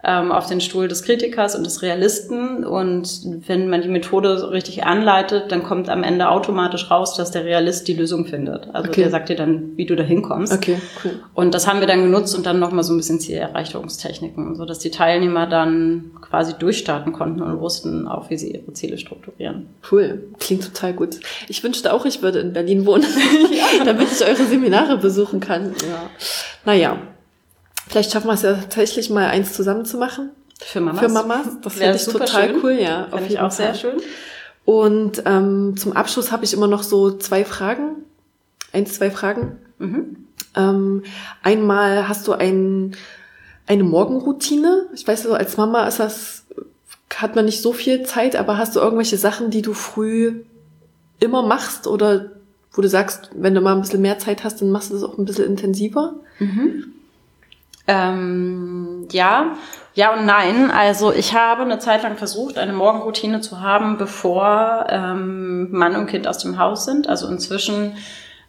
ähm, 0.04 0.30
auf 0.30 0.46
den 0.46 0.60
Stuhl 0.60 0.86
des 0.86 1.02
Kritikers 1.02 1.56
und 1.56 1.64
des 1.64 1.82
Realisten. 1.82 2.64
Und 2.64 3.08
wenn 3.48 3.68
man 3.68 3.82
die 3.82 3.88
Methode 3.88 4.50
richtig 4.52 4.84
anleitet, 4.84 5.50
dann 5.50 5.64
kommt 5.64 5.88
am 5.88 6.04
Ende 6.04 6.28
automatisch 6.28 6.90
raus, 6.90 7.16
dass 7.16 7.32
der 7.32 7.44
Realist 7.44 7.88
die 7.88 7.94
Lösung 7.94 8.24
findet. 8.24 8.68
Also 8.72 8.90
okay. 8.90 9.02
der 9.02 9.10
sagt 9.10 9.28
dir 9.28 9.36
dann, 9.36 9.76
wie 9.76 9.86
du 9.86 9.96
da 9.96 10.04
hinkommst. 10.04 10.52
Okay, 10.52 10.80
cool. 11.04 11.12
Und 11.34 11.52
das 11.52 11.66
haben 11.66 11.80
wir 11.80 11.88
dann 11.88 12.02
genutzt 12.02 12.36
und 12.36 12.46
dann 12.46 12.60
nochmal 12.60 12.84
so 12.84 12.94
ein 12.94 12.96
bisschen 12.96 13.18
Zielerreichungstechniken, 13.18 14.54
so 14.54 14.64
dass 14.64 14.78
die 14.78 14.90
Teilnehmer 14.90 15.46
dann 15.46 16.12
quasi 16.20 16.54
durchstarten 16.56 17.12
konnten 17.12 17.42
und 17.42 17.60
wussten 17.60 18.06
auch, 18.06 18.30
wie 18.30 18.38
sie 18.38 18.52
ihre 18.52 18.72
Ziele 18.74 18.98
strukturieren. 18.98 19.66
Cool. 19.90 20.28
Klingt 20.38 20.64
total 20.64 20.92
gut. 20.92 21.18
Ich 21.48 21.64
wünschte 21.64 21.92
auch, 21.92 22.04
ich 22.04 22.22
würde 22.22 22.38
in 22.38 22.52
Berlin 22.52 22.86
wohnen, 22.86 23.06
damit 23.84 24.08
ich 24.12 24.24
eure 24.24 24.44
Seminare 24.44 24.96
besuchen 24.98 25.40
kann. 25.40 25.74
Ja. 25.88 26.10
Naja, 26.64 26.98
Vielleicht 27.88 28.12
schaffen 28.12 28.26
wir 28.26 28.34
es 28.34 28.42
ja 28.42 28.54
tatsächlich 28.54 29.10
mal 29.10 29.26
eins 29.26 29.54
zusammen 29.54 29.84
zu 29.84 29.96
machen. 29.96 30.30
Für 30.60 30.80
Mamas. 30.80 31.00
Für 31.00 31.08
Mamas. 31.08 31.46
Das 31.62 31.74
finde 31.74 31.96
ich 31.96 32.04
total 32.04 32.48
schön. 32.50 32.60
cool, 32.62 32.72
ja. 32.72 33.08
Finde 33.10 33.26
ich 33.26 33.38
auch 33.38 33.52
Fall. 33.52 33.72
sehr 33.72 33.74
schön. 33.74 34.00
Und 34.64 35.22
ähm, 35.24 35.76
zum 35.76 35.92
Abschluss 35.92 36.30
habe 36.30 36.44
ich 36.44 36.52
immer 36.52 36.66
noch 36.66 36.82
so 36.82 37.16
zwei 37.16 37.44
Fragen. 37.44 38.04
Eins, 38.72 38.94
zwei 38.94 39.10
Fragen. 39.10 39.58
Mhm. 39.78 40.16
Ähm, 40.54 41.04
einmal 41.42 42.08
hast 42.08 42.28
du 42.28 42.32
ein, 42.32 42.94
eine 43.66 43.84
Morgenroutine. 43.84 44.86
Ich 44.94 45.06
weiß 45.06 45.22
so, 45.22 45.32
als 45.32 45.56
Mama 45.56 45.86
ist 45.86 46.00
das, 46.00 46.44
hat 47.14 47.34
man 47.34 47.46
nicht 47.46 47.62
so 47.62 47.72
viel 47.72 48.02
Zeit, 48.02 48.36
aber 48.36 48.58
hast 48.58 48.76
du 48.76 48.80
irgendwelche 48.80 49.16
Sachen, 49.16 49.50
die 49.50 49.62
du 49.62 49.72
früh 49.72 50.42
immer 51.20 51.42
machst 51.42 51.86
oder 51.86 52.32
wo 52.72 52.82
du 52.82 52.88
sagst, 52.88 53.30
wenn 53.34 53.54
du 53.54 53.60
mal 53.60 53.74
ein 53.74 53.80
bisschen 53.80 54.02
mehr 54.02 54.18
Zeit 54.18 54.44
hast, 54.44 54.60
dann 54.60 54.70
machst 54.70 54.90
du 54.90 54.94
das 54.94 55.02
auch 55.02 55.16
ein 55.16 55.24
bisschen 55.24 55.46
intensiver? 55.46 56.14
Mhm. 56.38 56.92
Ähm, 57.88 59.08
ja, 59.10 59.56
ja 59.94 60.14
und 60.14 60.26
nein. 60.26 60.70
Also 60.70 61.12
ich 61.12 61.34
habe 61.34 61.62
eine 61.62 61.78
Zeit 61.78 62.04
lang 62.04 62.16
versucht, 62.16 62.58
eine 62.58 62.74
Morgenroutine 62.74 63.40
zu 63.40 63.60
haben, 63.60 63.96
bevor 63.96 64.86
ähm, 64.90 65.72
Mann 65.72 65.96
und 65.96 66.06
Kind 66.06 66.28
aus 66.28 66.38
dem 66.38 66.58
Haus 66.58 66.84
sind. 66.84 67.08
Also 67.08 67.26
inzwischen 67.28 67.96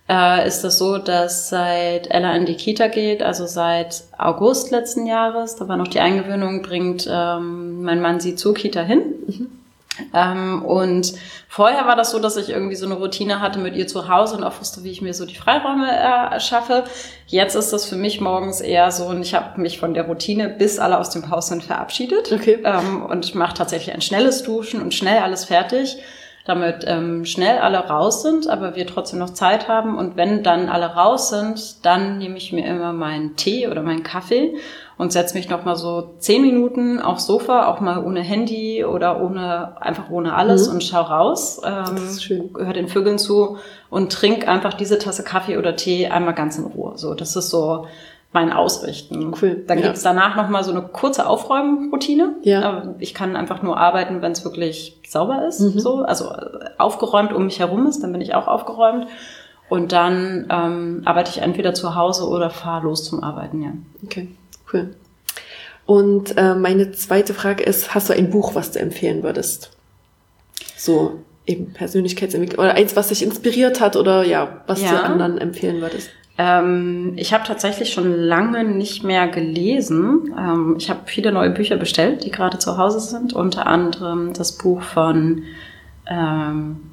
äh, 0.10 0.46
ist 0.46 0.64
das 0.64 0.78
so, 0.78 0.98
dass 0.98 1.50
seit 1.50 2.12
Ella 2.12 2.36
in 2.36 2.46
die 2.46 2.56
Kita 2.56 2.88
geht, 2.88 3.24
also 3.24 3.48
seit 3.48 4.04
August 4.18 4.72
letzten 4.72 5.06
Jahres, 5.06 5.56
da 5.56 5.68
war 5.68 5.78
noch 5.78 5.88
die 5.88 6.00
Eingewöhnung, 6.00 6.62
bringt 6.62 7.08
ähm, 7.10 7.84
mein 7.84 8.02
Mann 8.02 8.20
sie 8.20 8.36
zur 8.36 8.54
Kita 8.54 8.82
hin. 8.82 9.02
Mhm. 9.28 9.59
Ähm, 10.14 10.64
und 10.64 11.14
vorher 11.48 11.86
war 11.86 11.96
das 11.96 12.12
so, 12.12 12.20
dass 12.20 12.38
ich 12.38 12.50
irgendwie 12.50 12.76
so 12.76 12.86
eine 12.86 12.96
Routine 12.96 13.42
hatte 13.42 13.60
mit 13.60 13.76
ihr 13.76 13.88
zu 13.88 14.08
Hause 14.10 14.38
und 14.38 14.44
auch 14.44 14.60
wusste, 14.60 14.84
wie 14.84 14.92
ich 14.92 15.02
mir 15.02 15.14
so 15.14 15.26
die 15.26 15.36
Freiräume 15.36 15.88
äh, 15.90 16.40
schaffe. 16.40 16.84
Jetzt 17.28 17.56
ist 17.56 17.72
das 17.72 17.86
für 17.86 17.96
mich 17.96 18.22
morgens 18.22 18.62
eher 18.62 18.92
so, 18.92 19.06
und 19.06 19.22
ich 19.22 19.34
habe 19.36 19.60
mich 19.60 19.80
von 19.80 19.94
der 19.94 20.08
Routine, 20.08 20.50
bis 20.50 20.80
alle 20.80 21.00
aus 21.00 21.10
dem 21.10 21.30
Haus 21.30 21.48
sind, 21.48 21.64
verabschiedet. 21.64 22.32
Okay. 22.32 22.60
Ähm, 22.64 23.04
und 23.06 23.26
ich 23.26 23.36
mache 23.36 23.56
tatsächlich 23.56 23.94
ein 23.94 24.02
schnelles 24.02 24.44
Duschen 24.44 24.82
und 24.82 24.94
schnell 24.94 25.20
alles 25.20 25.46
fertig 25.46 25.98
damit 26.50 26.84
ähm, 26.88 27.26
schnell 27.26 27.60
alle 27.60 27.78
raus 27.78 28.24
sind, 28.24 28.50
aber 28.50 28.76
wir 28.76 28.88
trotzdem 28.88 29.20
noch 29.20 29.30
Zeit 29.30 29.68
haben. 29.68 29.98
Und 29.98 30.18
wenn 30.18 30.42
dann 30.42 30.68
alle 30.68 30.88
raus 30.88 31.30
sind, 31.30 31.86
dann 31.86 32.18
nehme 32.18 32.38
ich 32.38 32.52
mir 32.52 32.66
immer 32.66 32.92
meinen 32.92 33.36
Tee 33.36 33.68
oder 33.68 33.84
meinen 33.84 34.02
Kaffee 34.02 34.56
und 35.00 35.14
setze 35.14 35.34
mich 35.34 35.50
noch 35.50 35.64
mal 35.64 35.78
so 35.78 36.14
zehn 36.20 36.42
Minuten 36.42 37.00
aufs 37.00 37.26
Sofa, 37.26 37.68
auch 37.68 37.80
mal 37.80 38.04
ohne 38.04 38.20
Handy 38.20 38.84
oder 38.84 39.22
ohne 39.22 39.82
einfach 39.82 40.10
ohne 40.10 40.36
alles 40.36 40.68
mhm. 40.68 40.74
und 40.74 40.84
schau 40.84 41.02
raus, 41.02 41.62
ähm, 41.66 42.50
hör 42.58 42.74
den 42.74 42.90
Vögeln 42.90 43.18
zu 43.18 43.58
und 43.90 44.12
trink 44.12 44.46
einfach 44.46 44.74
diese 44.74 45.00
Tasse 45.00 45.24
Kaffee 45.24 45.58
oder 45.58 45.78
Tee 45.78 46.08
einmal 46.08 46.34
ganz 46.34 46.58
in 46.58 46.66
Ruhe. 46.66 46.98
So, 46.98 47.14
das 47.14 47.38
ist 47.38 47.50
so 47.50 47.88
mein 48.34 48.52
Ausrichten. 48.52 49.34
Cool. 49.42 49.64
Dann 49.66 49.80
ja. 49.80 49.86
gibt's 49.86 50.04
danach 50.04 50.36
noch 50.36 50.50
mal 50.50 50.66
so 50.66 50.72
eine 50.72 50.82
kurze 50.82 51.28
Aufräumroutine. 51.28 52.36
Ja. 52.42 52.94
Ich 53.00 53.14
kann 53.14 53.38
einfach 53.38 53.64
nur 53.64 53.78
arbeiten, 53.78 54.22
wenn 54.22 54.34
es 54.34 54.44
wirklich 54.44 55.00
sauber 55.08 55.48
ist, 55.48 55.62
mhm. 55.62 55.80
so 55.80 56.02
also 56.02 56.30
aufgeräumt 56.78 57.32
um 57.32 57.46
mich 57.46 57.60
herum 57.60 57.88
ist, 57.88 58.04
dann 58.04 58.12
bin 58.12 58.20
ich 58.20 58.36
auch 58.36 58.50
aufgeräumt. 58.50 59.08
Und 59.70 59.94
dann 59.94 60.48
ähm, 60.50 61.04
arbeite 61.06 61.30
ich 61.30 61.42
entweder 61.42 61.74
zu 61.74 61.96
Hause 61.96 62.28
oder 62.28 62.50
fahre 62.50 62.84
los 62.84 63.06
zum 63.06 63.24
Arbeiten, 63.24 63.62
ja. 63.62 63.72
Okay. 64.04 64.28
Cool. 64.72 64.90
Und 65.86 66.38
äh, 66.38 66.54
meine 66.54 66.92
zweite 66.92 67.34
Frage 67.34 67.64
ist, 67.64 67.96
hast 67.96 68.10
du 68.10 68.14
ein 68.14 68.30
Buch, 68.30 68.54
was 68.54 68.72
du 68.72 68.80
empfehlen 68.80 69.24
würdest? 69.24 69.72
So 70.78 71.20
eben 71.48 71.74
Persönlichkeitsentwicklung 71.74 72.64
oder 72.64 72.76
eins, 72.76 72.96
was 72.96 73.08
dich 73.08 73.24
inspiriert 73.24 73.82
hat 73.82 73.96
oder 73.96 74.24
ja, 74.24 74.62
was 74.68 74.82
ja. 74.82 74.92
du 74.92 75.04
anderen 75.04 75.40
empfehlen 75.40 75.82
würdest? 75.82 76.12
Ähm, 76.38 77.14
ich 77.18 77.34
habe 77.34 77.44
tatsächlich 77.44 77.92
schon 77.92 78.14
lange 78.14 78.64
nicht 78.64 79.04
mehr 79.04 79.28
gelesen. 79.28 80.34
Ähm, 80.38 80.76
ich 80.78 80.90
habe 80.90 81.02
viele 81.06 81.32
neue 81.32 81.50
Bücher 81.50 81.76
bestellt, 81.76 82.24
die 82.24 82.32
gerade 82.32 82.60
zu 82.60 82.78
Hause 82.78 83.00
sind. 83.00 83.34
Unter 83.34 83.66
anderem 83.66 84.34
das 84.34 84.58
Buch 84.58 84.82
von, 84.84 85.44
ähm, 86.08 86.92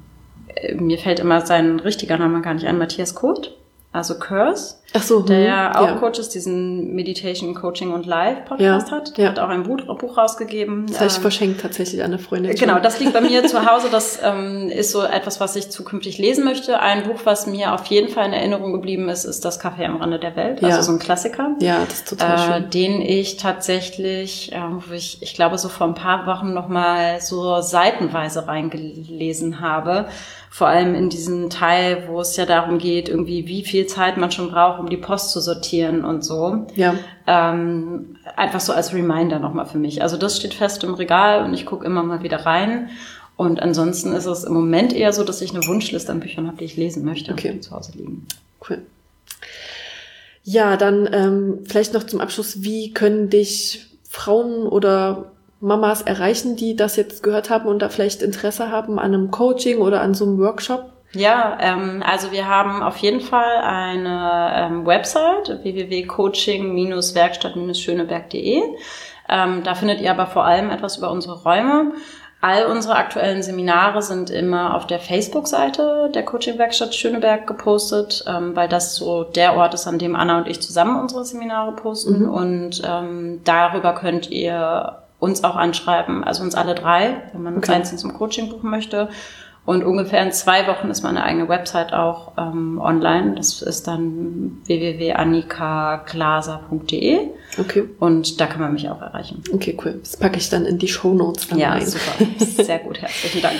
mir 0.75 0.97
fällt 0.97 1.19
immer 1.19 1.45
sein 1.45 1.79
richtiger 1.79 2.17
Name 2.17 2.41
gar 2.41 2.55
nicht 2.55 2.65
ein, 2.65 2.79
Matthias 2.79 3.13
Kurt 3.13 3.57
also 3.97 4.19
Curse, 4.19 4.76
Ach 4.93 5.03
so, 5.03 5.21
der 5.21 5.37
hm, 5.37 5.45
ja 5.45 5.75
auch 5.79 5.87
ja. 5.87 5.95
Coaches 5.95 6.29
diesen 6.29 6.95
Meditation, 6.95 7.53
Coaching 7.53 7.91
und 7.91 8.05
Live 8.05 8.45
Podcast 8.45 8.89
ja, 8.89 8.95
hat. 8.95 9.17
Der 9.17 9.25
ja. 9.25 9.31
hat 9.31 9.39
auch 9.39 9.49
ein 9.49 9.63
Buch, 9.63 9.77
Buch 9.97 10.17
rausgegeben. 10.17 10.87
Das 10.87 10.97
habe 10.97 11.07
ich 11.07 11.15
ähm, 11.15 11.21
verschenkt 11.21 11.61
tatsächlich 11.61 12.01
an 12.01 12.13
eine 12.13 12.19
Freundin. 12.19 12.55
Genau, 12.55 12.79
das 12.79 12.99
liegt 12.99 13.13
bei 13.13 13.21
mir 13.21 13.45
zu 13.45 13.65
Hause. 13.69 13.89
Das 13.91 14.19
ähm, 14.23 14.69
ist 14.69 14.91
so 14.91 15.03
etwas, 15.03 15.39
was 15.41 15.55
ich 15.57 15.69
zukünftig 15.69 16.17
lesen 16.17 16.45
möchte. 16.45 16.79
Ein 16.79 17.03
Buch, 17.03 17.19
was 17.25 17.47
mir 17.47 17.73
auf 17.73 17.85
jeden 17.87 18.09
Fall 18.09 18.27
in 18.27 18.33
Erinnerung 18.33 18.71
geblieben 18.71 19.09
ist, 19.09 19.25
ist 19.25 19.43
das 19.43 19.61
Café 19.61 19.85
am 19.85 19.97
Rande 19.97 20.19
der 20.19 20.35
Welt. 20.35 20.63
Also 20.63 20.81
so 20.81 20.93
ein 20.93 20.99
Klassiker. 20.99 21.55
Ja, 21.59 21.83
das 21.85 21.99
ist 21.99 22.09
total 22.09 22.35
äh, 22.35 22.53
schön. 22.53 22.69
Den 22.69 23.01
ich 23.01 23.37
tatsächlich, 23.37 24.53
äh, 24.53 24.61
wo 24.69 24.93
ich, 24.93 25.21
ich 25.21 25.33
glaube, 25.33 25.57
so 25.57 25.67
vor 25.67 25.87
ein 25.87 25.95
paar 25.95 26.25
Wochen 26.27 26.53
nochmal 26.53 27.19
so 27.19 27.61
seitenweise 27.61 28.47
reingelesen 28.47 29.59
habe 29.59 30.07
vor 30.49 30.67
allem 30.67 30.95
in 30.95 31.09
diesem 31.09 31.49
Teil, 31.49 32.05
wo 32.07 32.21
es 32.21 32.35
ja 32.35 32.45
darum 32.45 32.77
geht, 32.77 33.09
irgendwie, 33.09 33.47
wie 33.47 33.63
viel 33.63 33.85
Zeit 33.87 34.17
man 34.17 34.31
schon 34.31 34.49
braucht, 34.49 34.79
um 34.79 34.89
die 34.89 34.97
Post 34.97 35.31
zu 35.31 35.39
sortieren 35.39 36.03
und 36.03 36.23
so. 36.23 36.65
Ja. 36.75 36.95
Ähm, 37.27 38.17
einfach 38.35 38.59
so 38.59 38.73
als 38.73 38.93
Reminder 38.93 39.39
nochmal 39.39 39.65
für 39.65 39.77
mich. 39.77 40.01
Also 40.01 40.17
das 40.17 40.37
steht 40.37 40.53
fest 40.53 40.83
im 40.83 40.93
Regal 40.93 41.43
und 41.43 41.53
ich 41.53 41.65
gucke 41.65 41.85
immer 41.85 42.03
mal 42.03 42.23
wieder 42.23 42.45
rein. 42.45 42.89
Und 43.35 43.61
ansonsten 43.61 44.13
ist 44.13 44.25
es 44.25 44.45
im 44.45 44.53
Moment 44.53 44.93
eher 44.93 45.13
so, 45.13 45.23
dass 45.23 45.41
ich 45.41 45.53
eine 45.53 45.65
Wunschliste 45.67 46.11
an 46.11 46.21
Büchern 46.21 46.47
habe, 46.47 46.57
die 46.57 46.65
ich 46.65 46.75
lesen 46.75 47.05
möchte, 47.05 47.33
okay. 47.33 47.53
die 47.53 47.61
zu 47.61 47.71
Hause 47.71 47.91
liegen. 47.95 48.25
Cool. 48.67 48.81
Ja, 50.43 50.75
dann 50.77 51.07
ähm, 51.11 51.59
vielleicht 51.65 51.93
noch 51.93 52.03
zum 52.03 52.19
Abschluss, 52.19 52.63
wie 52.63 52.93
können 52.93 53.29
dich 53.29 53.85
Frauen 54.09 54.65
oder 54.65 55.33
Mamas 55.59 56.03
erreichen, 56.03 56.55
die 56.55 56.75
das 56.75 56.95
jetzt 56.95 57.23
gehört 57.23 57.49
haben 57.49 57.67
und 57.67 57.81
da 57.81 57.89
vielleicht 57.89 58.21
Interesse 58.21 58.69
haben 58.71 58.99
an 58.99 59.13
einem 59.13 59.31
Coaching 59.31 59.79
oder 59.79 60.01
an 60.01 60.13
so 60.13 60.25
einem 60.25 60.37
Workshop? 60.37 60.93
Ja, 61.13 61.57
ähm, 61.61 62.03
also 62.05 62.31
wir 62.31 62.47
haben 62.47 62.83
auf 62.83 62.97
jeden 62.97 63.21
Fall 63.21 63.57
eine 63.63 64.51
ähm, 64.55 64.85
Website 64.85 65.63
www.coaching-werkstatt-schöneberg.de. 65.63 68.61
Ähm, 69.29 69.63
da 69.63 69.75
findet 69.75 70.01
ihr 70.01 70.11
aber 70.11 70.27
vor 70.27 70.45
allem 70.45 70.69
etwas 70.69 70.97
über 70.97 71.09
unsere 71.11 71.43
Räume. 71.43 71.93
All 72.39 72.67
unsere 72.67 72.97
aktuellen 72.97 73.41
Seminare 73.41 74.03
sind 74.03 74.29
immer 74.29 74.75
auf 74.75 74.85
der 74.85 74.99
Facebook-Seite 74.99 76.11
der 76.13 76.23
Coaching-Werkstatt 76.23 76.93
Schöneberg 76.93 77.47
gepostet, 77.47 78.23
ähm, 78.27 78.55
weil 78.55 78.67
das 78.67 78.95
so 78.95 79.23
der 79.23 79.57
Ort 79.57 79.73
ist, 79.73 79.87
an 79.87 79.97
dem 79.97 80.15
Anna 80.15 80.37
und 80.37 80.47
ich 80.47 80.61
zusammen 80.61 81.01
unsere 81.01 81.25
Seminare 81.25 81.71
posten. 81.71 82.21
Mhm. 82.23 82.29
Und 82.29 82.83
ähm, 82.85 83.41
darüber 83.43 83.95
könnt 83.95 84.29
ihr 84.29 84.99
uns 85.19 85.43
auch 85.43 85.55
anschreiben, 85.55 86.23
also 86.23 86.43
uns 86.43 86.55
alle 86.55 86.75
drei, 86.75 87.23
wenn 87.33 87.43
man 87.43 87.55
uns 87.55 87.67
okay. 87.67 87.77
einzeln 87.77 87.97
zum 87.97 88.13
Coaching 88.13 88.49
buchen 88.49 88.69
möchte. 88.69 89.09
Und 89.67 89.83
ungefähr 89.83 90.23
in 90.23 90.31
zwei 90.31 90.65
Wochen 90.67 90.89
ist 90.89 91.03
meine 91.03 91.23
eigene 91.25 91.49
Website 91.49 91.91
auch 91.91 92.31
ähm, 92.37 92.79
online. 92.79 93.35
Das 93.35 93.61
ist 93.61 93.85
dann 93.85 94.61
www.annikaglaser.de. 94.65 97.19
Okay. 97.59 97.83
Und 97.99 98.39
da 98.39 98.45
kann 98.45 98.61
man 98.61 98.71
mich 98.71 98.87
auch 98.87 99.01
erreichen. 99.01 99.43
Okay, 99.51 99.77
cool. 99.83 99.99
Das 99.99 100.15
packe 100.15 100.37
ich 100.37 100.49
dann 100.49 100.65
in 100.65 100.77
die 100.77 100.87
Show 100.87 101.13
Notes 101.13 101.49
dann 101.49 101.59
Ja, 101.59 101.71
rein. 101.71 101.85
super. 101.85 102.13
Sehr 102.63 102.79
gut. 102.79 103.01
Herzlichen 103.01 103.41
Dank. 103.41 103.57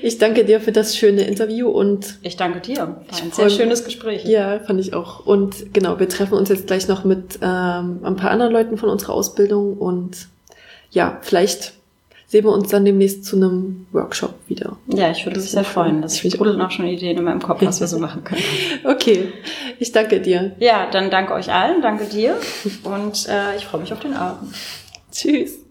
Ich 0.00 0.16
danke 0.16 0.46
dir 0.46 0.62
für 0.62 0.72
das 0.72 0.96
schöne 0.96 1.24
Interview 1.24 1.68
und 1.68 2.16
ich 2.22 2.38
danke 2.38 2.60
dir. 2.60 2.78
War 2.78 2.96
ein 3.22 3.30
sehr 3.30 3.50
schönes 3.50 3.84
Gespräch. 3.84 4.24
Ja, 4.24 4.60
fand 4.60 4.80
ich 4.80 4.94
auch. 4.94 5.26
Und 5.26 5.74
genau, 5.74 6.00
wir 6.00 6.08
treffen 6.08 6.38
uns 6.38 6.48
jetzt 6.48 6.68
gleich 6.68 6.88
noch 6.88 7.04
mit 7.04 7.38
ähm, 7.42 8.00
ein 8.02 8.16
paar 8.16 8.30
anderen 8.30 8.54
Leuten 8.54 8.78
von 8.78 8.88
unserer 8.88 9.12
Ausbildung 9.12 9.76
und 9.76 10.28
ja, 10.90 11.18
vielleicht 11.22 11.74
sehen 12.26 12.44
wir 12.44 12.52
uns 12.52 12.68
dann 12.68 12.84
demnächst 12.84 13.24
zu 13.24 13.36
einem 13.36 13.86
Workshop 13.92 14.34
wieder. 14.46 14.76
Ja, 14.86 15.10
ich 15.10 15.26
würde 15.26 15.40
mich 15.40 15.50
sehr 15.50 15.64
freuen. 15.64 16.00
Das 16.00 16.22
ich 16.22 16.32
sprudeln 16.32 16.60
auch 16.60 16.70
schon 16.70 16.86
Ideen 16.86 17.18
in 17.18 17.24
meinem 17.24 17.42
Kopf, 17.42 17.60
was 17.62 17.80
wir 17.80 17.88
so 17.88 17.98
machen 17.98 18.22
können. 18.22 18.42
okay, 18.84 19.32
ich 19.80 19.90
danke 19.90 20.20
dir. 20.20 20.52
Ja, 20.60 20.88
dann 20.90 21.10
danke 21.10 21.34
euch 21.34 21.52
allen, 21.52 21.82
danke 21.82 22.04
dir 22.04 22.36
und 22.84 23.28
äh, 23.28 23.56
ich 23.56 23.64
freue 23.64 23.80
mich 23.80 23.92
auf 23.92 24.00
den 24.00 24.14
Abend. 24.14 24.54
Tschüss. 25.10 25.69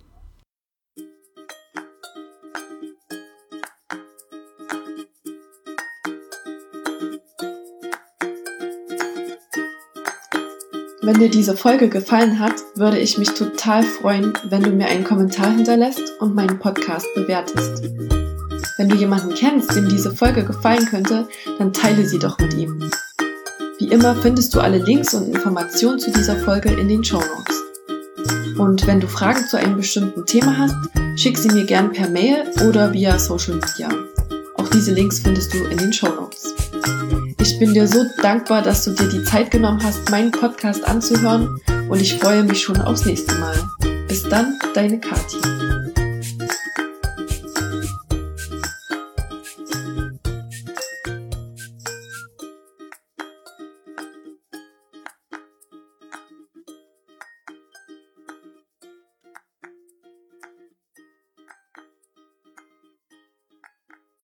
Wenn 11.02 11.18
dir 11.18 11.30
diese 11.30 11.56
Folge 11.56 11.88
gefallen 11.88 12.40
hat, 12.40 12.56
würde 12.76 13.00
ich 13.00 13.18
mich 13.18 13.30
total 13.30 13.84
freuen, 13.84 14.34
wenn 14.50 14.62
du 14.62 14.72
mir 14.72 14.88
einen 14.88 15.06
Kommentar 15.06 15.50
hinterlässt 15.50 16.02
und 16.20 16.36
meinen 16.36 16.60
Podcast 16.60 17.08
bewertest. 17.16 17.84
Wenn 18.78 18.90
du 18.90 18.96
jemanden 18.98 19.34
kennst, 19.34 19.74
dem 19.74 19.88
diese 19.88 20.14
Folge 20.14 20.44
gefallen 20.44 20.86
könnte, 20.86 21.30
dann 21.58 21.72
teile 21.72 22.06
sie 22.06 22.20
doch 22.20 22.38
mit 22.40 22.54
ihm. 22.54 22.92
Wie 23.78 23.88
immer 23.88 24.14
findest 24.16 24.54
du 24.54 24.60
alle 24.60 24.80
Links 24.80 25.14
und 25.14 25.34
Informationen 25.34 26.00
zu 26.00 26.12
dieser 26.12 26.36
Folge 26.36 26.70
in 26.70 26.90
den 26.90 27.04
Show 27.04 27.22
Notes. 27.22 28.58
Und 28.58 28.86
wenn 28.86 29.00
du 29.00 29.08
Fragen 29.08 29.48
zu 29.48 29.58
einem 29.58 29.78
bestimmten 29.78 30.26
Thema 30.26 30.58
hast, 30.58 30.76
schick 31.16 31.38
sie 31.38 31.50
mir 31.50 31.64
gern 31.64 31.94
per 31.94 32.10
Mail 32.10 32.44
oder 32.68 32.92
via 32.92 33.18
Social 33.18 33.56
Media. 33.56 33.88
Auch 34.56 34.68
diese 34.68 34.94
Links 34.94 35.20
findest 35.20 35.54
du 35.54 35.64
in 35.64 35.78
den 35.78 35.94
Show 35.94 36.10
Notes. 36.10 36.56
Ich 37.52 37.58
bin 37.58 37.74
dir 37.74 37.88
so 37.88 38.06
dankbar, 38.22 38.62
dass 38.62 38.86
du 38.86 38.92
dir 38.92 39.10
die 39.10 39.24
Zeit 39.24 39.50
genommen 39.50 39.82
hast, 39.84 40.12
meinen 40.12 40.30
Podcast 40.30 40.88
anzuhören 40.88 41.60
und 41.90 42.00
ich 42.00 42.14
freue 42.14 42.44
mich 42.44 42.62
schon 42.62 42.80
aufs 42.80 43.06
nächste 43.06 43.34
Mal. 43.36 43.56
Bis 44.08 44.22
dann, 44.22 44.60
deine 44.76 45.00
Kathi. 45.00 45.79